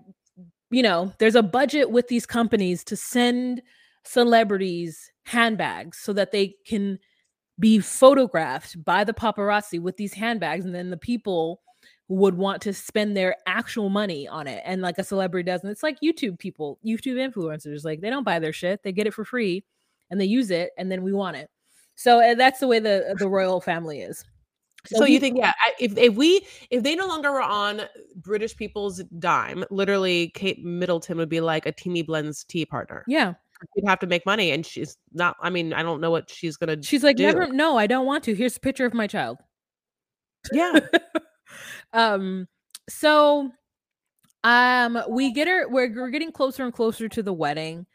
you 0.72 0.84
know 0.84 1.14
there's 1.20 1.36
a 1.36 1.44
budget 1.44 1.92
with 1.92 2.08
these 2.08 2.26
companies 2.26 2.84
to 2.84 2.96
send 2.96 3.62
celebrities 4.04 5.12
handbags 5.24 5.98
so 5.98 6.14
that 6.14 6.32
they 6.32 6.56
can 6.66 7.00
be 7.60 7.80
photographed 7.80 8.84
by 8.84 9.04
the 9.04 9.14
paparazzi 9.14 9.80
with 9.80 9.98
these 9.98 10.14
handbags 10.14 10.66
and 10.66 10.76
then 10.76 10.90
the 10.90 10.98
people 10.98 11.62
would 12.08 12.36
want 12.36 12.62
to 12.62 12.74
spend 12.74 13.18
their 13.18 13.36
actual 13.48 13.90
money 13.90 14.28
on 14.28 14.48
it 14.48 14.62
and 14.66 14.82
like 14.82 14.98
a 15.00 15.04
celebrity 15.04 15.50
does 15.50 15.64
and 15.64 15.72
it's 15.72 15.82
like 15.82 15.98
youtube 16.04 16.38
people 16.38 16.78
youtube 16.86 17.16
influencers 17.16 17.84
like 17.84 18.02
they 18.02 18.10
don't 18.10 18.26
buy 18.26 18.38
their 18.38 18.54
shit 18.54 18.84
they 18.84 18.92
get 18.92 19.08
it 19.08 19.14
for 19.14 19.26
free 19.26 19.64
and 20.12 20.22
they 20.22 20.26
use 20.26 20.52
it 20.52 20.72
and 20.78 20.92
then 20.92 21.02
we 21.02 21.14
want 21.14 21.36
it 21.36 21.50
so 21.96 22.20
uh, 22.22 22.36
that's 22.36 22.60
the 22.60 22.68
way 22.68 22.80
the 22.80 23.16
the 23.20 23.28
royal 23.28 23.60
family 23.62 24.02
is 24.02 24.24
So, 24.86 25.04
we- 25.04 25.12
you 25.14 25.20
think, 25.20 25.38
yeah, 25.38 25.54
I- 25.66 25.74
if 25.80 25.98
if 25.98 26.14
we 26.16 26.46
if 26.70 26.84
they 26.84 26.96
no 26.96 27.08
longer 27.08 27.32
were 27.32 27.42
on 27.42 27.82
British 28.18 28.56
people's 28.56 29.02
dime, 29.20 29.66
literally 29.72 30.30
Kate 30.36 30.64
Middleton 30.64 31.18
would 31.18 31.30
be 31.30 31.42
like 31.42 31.66
a 31.66 31.72
Teami 31.74 32.06
Blends 32.06 32.44
tea 32.44 32.66
partner. 32.66 33.04
yeah 33.08 33.34
She'd 33.74 33.88
have 33.88 34.00
to 34.00 34.08
make 34.08 34.26
money, 34.26 34.52
and 34.52 34.66
she's 34.66 34.98
not. 35.14 35.38
I 35.42 35.50
mean, 35.50 35.72
I 35.74 35.82
don't 35.82 36.02
know 36.02 36.12
what 36.12 36.30
she's 36.30 36.58
gonna. 36.58 36.84
she's 36.84 37.04
like 37.04 37.16
do. 37.16 37.24
never 37.24 37.48
no 37.48 37.78
i 37.78 37.88
don't 37.88 38.06
want 38.06 38.24
to 38.26 38.36
here's 38.36 38.58
a 38.58 38.60
picture 38.60 38.86
of 38.86 38.94
my 38.94 39.08
child 39.08 39.38
Yeah, 40.52 40.80
um 41.94 42.48
so 42.90 43.50
um 44.44 45.02
we 45.10 45.32
get 45.32 45.48
her 45.48 45.68
we're, 45.70 45.92
we're 45.96 46.10
getting 46.10 46.32
closer 46.32 46.64
and 46.64 46.74
closer 46.74 47.08
to 47.10 47.24
the 47.24 47.34
wedding 47.34 47.86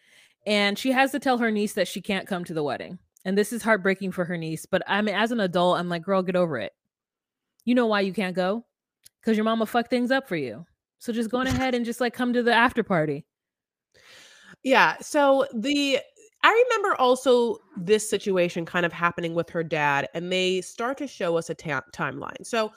and 0.46 0.78
she 0.78 0.90
has 0.92 1.12
to 1.12 1.18
tell 1.20 1.38
her 1.38 1.50
niece 1.50 1.74
that 1.74 1.86
she 1.86 2.00
can't 2.00 2.26
come 2.26 2.42
to 2.44 2.54
the 2.54 2.62
wedding 2.64 2.98
and 3.24 3.36
this 3.36 3.52
is 3.52 3.62
heartbreaking 3.62 4.12
for 4.12 4.24
her 4.24 4.36
niece 4.36 4.66
but 4.66 4.82
i 4.86 5.00
mean 5.00 5.14
as 5.14 5.32
an 5.32 5.40
adult 5.40 5.78
i'm 5.78 5.88
like 5.88 6.02
girl 6.02 6.22
get 6.22 6.36
over 6.36 6.58
it 6.58 6.72
you 7.64 7.74
know 7.74 7.86
why 7.86 8.00
you 8.00 8.12
can't 8.12 8.36
go 8.36 8.64
because 9.20 9.36
your 9.36 9.44
mama 9.44 9.66
fucked 9.66 9.90
things 9.90 10.10
up 10.10 10.28
for 10.28 10.36
you 10.36 10.64
so 10.98 11.12
just 11.12 11.30
going 11.30 11.46
ahead 11.46 11.74
and 11.74 11.84
just 11.84 12.00
like 12.00 12.12
come 12.12 12.32
to 12.32 12.42
the 12.42 12.52
after 12.52 12.82
party 12.82 13.24
yeah. 14.62 14.96
So 15.00 15.46
the 15.54 15.98
I 16.42 16.64
remember 16.68 16.98
also 17.00 17.58
this 17.76 18.08
situation 18.08 18.64
kind 18.64 18.86
of 18.86 18.92
happening 18.92 19.34
with 19.34 19.50
her 19.50 19.62
dad, 19.62 20.08
and 20.14 20.32
they 20.32 20.60
start 20.62 20.98
to 20.98 21.06
show 21.06 21.36
us 21.36 21.50
a 21.50 21.54
ta- 21.54 21.82
timeline. 21.94 22.44
So 22.44 22.72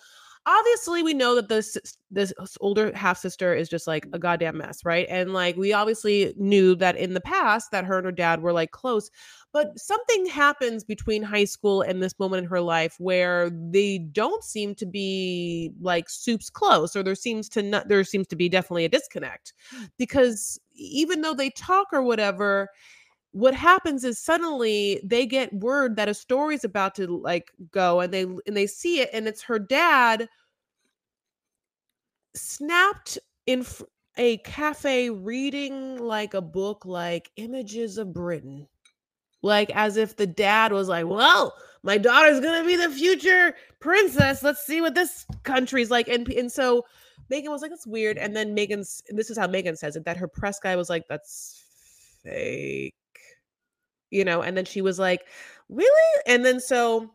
obviously, 0.45 1.03
we 1.03 1.13
know 1.13 1.35
that 1.35 1.49
this 1.49 1.77
this 2.11 2.33
older 2.61 2.91
half 2.95 3.17
sister 3.17 3.53
is 3.53 3.69
just 3.69 3.87
like 3.87 4.07
a 4.13 4.19
goddamn 4.19 4.57
mess, 4.57 4.85
right? 4.85 5.07
And 5.09 5.33
like 5.33 5.55
we 5.57 5.73
obviously 5.73 6.33
knew 6.37 6.75
that 6.75 6.97
in 6.97 7.13
the 7.13 7.21
past 7.21 7.71
that 7.71 7.85
her 7.85 7.97
and 7.97 8.05
her 8.05 8.11
dad 8.11 8.41
were 8.41 8.53
like 8.53 8.71
close, 8.71 9.09
but 9.53 9.79
something 9.79 10.25
happens 10.25 10.83
between 10.83 11.21
high 11.23 11.45
school 11.45 11.81
and 11.83 12.01
this 12.01 12.17
moment 12.19 12.43
in 12.43 12.49
her 12.49 12.59
life 12.61 12.95
where 12.99 13.51
they 13.51 13.99
don't 13.99 14.43
seem 14.43 14.73
to 14.75 14.85
be 14.85 15.71
like 15.79 16.09
soups 16.09 16.49
close, 16.49 16.95
or 16.95 17.03
there 17.03 17.15
seems 17.15 17.47
to 17.49 17.61
not 17.63 17.87
there 17.87 18.03
seems 18.03 18.27
to 18.27 18.35
be 18.35 18.49
definitely 18.49 18.85
a 18.85 18.89
disconnect. 18.89 19.53
Because 19.97 20.59
even 20.73 21.21
though 21.21 21.35
they 21.35 21.51
talk 21.51 21.87
or 21.93 22.01
whatever 22.01 22.69
what 23.31 23.55
happens 23.55 24.03
is 24.03 24.19
suddenly 24.19 25.01
they 25.03 25.25
get 25.25 25.53
word 25.53 25.95
that 25.95 26.09
a 26.09 26.13
story's 26.13 26.63
about 26.63 26.95
to 26.95 27.07
like 27.07 27.51
go 27.71 27.99
and 27.99 28.13
they 28.13 28.23
and 28.23 28.55
they 28.55 28.67
see 28.67 28.99
it 29.01 29.09
and 29.13 29.27
it's 29.27 29.41
her 29.43 29.59
dad 29.59 30.29
snapped 32.35 33.17
in 33.47 33.65
a 34.17 34.37
cafe 34.39 35.09
reading 35.09 35.97
like 35.97 36.33
a 36.35 36.41
book 36.41 36.85
like 36.85 37.31
images 37.37 37.97
of 37.97 38.13
britain 38.13 38.67
like 39.43 39.69
as 39.75 39.97
if 39.97 40.15
the 40.15 40.25
dad 40.25 40.71
was 40.71 40.87
like 40.87 41.05
well 41.05 41.53
my 41.83 41.97
daughter's 41.97 42.39
gonna 42.39 42.65
be 42.65 42.75
the 42.75 42.89
future 42.89 43.53
princess. 43.79 44.41
Let's 44.41 44.65
see 44.65 44.79
what 44.81 44.95
this 44.95 45.25
country's 45.43 45.91
like. 45.91 46.07
And 46.07 46.27
and 46.29 46.51
so 46.51 46.85
meghan 47.29 47.49
was 47.49 47.61
like 47.61 47.71
that's 47.71 47.85
weird. 47.85 48.17
And 48.17 48.35
then 48.35 48.55
meghan's 48.55 49.03
this 49.09 49.29
is 49.29 49.37
how 49.37 49.47
meghan 49.47 49.77
says 49.77 49.95
it 49.95 50.05
that 50.05 50.17
her 50.17 50.27
press 50.27 50.59
guy 50.59 50.75
was 50.75 50.89
like 50.89 51.07
that's 51.07 51.61
fake 52.23 52.95
you 54.09 54.23
know? 54.23 54.41
And 54.43 54.55
then 54.55 54.65
she 54.65 54.81
was 54.81 54.97
like 54.97 55.27
really? 55.69 56.21
And 56.25 56.45
then 56.45 56.59
so 56.59 57.11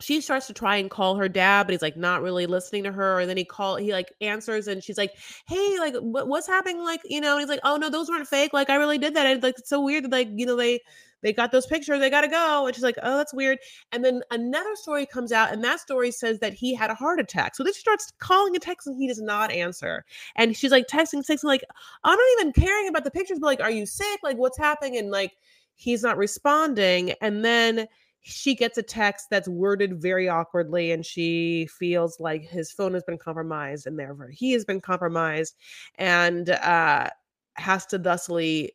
she 0.00 0.20
starts 0.20 0.46
to 0.46 0.52
try 0.52 0.76
and 0.76 0.90
call 0.90 1.16
her 1.16 1.28
dad 1.28 1.64
but 1.64 1.72
he's 1.72 1.82
like 1.82 1.96
not 1.96 2.22
really 2.22 2.46
listening 2.46 2.82
to 2.84 2.92
her 2.92 3.20
and 3.20 3.28
then 3.28 3.36
he 3.36 3.44
call 3.44 3.76
he 3.76 3.92
like 3.92 4.12
answers 4.20 4.68
and 4.68 4.82
she's 4.82 4.98
like 4.98 5.14
hey 5.46 5.78
like 5.78 5.94
what, 5.96 6.28
what's 6.28 6.46
happening? 6.46 6.82
like 6.82 7.00
you 7.04 7.20
know 7.20 7.32
and 7.32 7.40
he's 7.40 7.48
like 7.48 7.60
oh 7.64 7.76
no 7.76 7.90
those 7.90 8.08
weren't 8.08 8.26
fake 8.26 8.52
like 8.52 8.70
i 8.70 8.76
really 8.76 8.98
did 8.98 9.14
that 9.14 9.26
and 9.26 9.42
like 9.42 9.58
it's 9.58 9.68
so 9.68 9.80
weird 9.80 10.04
that 10.04 10.12
like 10.12 10.28
you 10.34 10.46
know 10.46 10.56
they 10.56 10.80
they 11.22 11.32
got 11.32 11.52
those 11.52 11.66
pictures 11.66 12.00
they 12.00 12.08
gotta 12.08 12.28
go 12.28 12.66
and 12.66 12.74
she's 12.74 12.84
like 12.84 12.96
oh 13.02 13.18
that's 13.18 13.34
weird 13.34 13.58
and 13.92 14.04
then 14.04 14.22
another 14.30 14.74
story 14.74 15.04
comes 15.04 15.32
out 15.32 15.52
and 15.52 15.62
that 15.62 15.78
story 15.80 16.10
says 16.10 16.38
that 16.38 16.54
he 16.54 16.74
had 16.74 16.90
a 16.90 16.94
heart 16.94 17.20
attack 17.20 17.54
so 17.54 17.62
then 17.62 17.72
she 17.74 17.80
starts 17.80 18.12
calling 18.18 18.54
and 18.54 18.64
texting 18.64 18.96
he 18.96 19.06
does 19.06 19.20
not 19.20 19.50
answer 19.50 20.04
and 20.36 20.56
she's 20.56 20.72
like 20.72 20.86
texting 20.86 21.22
texting 21.24 21.44
like 21.44 21.64
i'm 22.04 22.16
not 22.16 22.40
even 22.40 22.52
caring 22.52 22.88
about 22.88 23.04
the 23.04 23.10
pictures 23.10 23.38
but 23.38 23.46
like 23.46 23.60
are 23.60 23.70
you 23.70 23.86
sick? 23.86 24.20
Like 24.22 24.36
what's 24.36 24.58
happening? 24.58 24.96
and 24.96 25.10
like 25.10 25.32
he's 25.74 26.02
not 26.02 26.16
responding 26.16 27.12
and 27.20 27.44
then 27.44 27.86
she 28.22 28.54
gets 28.54 28.78
a 28.78 28.82
text 28.82 29.26
that's 29.30 29.48
worded 29.48 30.00
very 30.00 30.28
awkwardly 30.28 30.92
and 30.92 31.04
she 31.06 31.66
feels 31.78 32.20
like 32.20 32.42
his 32.42 32.70
phone 32.70 32.94
has 32.94 33.04
been 33.04 33.18
compromised 33.18 33.86
and 33.86 33.98
therefore 33.98 34.28
he 34.30 34.52
has 34.52 34.64
been 34.64 34.80
compromised 34.80 35.54
and 35.96 36.50
uh 36.50 37.08
has 37.54 37.86
to 37.86 37.98
thusly 37.98 38.72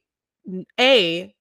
a 0.80 1.34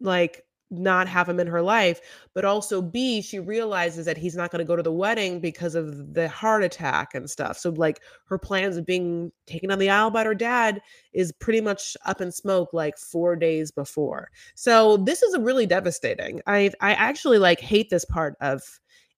like 0.00 0.44
not 0.70 1.08
have 1.08 1.28
him 1.28 1.40
in 1.40 1.46
her 1.46 1.62
life 1.62 2.00
but 2.34 2.44
also 2.44 2.82
b 2.82 3.22
she 3.22 3.38
realizes 3.38 4.04
that 4.04 4.18
he's 4.18 4.36
not 4.36 4.50
going 4.50 4.58
to 4.58 4.68
go 4.68 4.76
to 4.76 4.82
the 4.82 4.92
wedding 4.92 5.40
because 5.40 5.74
of 5.74 6.14
the 6.14 6.28
heart 6.28 6.62
attack 6.62 7.14
and 7.14 7.28
stuff. 7.30 7.58
So 7.58 7.70
like 7.70 8.00
her 8.26 8.38
plans 8.38 8.76
of 8.76 8.84
being 8.84 9.32
taken 9.46 9.70
on 9.70 9.78
the 9.78 9.90
aisle 9.90 10.10
by 10.10 10.24
her 10.24 10.34
dad 10.34 10.80
is 11.12 11.32
pretty 11.32 11.60
much 11.60 11.96
up 12.04 12.20
in 12.20 12.30
smoke 12.30 12.70
like 12.72 12.98
4 12.98 13.36
days 13.36 13.70
before. 13.70 14.30
So 14.54 14.98
this 14.98 15.22
is 15.22 15.34
a 15.34 15.40
really 15.40 15.66
devastating. 15.66 16.40
I 16.46 16.70
i 16.80 16.92
actually 16.92 17.38
like 17.38 17.60
hate 17.60 17.90
this 17.90 18.04
part 18.04 18.36
of 18.40 18.62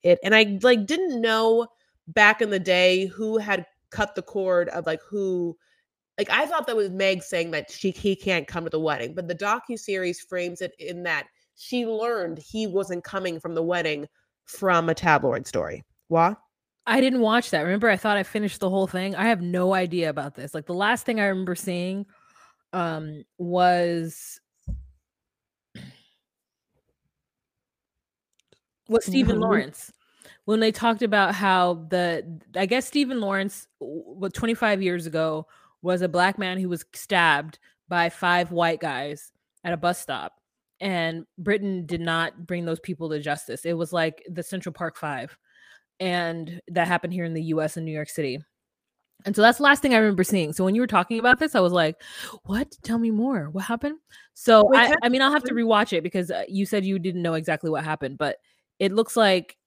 it 0.02 0.18
and 0.22 0.34
i 0.34 0.58
like 0.62 0.86
didn't 0.86 1.20
know 1.20 1.66
back 2.08 2.40
in 2.40 2.50
the 2.50 2.58
day 2.58 3.06
who 3.06 3.38
had 3.38 3.66
cut 3.90 4.14
the 4.14 4.22
cord 4.22 4.68
of 4.70 4.86
like 4.86 5.00
who 5.02 5.56
like 6.18 6.30
I 6.30 6.44
thought 6.44 6.66
that 6.66 6.76
was 6.76 6.90
Meg 6.90 7.22
saying 7.22 7.50
that 7.52 7.70
she 7.70 7.92
he 7.92 8.14
can't 8.14 8.46
come 8.46 8.64
to 8.64 8.70
the 8.70 8.78
wedding, 8.78 9.14
but 9.14 9.26
the 9.26 9.34
docu 9.34 9.78
series 9.78 10.20
frames 10.20 10.60
it 10.60 10.74
in 10.78 11.02
that 11.04 11.26
she 11.60 11.84
learned 11.84 12.38
he 12.38 12.66
wasn't 12.66 13.04
coming 13.04 13.38
from 13.38 13.54
the 13.54 13.62
wedding 13.62 14.08
from 14.46 14.88
a 14.88 14.94
tabloid 14.94 15.46
story. 15.46 15.84
What? 16.08 16.38
I 16.86 17.02
didn't 17.02 17.20
watch 17.20 17.50
that. 17.50 17.60
Remember, 17.60 17.90
I 17.90 17.98
thought 17.98 18.16
I 18.16 18.22
finished 18.22 18.60
the 18.60 18.70
whole 18.70 18.86
thing. 18.86 19.14
I 19.14 19.26
have 19.26 19.42
no 19.42 19.74
idea 19.74 20.08
about 20.08 20.34
this. 20.34 20.54
Like 20.54 20.64
the 20.64 20.72
last 20.72 21.04
thing 21.04 21.20
I 21.20 21.26
remember 21.26 21.54
seeing 21.54 22.06
um 22.72 23.24
was 23.36 24.40
was 28.88 29.04
Stephen. 29.04 29.38
Lawrence 29.38 29.92
when 30.46 30.60
they 30.60 30.72
talked 30.72 31.02
about 31.02 31.34
how 31.34 31.86
the 31.90 32.40
I 32.56 32.64
guess 32.64 32.86
Stephen 32.86 33.20
Lawrence 33.20 33.68
what 33.78 34.32
25 34.32 34.80
years 34.80 35.06
ago 35.06 35.46
was 35.82 36.00
a 36.00 36.08
black 36.08 36.38
man 36.38 36.58
who 36.58 36.70
was 36.70 36.86
stabbed 36.94 37.58
by 37.86 38.08
five 38.08 38.50
white 38.50 38.80
guys 38.80 39.30
at 39.62 39.74
a 39.74 39.76
bus 39.76 40.00
stop 40.00 40.39
and 40.80 41.24
Britain 41.38 41.86
did 41.86 42.00
not 42.00 42.46
bring 42.46 42.64
those 42.64 42.80
people 42.80 43.10
to 43.10 43.20
justice. 43.20 43.64
It 43.64 43.74
was 43.74 43.92
like 43.92 44.24
the 44.28 44.42
Central 44.42 44.72
Park 44.72 44.96
5 44.96 45.36
and 46.00 46.60
that 46.68 46.88
happened 46.88 47.12
here 47.12 47.24
in 47.24 47.34
the 47.34 47.44
US 47.44 47.76
in 47.76 47.84
New 47.84 47.92
York 47.92 48.08
City. 48.08 48.40
And 49.26 49.36
so 49.36 49.42
that's 49.42 49.58
the 49.58 49.64
last 49.64 49.82
thing 49.82 49.92
I 49.92 49.98
remember 49.98 50.24
seeing. 50.24 50.54
So 50.54 50.64
when 50.64 50.74
you 50.74 50.80
were 50.80 50.86
talking 50.86 51.18
about 51.18 51.38
this, 51.38 51.54
I 51.54 51.60
was 51.60 51.74
like, 51.74 51.96
"What? 52.44 52.74
Tell 52.82 52.98
me 52.98 53.10
more. 53.10 53.50
What 53.50 53.64
happened?" 53.64 53.98
So 54.32 54.64
Wait, 54.64 54.78
I, 54.78 54.96
I 55.02 55.08
mean, 55.10 55.20
I'll 55.20 55.30
have 55.30 55.44
to 55.44 55.52
rewatch 55.52 55.92
it 55.92 56.02
because 56.02 56.30
uh, 56.30 56.44
you 56.48 56.64
said 56.64 56.86
you 56.86 56.98
didn't 56.98 57.20
know 57.20 57.34
exactly 57.34 57.68
what 57.68 57.84
happened, 57.84 58.16
but 58.16 58.38
it 58.78 58.92
looks 58.92 59.18
like 59.18 59.58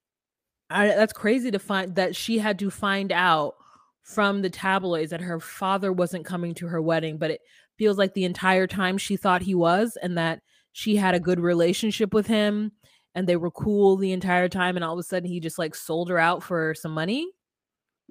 I, 0.72 0.88
that's 0.88 1.14
crazy 1.14 1.52
to 1.52 1.60
find 1.60 1.94
that 1.96 2.16
she 2.16 2.40
had 2.40 2.58
to 2.60 2.72
find 2.72 3.12
out 3.12 3.54
from 4.02 4.42
the 4.42 4.50
tabloids 4.50 5.12
that 5.12 5.22
her 5.22 5.40
father 5.40 5.94
wasn't 5.94 6.26
coming 6.26 6.56
to 6.56 6.68
her 6.68 6.82
wedding, 6.82 7.20
but 7.20 7.30
it 7.30 7.42
feels 7.78 8.00
like 8.00 8.16
the 8.16 8.26
entire 8.26 8.66
time 8.66 8.98
she 8.98 9.18
thought 9.18 9.44
he 9.44 9.54
was, 9.54 10.00
and 10.02 10.18
that 10.18 10.42
she 10.74 10.96
had 10.98 11.16
a 11.16 11.20
good 11.20 11.40
relationship 11.40 12.14
with 12.14 12.28
him, 12.28 12.74
and 13.16 13.26
they 13.28 13.38
were 13.38 13.52
cool 13.52 13.96
the 13.96 14.12
entire 14.12 14.50
time, 14.50 14.76
and 14.76 14.84
all 14.84 14.94
of 14.94 15.00
a 15.00 15.04
sudden 15.04 15.30
he 15.30 15.40
just 15.40 15.58
like 15.58 15.74
sold 15.76 16.10
her 16.10 16.20
out 16.20 16.44
for 16.44 16.74
some 16.76 16.92
money. 16.92 17.26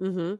Mm-hmm. 0.01 0.35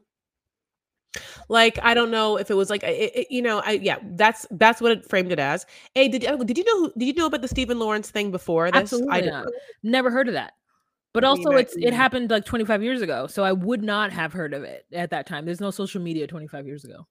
Like 1.48 1.78
I 1.82 1.94
don't 1.94 2.10
know 2.10 2.38
if 2.38 2.50
it 2.50 2.54
was 2.54 2.70
like 2.70 2.82
it, 2.82 3.12
it- 3.14 3.26
you 3.30 3.40
know 3.40 3.62
I 3.64 3.72
yeah 3.72 3.98
that's 4.16 4.46
that's 4.50 4.80
what 4.80 4.90
it 4.92 5.08
framed 5.08 5.30
it 5.30 5.38
as. 5.38 5.64
Hey, 5.94 6.08
did 6.08 6.24
oh, 6.26 6.42
did 6.42 6.58
you 6.58 6.64
know 6.64 6.90
did 6.98 7.06
you 7.06 7.14
know 7.14 7.26
about 7.26 7.42
the 7.42 7.48
Stephen 7.48 7.78
Lawrence 7.78 8.10
thing 8.10 8.32
before 8.32 8.70
this? 8.70 8.80
Absolutely 8.80 9.12
I 9.12 9.20
didn't 9.20 9.48
Never 9.84 10.10
heard 10.10 10.26
of 10.26 10.34
that. 10.34 10.54
But 11.12 11.22
also, 11.22 11.50
it's 11.52 11.76
it 11.76 11.94
happened 11.94 12.30
like 12.30 12.44
25 12.44 12.82
years 12.82 13.00
ago, 13.00 13.28
so 13.28 13.44
I 13.44 13.52
would 13.52 13.84
not 13.84 14.10
have 14.12 14.32
heard 14.32 14.52
of 14.52 14.64
it 14.64 14.84
at 14.92 15.10
that 15.10 15.28
time. 15.28 15.44
There's 15.44 15.60
no 15.60 15.70
social 15.70 16.02
media 16.02 16.26
25 16.26 16.66
years 16.66 16.84
ago, 16.84 17.06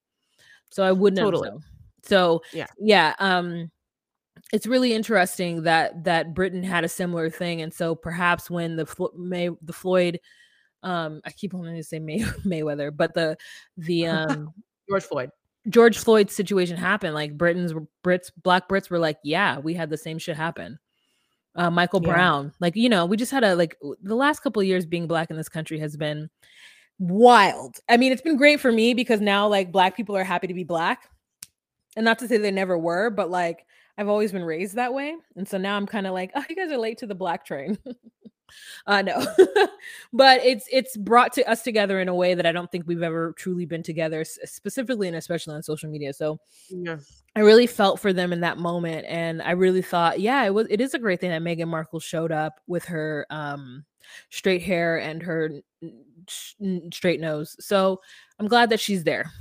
so 0.71 0.83
I 0.83 0.91
wouldn't 0.91 1.19
Totally. 1.21 1.49
known. 1.49 1.61
So 2.03 2.41
Yeah. 2.51 2.65
yeah, 2.77 3.15
um, 3.19 3.71
it's 4.51 4.67
really 4.67 4.93
interesting 4.93 5.63
that 5.63 6.03
that 6.03 6.33
Britain 6.33 6.63
had 6.63 6.83
a 6.83 6.89
similar 6.89 7.29
thing, 7.29 7.61
and 7.61 7.73
so 7.73 7.95
perhaps 7.95 8.49
when 8.49 8.75
the 8.75 8.85
Flo- 8.85 9.13
May 9.15 9.49
the 9.61 9.73
Floyd, 9.73 10.19
um, 10.83 11.21
I 11.25 11.31
keep 11.31 11.53
wanting 11.53 11.75
to 11.75 11.83
say 11.83 11.99
May 11.99 12.19
Mayweather, 12.45 12.95
but 12.95 13.13
the 13.13 13.37
the 13.77 14.07
um 14.07 14.53
George 14.89 15.03
Floyd. 15.03 15.29
George 15.69 15.97
Floyd 15.97 16.29
situation 16.29 16.75
happened, 16.75 17.13
like 17.13 17.37
Britain's 17.37 17.73
Brits, 18.03 18.31
Black 18.43 18.67
Brits 18.67 18.89
were 18.89 18.99
like, 18.99 19.17
yeah, 19.23 19.59
we 19.59 19.73
had 19.73 19.89
the 19.89 19.97
same 19.97 20.17
shit 20.17 20.35
happen. 20.35 20.77
Uh, 21.55 21.69
Michael 21.69 22.01
Yeah. 22.03 22.11
Brown, 22.11 22.51
like 22.59 22.75
you 22.75 22.89
know, 22.89 23.05
we 23.05 23.15
just 23.15 23.31
had 23.31 23.43
a 23.43 23.55
like 23.55 23.77
the 24.01 24.15
last 24.15 24.39
couple 24.41 24.61
of 24.61 24.67
years 24.67 24.85
being 24.85 25.07
black 25.07 25.29
in 25.29 25.37
this 25.37 25.49
country 25.49 25.79
has 25.79 25.95
been 25.95 26.29
wild. 26.99 27.77
I 27.89 27.97
mean, 27.97 28.11
it's 28.11 28.21
been 28.21 28.37
great 28.37 28.59
for 28.59 28.71
me 28.71 28.93
because 28.93 29.21
now 29.21 29.47
like 29.47 29.71
black 29.71 29.95
people 29.95 30.17
are 30.17 30.23
happy 30.23 30.47
to 30.47 30.53
be 30.53 30.63
black, 30.63 31.07
and 31.95 32.03
not 32.03 32.19
to 32.19 32.27
say 32.27 32.37
they 32.37 32.51
never 32.51 32.77
were, 32.77 33.09
but 33.09 33.29
like 33.29 33.65
I've 33.97 34.09
always 34.09 34.31
been 34.31 34.43
raised 34.43 34.75
that 34.75 34.93
way, 34.93 35.15
and 35.35 35.47
so 35.47 35.57
now 35.57 35.77
I'm 35.77 35.85
kind 35.85 36.07
of 36.07 36.13
like, 36.13 36.31
oh, 36.35 36.43
you 36.49 36.55
guys 36.55 36.71
are 36.71 36.77
late 36.77 36.97
to 36.99 37.07
the 37.07 37.15
black 37.15 37.45
train. 37.45 37.77
uh 38.85 39.01
no 39.01 39.25
but 40.13 40.39
it's 40.43 40.67
it's 40.71 40.95
brought 40.97 41.33
to 41.33 41.43
us 41.49 41.63
together 41.63 41.99
in 41.99 42.07
a 42.07 42.13
way 42.13 42.35
that 42.35 42.45
i 42.45 42.51
don't 42.51 42.71
think 42.71 42.83
we've 42.85 43.01
ever 43.01 43.33
truly 43.33 43.65
been 43.65 43.81
together 43.81 44.23
specifically 44.23 45.07
and 45.07 45.17
especially 45.17 45.55
on 45.55 45.63
social 45.63 45.89
media 45.89 46.13
so 46.13 46.37
Yeah. 46.69 46.97
i 47.35 47.39
really 47.39 47.65
felt 47.65 47.99
for 47.99 48.13
them 48.13 48.31
in 48.31 48.41
that 48.41 48.59
moment 48.59 49.07
and 49.09 49.41
i 49.41 49.51
really 49.51 49.81
thought 49.81 50.19
yeah 50.19 50.43
it 50.43 50.53
was 50.53 50.67
it 50.69 50.81
is 50.81 50.93
a 50.93 50.99
great 50.99 51.19
thing 51.19 51.31
that 51.31 51.41
meghan 51.41 51.67
markle 51.67 51.99
showed 51.99 52.31
up 52.31 52.59
with 52.67 52.85
her 52.85 53.25
um 53.31 53.85
straight 54.29 54.61
hair 54.61 54.97
and 54.99 55.23
her 55.23 55.49
n- 55.81 56.03
sh- 56.27 56.53
n- 56.61 56.89
straight 56.93 57.21
nose 57.21 57.55
so 57.59 57.99
i'm 58.39 58.47
glad 58.47 58.69
that 58.69 58.79
she's 58.79 59.03
there 59.03 59.31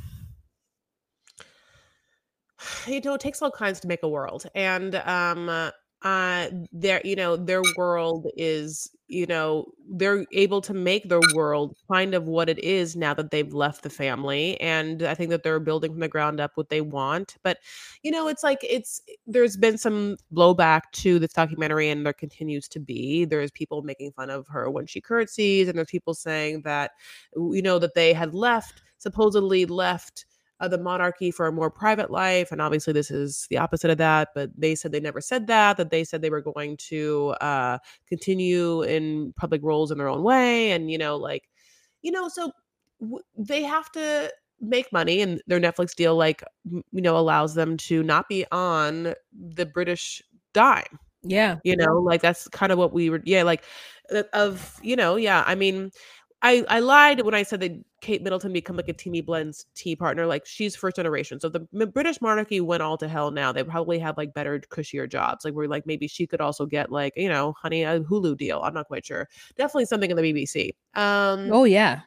you 2.87 3.01
know 3.01 3.15
it 3.15 3.21
takes 3.21 3.43
all 3.43 3.51
kinds 3.51 3.81
to 3.81 3.89
make 3.89 4.03
a 4.03 4.09
world 4.09 4.47
and 4.55 4.95
um 4.97 5.71
uh, 6.05 6.49
their 6.73 7.01
you 7.05 7.15
know 7.15 7.37
their 7.37 7.63
world 7.77 8.27
is 8.37 8.91
you 9.07 9.25
know 9.27 9.67
they're 9.89 10.25
able 10.33 10.61
to 10.61 10.75
make 10.75 11.09
their 11.09 11.21
world 11.35 11.77
kind 11.91 12.15
of 12.15 12.25
what 12.25 12.49
it 12.49 12.59
is 12.59 12.97
now 12.97 13.15
that 13.15 13.31
they've 13.31 13.53
left 13.55 13.83
the 13.83 13.91
family 13.91 14.61
and 14.61 15.03
i 15.03 15.15
think 15.15 15.31
that 15.31 15.43
they're 15.45 15.61
building 15.61 15.93
from 15.93 16.01
the 16.01 16.09
ground 16.09 16.41
up 16.41 16.51
what 16.55 16.71
they 16.71 16.81
want 16.81 17.37
but 17.45 17.59
you 18.03 18.11
know 18.11 18.27
it's 18.27 18.43
like 18.43 18.59
it's 18.69 19.01
there's 19.27 19.57
been 19.57 19.79
some 19.79 20.17
blowback 20.35 20.83
to 20.93 21.19
this 21.19 21.33
documentary 21.33 21.89
and 21.89 22.05
there 22.05 22.13
continues 22.13 22.69
to 22.69 22.81
be. 22.81 23.25
There's 23.25 23.51
people 23.51 23.83
making 23.83 24.13
fun 24.13 24.31
of 24.31 24.47
her 24.49 24.71
when 24.71 24.87
she 24.87 25.01
curtsies 25.01 25.69
and 25.69 25.77
there's 25.77 25.91
people 25.91 26.15
saying 26.15 26.63
that 26.63 26.93
you 27.37 27.63
know 27.63 27.79
that 27.79 27.95
they 27.95 28.13
had 28.13 28.35
left 28.35 28.83
supposedly 28.99 29.67
left 29.67 30.27
uh, 30.63 30.69
the 30.69 30.79
monarchy 30.79 31.31
for 31.31 31.47
a 31.47 31.53
more 31.53 31.71
private 31.71 32.11
life. 32.11 32.53
And 32.53 32.63
obviously, 32.63 32.95
this 32.95 33.11
is 33.11 33.47
the 33.51 33.59
opposite 33.59 33.91
of 33.91 33.99
that. 33.99 34.29
But 34.35 34.51
they 34.57 34.75
said 34.75 34.93
they 34.93 35.01
never 35.01 35.21
said 35.21 35.49
that, 35.49 35.77
that 35.77 35.91
they 35.91 36.05
said 36.05 36.23
they 36.23 36.31
were 36.31 36.41
going 36.41 36.79
to 36.89 37.35
uh, 37.41 37.79
continue 38.09 38.83
in 38.83 39.35
public 39.37 39.61
roles 39.63 39.91
in 39.91 39.99
their 39.99 40.09
own 40.09 40.23
way. 40.23 40.71
And, 40.71 40.91
you 40.91 40.97
know, 40.97 41.17
like, 41.17 41.51
you 42.01 42.13
know, 42.13 42.29
so 42.29 42.53
w- 43.01 43.25
they 43.37 43.63
have 43.63 43.91
to 43.93 44.33
make 44.61 44.93
money 44.93 45.21
and 45.21 45.43
their 45.49 45.61
Netflix 45.61 45.95
deal, 45.95 46.17
like, 46.17 46.45
m- 46.73 46.85
you 46.93 47.03
know, 47.03 47.19
allows 47.19 47.55
them 47.55 47.77
to 47.77 48.03
not 48.05 48.29
be 48.29 48.47
on 48.53 49.15
the 49.33 49.67
British 49.67 50.23
dime. 50.55 50.99
Yeah. 51.25 51.59
You 51.65 51.77
know, 51.77 51.99
like 51.99 52.21
that's 52.21 52.49
kind 52.49 52.73
of 52.73 52.79
what 52.79 52.93
we 52.93 53.11
were. 53.11 53.23
Yeah, 53.25 53.45
like 53.45 53.65
uh, 54.13 54.25
of 54.33 54.81
you 54.83 54.97
know, 54.97 55.15
yeah. 55.15 55.45
I 55.47 55.55
mean, 55.55 55.93
I 56.43 56.65
I 56.69 56.81
lied 56.81 57.21
when 57.23 57.35
I 57.35 57.45
said 57.45 57.61
that 57.61 57.73
Kate 58.01 58.23
Middleton 58.23 58.53
become 58.53 58.77
like 58.77 58.89
a 58.89 58.95
Teami 58.95 59.25
Blends 59.25 59.67
tea 59.75 59.95
partner. 59.95 60.27
Like 60.27 60.45
she's 60.45 60.75
first 60.75 60.97
generation. 60.97 61.39
So 61.39 61.49
the 61.49 61.61
British 61.87 62.21
monarchy 62.21 62.61
went 62.61 62.83
all 62.83 62.99
to 62.99 63.09
hell. 63.09 63.31
Now 63.31 63.53
they 63.53 63.63
probably 63.63 63.99
have 64.01 64.17
like 64.17 64.35
better, 64.35 64.61
cushier 64.61 65.09
jobs. 65.09 65.45
Like 65.45 65.55
we're 65.55 65.69
like 65.69 65.87
maybe 65.87 66.09
she 66.09 66.27
could 66.27 66.41
also 66.41 66.67
get 66.67 66.91
like 66.91 67.13
you 67.17 67.29
know, 67.29 67.55
honey, 67.61 67.85
a 67.85 68.01
Hulu 68.01 68.37
deal. 68.37 68.61
I'm 68.63 68.75
not 68.75 68.89
quite 68.89 69.07
sure. 69.07 69.29
Definitely 69.57 69.87
something 69.87 70.11
in 70.11 70.17
the 70.17 70.23
BBC. 70.23 70.75
Um, 70.95 71.53
Oh 71.53 71.65
yeah. 71.65 72.01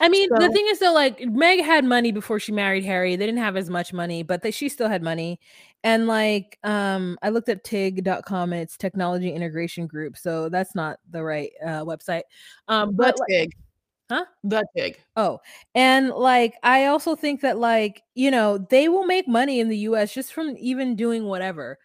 I 0.00 0.08
mean, 0.08 0.28
the 0.30 0.48
thing 0.52 0.66
is 0.68 0.78
though, 0.78 0.92
like 0.92 1.20
Meg 1.26 1.62
had 1.64 1.84
money 1.84 2.12
before 2.12 2.38
she 2.40 2.52
married 2.52 2.84
Harry. 2.84 3.16
They 3.16 3.26
didn't 3.26 3.40
have 3.40 3.56
as 3.56 3.70
much 3.70 3.92
money, 3.92 4.22
but 4.22 4.42
they, 4.42 4.50
she 4.50 4.68
still 4.68 4.88
had 4.88 5.02
money. 5.02 5.40
And 5.84 6.06
like, 6.06 6.58
um, 6.62 7.18
I 7.22 7.30
looked 7.30 7.48
at 7.48 7.64
TIG.com 7.64 8.52
and 8.52 8.62
it's 8.62 8.76
technology 8.76 9.32
integration 9.32 9.86
group. 9.86 10.16
So 10.16 10.48
that's 10.48 10.74
not 10.74 10.98
the 11.10 11.22
right 11.24 11.50
uh 11.64 11.84
website. 11.84 12.22
Um, 12.68 12.94
but 12.94 13.18
like- 13.18 13.28
Tig. 13.28 13.52
Huh? 14.10 14.24
The 14.44 14.64
Tig. 14.76 15.00
Oh, 15.16 15.38
and 15.74 16.10
like 16.10 16.54
I 16.62 16.86
also 16.86 17.16
think 17.16 17.40
that 17.40 17.58
like, 17.58 18.02
you 18.14 18.30
know, 18.30 18.58
they 18.58 18.88
will 18.88 19.06
make 19.06 19.26
money 19.26 19.58
in 19.58 19.68
the 19.68 19.78
US 19.78 20.12
just 20.12 20.32
from 20.34 20.54
even 20.58 20.96
doing 20.96 21.24
whatever. 21.24 21.78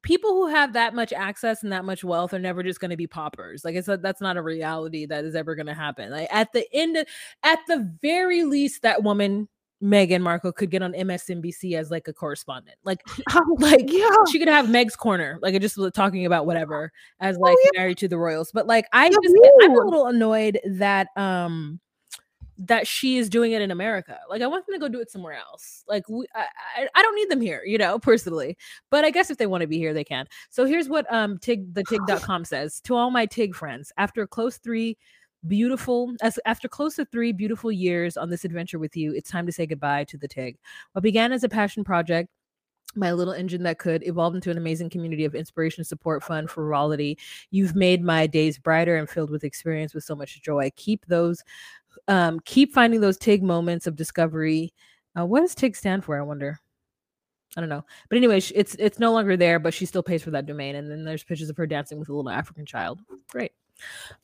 People 0.00 0.30
who 0.32 0.46
have 0.48 0.72
that 0.72 0.94
much 0.94 1.12
access 1.12 1.62
and 1.62 1.70
that 1.72 1.84
much 1.84 2.02
wealth 2.02 2.32
are 2.32 2.38
never 2.38 2.62
just 2.62 2.80
going 2.80 2.90
to 2.90 2.96
be 2.96 3.06
paupers. 3.06 3.64
Like 3.64 3.74
it's 3.74 3.88
a, 3.88 3.98
that's 3.98 4.20
not 4.22 4.38
a 4.38 4.42
reality 4.42 5.04
that 5.06 5.24
is 5.24 5.34
ever 5.34 5.54
going 5.54 5.66
to 5.66 5.74
happen. 5.74 6.10
Like 6.10 6.28
at 6.30 6.52
the 6.52 6.66
end 6.72 6.96
of, 6.96 7.06
at 7.42 7.58
the 7.68 7.94
very 8.00 8.44
least 8.44 8.82
that 8.82 9.02
woman 9.02 9.48
Meghan 9.82 10.20
Markle 10.22 10.52
could 10.52 10.70
get 10.70 10.80
on 10.82 10.92
MSNBC 10.92 11.74
as 11.76 11.90
like 11.90 12.06
a 12.08 12.12
correspondent. 12.12 12.76
Like 12.84 13.02
like 13.58 13.90
Yeah. 13.92 14.08
she 14.30 14.38
could 14.38 14.48
have 14.48 14.70
Meg's 14.70 14.96
corner, 14.96 15.38
like 15.42 15.60
just 15.60 15.78
talking 15.94 16.24
about 16.24 16.46
whatever 16.46 16.92
as 17.20 17.36
like 17.38 17.58
married 17.76 17.98
to 17.98 18.08
the 18.08 18.18
royals. 18.18 18.52
But 18.52 18.66
like 18.66 18.86
I 18.92 19.06
Yeah, 19.06 19.16
just 19.22 19.34
I'm 19.62 19.72
a 19.72 19.84
little 19.84 20.06
annoyed 20.06 20.60
that 20.64 21.08
um 21.16 21.80
that 22.58 22.86
she 22.86 23.16
is 23.16 23.28
doing 23.28 23.52
it 23.52 23.62
in 23.62 23.70
America. 23.70 24.18
Like 24.28 24.42
I 24.42 24.46
want 24.46 24.66
them 24.66 24.74
to 24.74 24.78
go 24.78 24.88
do 24.88 25.00
it 25.00 25.10
somewhere 25.10 25.34
else. 25.34 25.84
Like 25.88 26.08
we 26.08 26.26
I, 26.34 26.88
I, 26.94 27.02
don't 27.02 27.14
need 27.14 27.30
them 27.30 27.40
here, 27.40 27.62
you 27.64 27.78
know, 27.78 27.98
personally. 27.98 28.56
But 28.90 29.04
I 29.04 29.10
guess 29.10 29.30
if 29.30 29.38
they 29.38 29.46
want 29.46 29.62
to 29.62 29.66
be 29.66 29.78
here, 29.78 29.94
they 29.94 30.04
can. 30.04 30.26
So 30.50 30.64
here's 30.64 30.88
what 30.88 31.12
um 31.12 31.38
Tig 31.38 31.74
the 31.74 31.84
Tig.com 31.84 32.44
says 32.44 32.80
to 32.82 32.94
all 32.94 33.10
my 33.10 33.26
Tig 33.26 33.54
friends. 33.54 33.92
After 33.96 34.26
close 34.26 34.58
three 34.58 34.96
beautiful 35.48 36.14
as 36.22 36.38
after 36.44 36.68
close 36.68 36.96
to 36.96 37.04
three 37.06 37.32
beautiful 37.32 37.72
years 37.72 38.16
on 38.16 38.30
this 38.30 38.44
adventure 38.44 38.78
with 38.78 38.96
you, 38.96 39.12
it's 39.14 39.30
time 39.30 39.46
to 39.46 39.52
say 39.52 39.66
goodbye 39.66 40.04
to 40.04 40.18
the 40.18 40.28
Tig. 40.28 40.58
What 40.92 41.02
began 41.02 41.32
as 41.32 41.44
a 41.44 41.48
passion 41.48 41.84
project 41.84 42.28
my 42.94 43.12
little 43.12 43.32
engine 43.32 43.62
that 43.62 43.78
could 43.78 44.06
evolve 44.06 44.34
into 44.34 44.50
an 44.50 44.58
amazing 44.58 44.90
community 44.90 45.24
of 45.24 45.34
inspiration, 45.34 45.84
support, 45.84 46.22
fun, 46.22 46.46
frivolity. 46.46 47.18
You've 47.50 47.74
made 47.74 48.02
my 48.02 48.26
days 48.26 48.58
brighter 48.58 48.96
and 48.96 49.08
filled 49.08 49.30
with 49.30 49.44
experience 49.44 49.94
with 49.94 50.04
so 50.04 50.14
much 50.14 50.42
joy. 50.42 50.70
Keep 50.76 51.06
those, 51.06 51.42
um, 52.08 52.40
keep 52.44 52.72
finding 52.72 53.00
those 53.00 53.18
TIG 53.18 53.42
moments 53.42 53.86
of 53.86 53.96
discovery. 53.96 54.72
Uh, 55.18 55.26
what 55.26 55.40
does 55.40 55.54
TIG 55.54 55.76
stand 55.76 56.04
for? 56.04 56.18
I 56.18 56.22
wonder. 56.22 56.58
I 57.56 57.60
don't 57.60 57.68
know. 57.68 57.84
But 58.08 58.16
anyway, 58.16 58.38
it's 58.54 58.74
it's 58.78 58.98
no 58.98 59.12
longer 59.12 59.36
there, 59.36 59.58
but 59.58 59.74
she 59.74 59.84
still 59.84 60.02
pays 60.02 60.22
for 60.22 60.30
that 60.30 60.46
domain. 60.46 60.74
And 60.76 60.90
then 60.90 61.04
there's 61.04 61.24
pictures 61.24 61.50
of 61.50 61.56
her 61.58 61.66
dancing 61.66 61.98
with 61.98 62.08
a 62.08 62.14
little 62.14 62.30
African 62.30 62.64
child. 62.64 63.00
Great. 63.30 63.52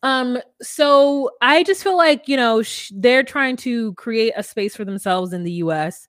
Um, 0.03 0.39
so 0.62 1.31
I 1.43 1.62
just 1.62 1.83
feel 1.83 1.97
like, 1.97 2.29
you 2.29 2.37
know, 2.37 2.62
sh- 2.62 2.93
they're 2.95 3.25
trying 3.25 3.57
to 3.59 3.93
create 3.95 4.33
a 4.37 4.43
space 4.43 4.77
for 4.77 4.85
themselves 4.85 5.33
in 5.33 5.43
the 5.43 5.53
US 5.53 6.07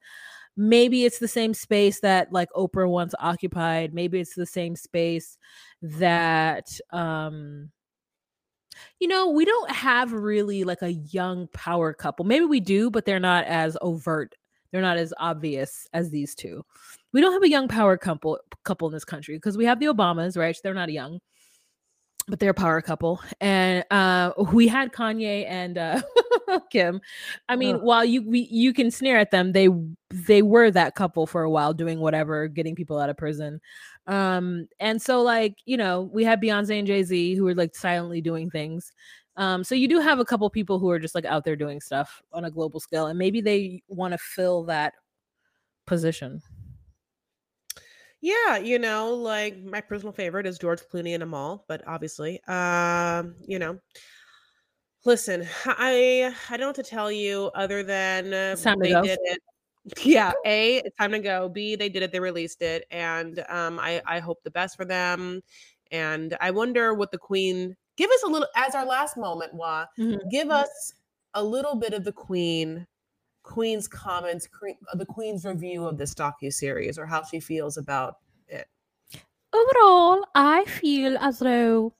maybe 0.60 1.06
it's 1.06 1.20
the 1.20 1.28
same 1.28 1.54
space 1.54 2.02
that 2.02 2.34
like 2.34 2.50
Oprah 2.52 2.90
once 2.90 3.16
occupied. 3.20 3.94
Maybe 3.94 4.20
it's 4.20 4.36
the 4.36 4.46
same 4.46 4.76
space 4.76 5.38
that 5.82 6.68
um 6.92 7.72
you 9.00 9.08
know, 9.08 9.30
we 9.30 9.46
don't 9.46 9.72
have 9.72 10.12
really 10.12 10.64
like 10.64 10.82
a 10.82 10.94
young 10.94 11.48
power 11.54 11.94
couple. 11.94 12.26
Maybe 12.26 12.46
we 12.46 12.60
do, 12.60 12.90
but 12.90 13.06
they're 13.06 13.20
not 13.20 13.46
as 13.46 13.78
overt. 13.82 14.36
They're 14.72 14.82
not 14.82 14.98
as 14.98 15.14
obvious 15.18 15.88
as 15.94 16.10
these 16.10 16.36
two. 16.36 16.64
We 17.12 17.22
don't 17.22 17.34
have 17.34 17.44
a 17.44 17.50
young 17.50 17.68
power 17.68 17.98
couple 17.98 18.40
couple 18.64 18.88
in 18.88 18.94
this 18.94 19.06
country 19.06 19.36
because 19.36 19.58
we 19.58 19.66
have 19.66 19.80
the 19.80 19.88
Obamas, 19.88 20.38
right? 20.38 20.56
They're 20.64 20.74
not 20.74 20.92
young, 20.92 21.20
but 22.28 22.40
they're 22.40 22.52
a 22.52 22.54
power 22.54 22.82
couple. 22.82 23.22
And 23.42 23.84
uh 23.90 24.34
we 24.52 24.68
had 24.68 24.92
Kanye 24.92 25.46
and 25.48 25.78
uh 25.78 26.02
Kim. 26.72 27.02
I 27.48 27.56
mean, 27.56 27.78
while 27.78 28.06
you 28.06 28.22
we, 28.28 28.48
you 28.52 28.74
can 28.74 28.92
sneer 28.92 29.18
at 29.18 29.32
them, 29.32 29.54
they 29.54 29.70
they 30.12 30.42
were 30.42 30.70
that 30.72 30.96
couple 30.96 31.26
for 31.26 31.44
a 31.44 31.50
while, 31.50 31.74
doing 31.74 32.00
whatever, 32.00 32.48
getting 32.48 32.76
people 32.76 33.00
out 33.00 33.10
of 33.10 33.18
prison. 33.18 33.60
Um, 34.10 34.68
and 34.80 35.00
so 35.02 35.22
like 35.22 35.56
you 35.66 35.78
know, 35.78 36.10
we 36.12 36.24
have 36.26 36.40
Beyonce 36.40 36.80
and 36.80 36.88
Jay 36.88 37.04
Z 37.04 37.36
who 37.36 37.48
are 37.48 37.56
like 37.56 37.76
silently 37.76 38.22
doing 38.22 38.50
things. 38.50 38.92
Um, 39.38 39.64
so 39.64 39.76
you 39.76 39.88
do 39.88 40.00
have 40.00 40.20
a 40.20 40.26
couple 40.26 40.50
people 40.50 40.80
who 40.80 40.90
are 40.90 41.00
just 41.00 41.16
like 41.16 41.26
out 41.26 41.46
there 41.46 41.56
doing 41.56 41.80
stuff 41.80 42.22
on 42.34 42.44
a 42.46 42.52
global 42.52 42.80
scale, 42.80 43.08
and 43.08 43.18
maybe 43.20 43.40
they 43.40 43.84
want 43.88 44.14
to 44.14 44.18
fill 44.18 44.64
that 44.66 44.94
position. 45.86 46.42
Yeah, 48.22 48.58
you 48.58 48.80
know, 48.80 49.14
like 49.14 49.58
my 49.64 49.80
personal 49.80 50.12
favorite 50.12 50.46
is 50.46 50.60
George 50.60 50.82
Clooney 50.82 51.14
and 51.14 51.24
Amal, 51.24 51.64
but 51.70 51.82
obviously, 51.88 52.42
um, 52.48 53.36
you 53.48 53.60
know, 53.60 53.80
listen, 55.06 55.48
I 55.66 56.34
I 56.50 56.58
don't 56.58 56.62
know 56.62 56.68
what 56.68 56.76
to 56.76 56.84
tell 56.84 57.12
you 57.12 57.50
other 57.56 57.84
than 57.84 58.34
It's 58.34 58.64
time 58.64 58.80
to 58.82 58.84
they 58.84 58.94
did 59.02 59.20
it. 59.22 59.40
Yeah, 60.04 60.32
a 60.46 60.78
it's 60.78 60.96
time 60.98 61.12
to 61.12 61.20
go. 61.20 61.50
B 61.50 61.76
they 61.76 61.90
did 61.90 62.04
it, 62.04 62.12
they 62.12 62.20
released 62.20 62.62
it, 62.62 62.86
and 62.92 63.44
um, 63.50 63.80
I 63.80 64.02
I 64.06 64.20
hope 64.20 64.44
the 64.44 64.52
best 64.52 64.76
for 64.78 64.86
them. 64.86 65.42
And 65.92 66.38
I 66.40 66.52
wonder 66.52 66.94
what 66.94 67.12
the 67.12 67.18
Queen 67.18 67.76
give 67.98 68.10
us 68.12 68.24
a 68.24 68.28
little 68.28 68.48
as 68.56 68.76
our 68.76 68.86
last 68.86 69.18
moment. 69.18 69.54
Wah, 69.54 69.86
Mhm. 69.98 70.20
give 70.32 70.50
us 70.52 70.94
a 71.34 71.44
little 71.44 71.76
bit 71.76 71.94
of 71.94 72.04
the 72.04 72.12
Queen. 72.14 72.86
Queen's 73.44 73.88
comments, 73.88 74.46
cre- 74.48 74.78
the 74.94 75.06
Queen's 75.06 75.44
review 75.46 75.86
of 75.86 75.98
this 75.98 76.14
docu 76.14 76.54
series, 76.54 77.00
or 77.00 77.06
how 77.08 77.24
she 77.24 77.40
feels 77.40 77.78
about 77.78 78.18
it. 78.48 78.68
Overall, 79.54 80.24
I 80.36 80.66
feel 80.66 81.18
as 81.18 81.40
though 81.40 81.94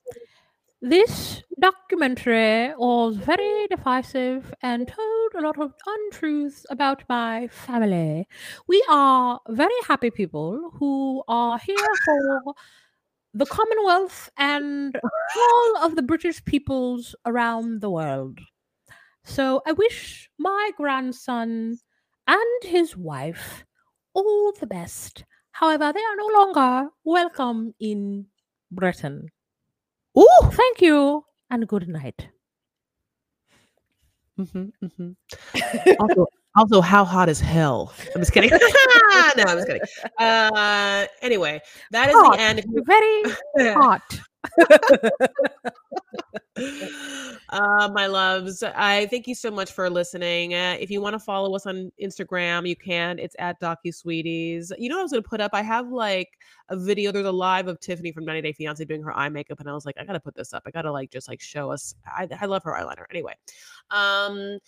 this 0.82 1.42
documentary 1.60 2.74
was 2.76 3.16
very 3.16 3.66
divisive 3.68 4.52
and 4.62 4.88
told 4.88 5.34
a 5.34 5.40
lot 5.40 5.58
of 5.60 5.74
untruths 5.86 6.64
about 6.70 7.02
my 7.08 7.48
family. 7.48 8.26
We 8.66 8.82
are 8.88 9.40
very 9.48 9.74
happy 9.86 10.10
people 10.10 10.70
who 10.74 11.22
are 11.28 11.58
here 11.58 11.76
for 12.04 12.54
the 13.34 13.46
Commonwealth 13.46 14.30
and 14.38 14.96
all 15.36 15.84
of 15.84 15.96
the 15.96 16.02
British 16.02 16.44
peoples 16.44 17.14
around 17.26 17.80
the 17.80 17.90
world. 17.90 18.38
So 19.24 19.62
I 19.66 19.72
wish 19.72 20.30
my 20.38 20.70
grandson 20.76 21.78
and 22.26 22.62
his 22.62 22.96
wife 22.96 23.64
all 24.14 24.52
the 24.58 24.66
best. 24.66 25.24
However, 25.52 25.92
they 25.92 26.00
are 26.00 26.16
no 26.16 26.26
longer 26.26 26.90
welcome 27.04 27.74
in 27.78 28.26
Britain. 28.70 29.28
Ooh. 30.18 30.50
Thank 30.52 30.80
you 30.80 31.24
and 31.50 31.66
good 31.68 31.88
night. 31.88 32.28
Mm-hmm, 34.38 34.68
mm-hmm. 34.84 35.90
also, 36.00 36.26
also, 36.56 36.80
how 36.80 37.04
hot 37.04 37.28
is 37.28 37.40
hell? 37.40 37.92
I'm 38.14 38.22
just 38.22 38.32
kidding. 38.32 38.50
no, 38.50 38.58
I'm 38.58 39.58
just 39.58 39.66
kidding. 39.66 39.82
Uh, 40.18 41.06
anyway, 41.22 41.60
that 41.90 42.08
is 42.08 42.14
Hot. 42.14 42.36
the 42.36 42.40
end. 42.40 42.64
Very 42.86 43.74
hot. 43.74 44.20
uh, 47.50 47.88
my 47.92 48.06
loves, 48.06 48.62
I 48.62 49.06
thank 49.06 49.26
you 49.26 49.34
so 49.34 49.50
much 49.50 49.72
for 49.72 49.90
listening. 49.90 50.54
Uh, 50.54 50.76
if 50.78 50.90
you 50.90 51.00
want 51.00 51.14
to 51.14 51.18
follow 51.18 51.54
us 51.54 51.66
on 51.66 51.90
Instagram, 52.02 52.68
you 52.68 52.76
can. 52.76 53.18
It's 53.18 53.36
at 53.38 53.60
DocuSweeties. 53.60 54.72
You 54.78 54.88
know 54.88 54.96
what 54.96 55.00
I 55.00 55.04
was 55.04 55.12
going 55.12 55.22
to 55.22 55.28
put 55.28 55.40
up? 55.40 55.50
I 55.54 55.62
have 55.62 55.88
like 55.88 56.28
a 56.68 56.76
video. 56.76 57.12
There's 57.12 57.26
a 57.26 57.32
live 57.32 57.68
of 57.68 57.80
Tiffany 57.80 58.12
from 58.12 58.24
90 58.24 58.42
Day 58.42 58.52
Fiance 58.52 58.84
doing 58.84 59.02
her 59.02 59.16
eye 59.16 59.28
makeup, 59.28 59.60
and 59.60 59.68
I 59.68 59.72
was 59.72 59.84
like, 59.84 59.96
I 59.98 60.04
gotta 60.04 60.20
put 60.20 60.34
this 60.34 60.52
up. 60.52 60.62
I 60.66 60.70
gotta 60.70 60.92
like 60.92 61.10
just 61.10 61.28
like 61.28 61.40
show 61.40 61.70
us. 61.70 61.94
I, 62.06 62.28
I 62.40 62.46
love 62.46 62.62
her 62.64 62.72
eyeliner. 62.72 63.04
Anyway, 63.10 63.34
um, 63.90 64.58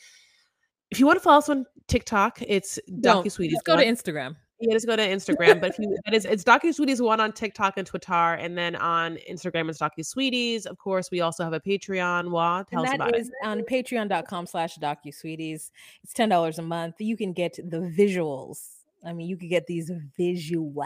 if 0.91 1.01
you 1.01 1.07
want 1.07 1.17
to 1.17 1.21
follow 1.21 1.39
us 1.39 1.49
on 1.49 1.65
TikTok, 1.89 2.43
it's 2.47 2.79
Don't. 3.01 3.25
DocuSweeties. 3.25 3.55
Go 3.65 3.77
to. 3.77 3.85
Instagram. 3.85 4.37
Yeah, 4.63 4.75
just 4.75 4.87
go 4.87 4.95
to 4.95 5.03
Instagram. 5.03 5.61
But 5.61 5.71
if 5.71 5.79
you 5.81 5.99
that 6.05 6.15
is 6.15 6.25
it's 6.25 6.45
DocuSweeties 6.45 7.01
one 7.01 7.21
on 7.21 7.33
TikTok 7.33 7.75
and 7.77 7.87
Twitter, 7.87 8.13
and 8.13 8.57
then 8.57 8.77
on 8.77 9.19
Instagram 9.29 9.69
it's 9.69 9.81
Docu 9.81 10.07
Sweeties. 10.07 10.67
Of 10.67 10.79
course, 10.79 11.11
we 11.11 11.21
also 11.21 11.43
have 11.43 11.53
a 11.53 11.61
Patreon. 11.61 12.31
Wah, 12.31 12.63
tell 12.63 12.81
And 12.81 12.89
us 12.89 12.95
about 12.95 13.17
is 13.17 13.31
on 13.43 13.63
patreon.com 13.63 14.47
slash 14.47 14.79
docusweeties. 14.79 15.71
It's 16.05 16.15
$10 16.15 16.59
a 16.59 16.63
month. 16.63 17.01
You 17.01 17.17
can 17.17 17.33
get 17.33 17.57
the 17.57 17.79
visuals. 17.79 18.69
I 19.05 19.13
mean, 19.13 19.29
you 19.29 19.37
could 19.37 19.51
get 19.51 19.67
these 19.67 19.91
visuals. 20.19 20.77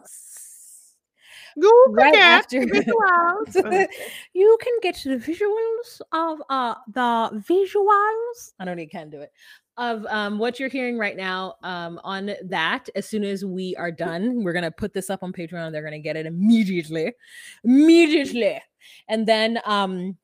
it. 0.00 0.30
right 1.90 2.14
after 2.14 2.60
visuals. 2.60 3.54
you 4.34 4.58
can 4.60 4.72
get 4.82 4.96
the 5.04 5.16
visuals 5.16 6.00
of 6.12 6.42
uh 6.48 6.74
the 6.92 7.44
visuals 7.48 8.52
i 8.58 8.64
don't 8.64 8.76
know 8.76 8.82
you 8.82 8.88
can 8.88 9.10
do 9.10 9.20
it 9.20 9.32
of 9.80 10.06
um, 10.06 10.38
what 10.38 10.60
you're 10.60 10.68
hearing 10.68 10.98
right 10.98 11.16
now 11.16 11.54
um, 11.64 11.98
on 12.04 12.32
that. 12.44 12.88
As 12.94 13.08
soon 13.08 13.24
as 13.24 13.44
we 13.44 13.74
are 13.76 13.90
done, 13.90 14.44
we're 14.44 14.52
gonna 14.52 14.70
put 14.70 14.92
this 14.92 15.10
up 15.10 15.22
on 15.22 15.32
Patreon. 15.32 15.72
They're 15.72 15.82
gonna 15.82 15.98
get 15.98 16.16
it 16.16 16.26
immediately, 16.26 17.14
immediately, 17.64 18.60
and 19.08 19.26
then 19.26 19.58
um, 19.64 20.16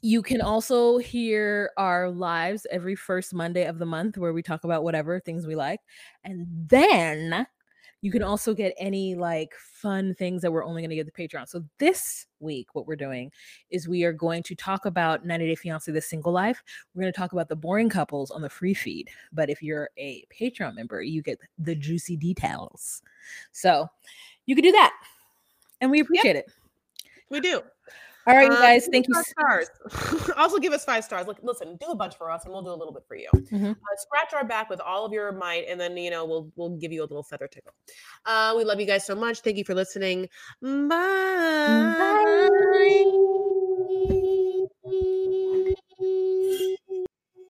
you 0.00 0.22
can 0.22 0.40
also 0.40 0.98
hear 0.98 1.70
our 1.76 2.10
lives 2.10 2.66
every 2.70 2.96
first 2.96 3.34
Monday 3.34 3.66
of 3.66 3.78
the 3.78 3.86
month 3.86 4.16
where 4.16 4.32
we 4.32 4.42
talk 4.42 4.64
about 4.64 4.82
whatever 4.82 5.20
things 5.20 5.46
we 5.46 5.56
like. 5.56 5.80
And 6.24 6.46
then 6.68 7.46
you 8.06 8.12
can 8.12 8.22
also 8.22 8.54
get 8.54 8.72
any 8.78 9.16
like 9.16 9.52
fun 9.56 10.14
things 10.14 10.40
that 10.40 10.52
we're 10.52 10.64
only 10.64 10.80
going 10.80 10.90
to 10.90 10.94
get 10.94 11.06
the 11.06 11.10
Patreon. 11.10 11.48
So 11.48 11.64
this 11.78 12.26
week, 12.38 12.72
what 12.72 12.86
we're 12.86 12.94
doing 12.94 13.32
is 13.70 13.88
we 13.88 14.04
are 14.04 14.12
going 14.12 14.44
to 14.44 14.54
talk 14.54 14.86
about 14.86 15.26
90 15.26 15.48
Day 15.48 15.56
Fiance, 15.56 15.90
the 15.90 16.00
single 16.00 16.30
life. 16.30 16.62
We're 16.94 17.02
going 17.02 17.12
to 17.12 17.18
talk 17.18 17.32
about 17.32 17.48
the 17.48 17.56
boring 17.56 17.88
couples 17.88 18.30
on 18.30 18.42
the 18.42 18.48
free 18.48 18.74
feed. 18.74 19.10
But 19.32 19.50
if 19.50 19.60
you're 19.60 19.90
a 19.98 20.24
Patreon 20.30 20.76
member, 20.76 21.02
you 21.02 21.20
get 21.20 21.40
the 21.58 21.74
juicy 21.74 22.16
details. 22.16 23.02
So 23.50 23.88
you 24.44 24.54
can 24.54 24.62
do 24.62 24.70
that. 24.70 24.92
And 25.80 25.90
we 25.90 25.98
appreciate 25.98 26.36
it. 26.36 26.46
We 27.28 27.40
do. 27.40 27.60
All 28.26 28.34
right, 28.34 28.46
you 28.48 28.52
Um, 28.56 28.60
guys. 28.60 28.88
Thank 28.90 29.06
you. 29.08 29.14
Stars. 29.22 29.68
also, 30.36 30.58
give 30.58 30.72
us 30.72 30.84
five 30.84 31.04
stars. 31.04 31.26
Like, 31.28 31.36
listen, 31.42 31.76
do 31.76 31.86
a 31.86 31.94
bunch 31.94 32.16
for 32.16 32.30
us, 32.30 32.44
and 32.44 32.52
we'll 32.52 32.62
do 32.62 32.70
a 32.70 32.74
little 32.74 32.92
bit 32.92 33.04
for 33.06 33.16
you. 33.16 33.28
Mhm. 33.34 33.70
Uh, 33.72 33.96
scratch 33.98 34.34
our 34.34 34.44
back 34.44 34.68
with 34.68 34.80
all 34.80 35.04
of 35.04 35.12
your 35.12 35.30
might, 35.32 35.66
and 35.68 35.80
then 35.80 35.96
you 35.96 36.10
know 36.10 36.24
we'll 36.24 36.50
we'll 36.56 36.76
give 36.76 36.92
you 36.92 37.02
a 37.02 37.04
little 37.06 37.22
feather 37.22 37.46
tickle. 37.46 37.72
Uh, 38.24 38.54
we 38.56 38.64
love 38.64 38.80
you 38.80 38.86
guys 38.86 39.06
so 39.06 39.14
much. 39.14 39.40
Thank 39.40 39.56
you 39.58 39.64
for 39.64 39.74
listening. 39.74 40.28
Bye. 40.60 40.88
Bye. 41.98 43.42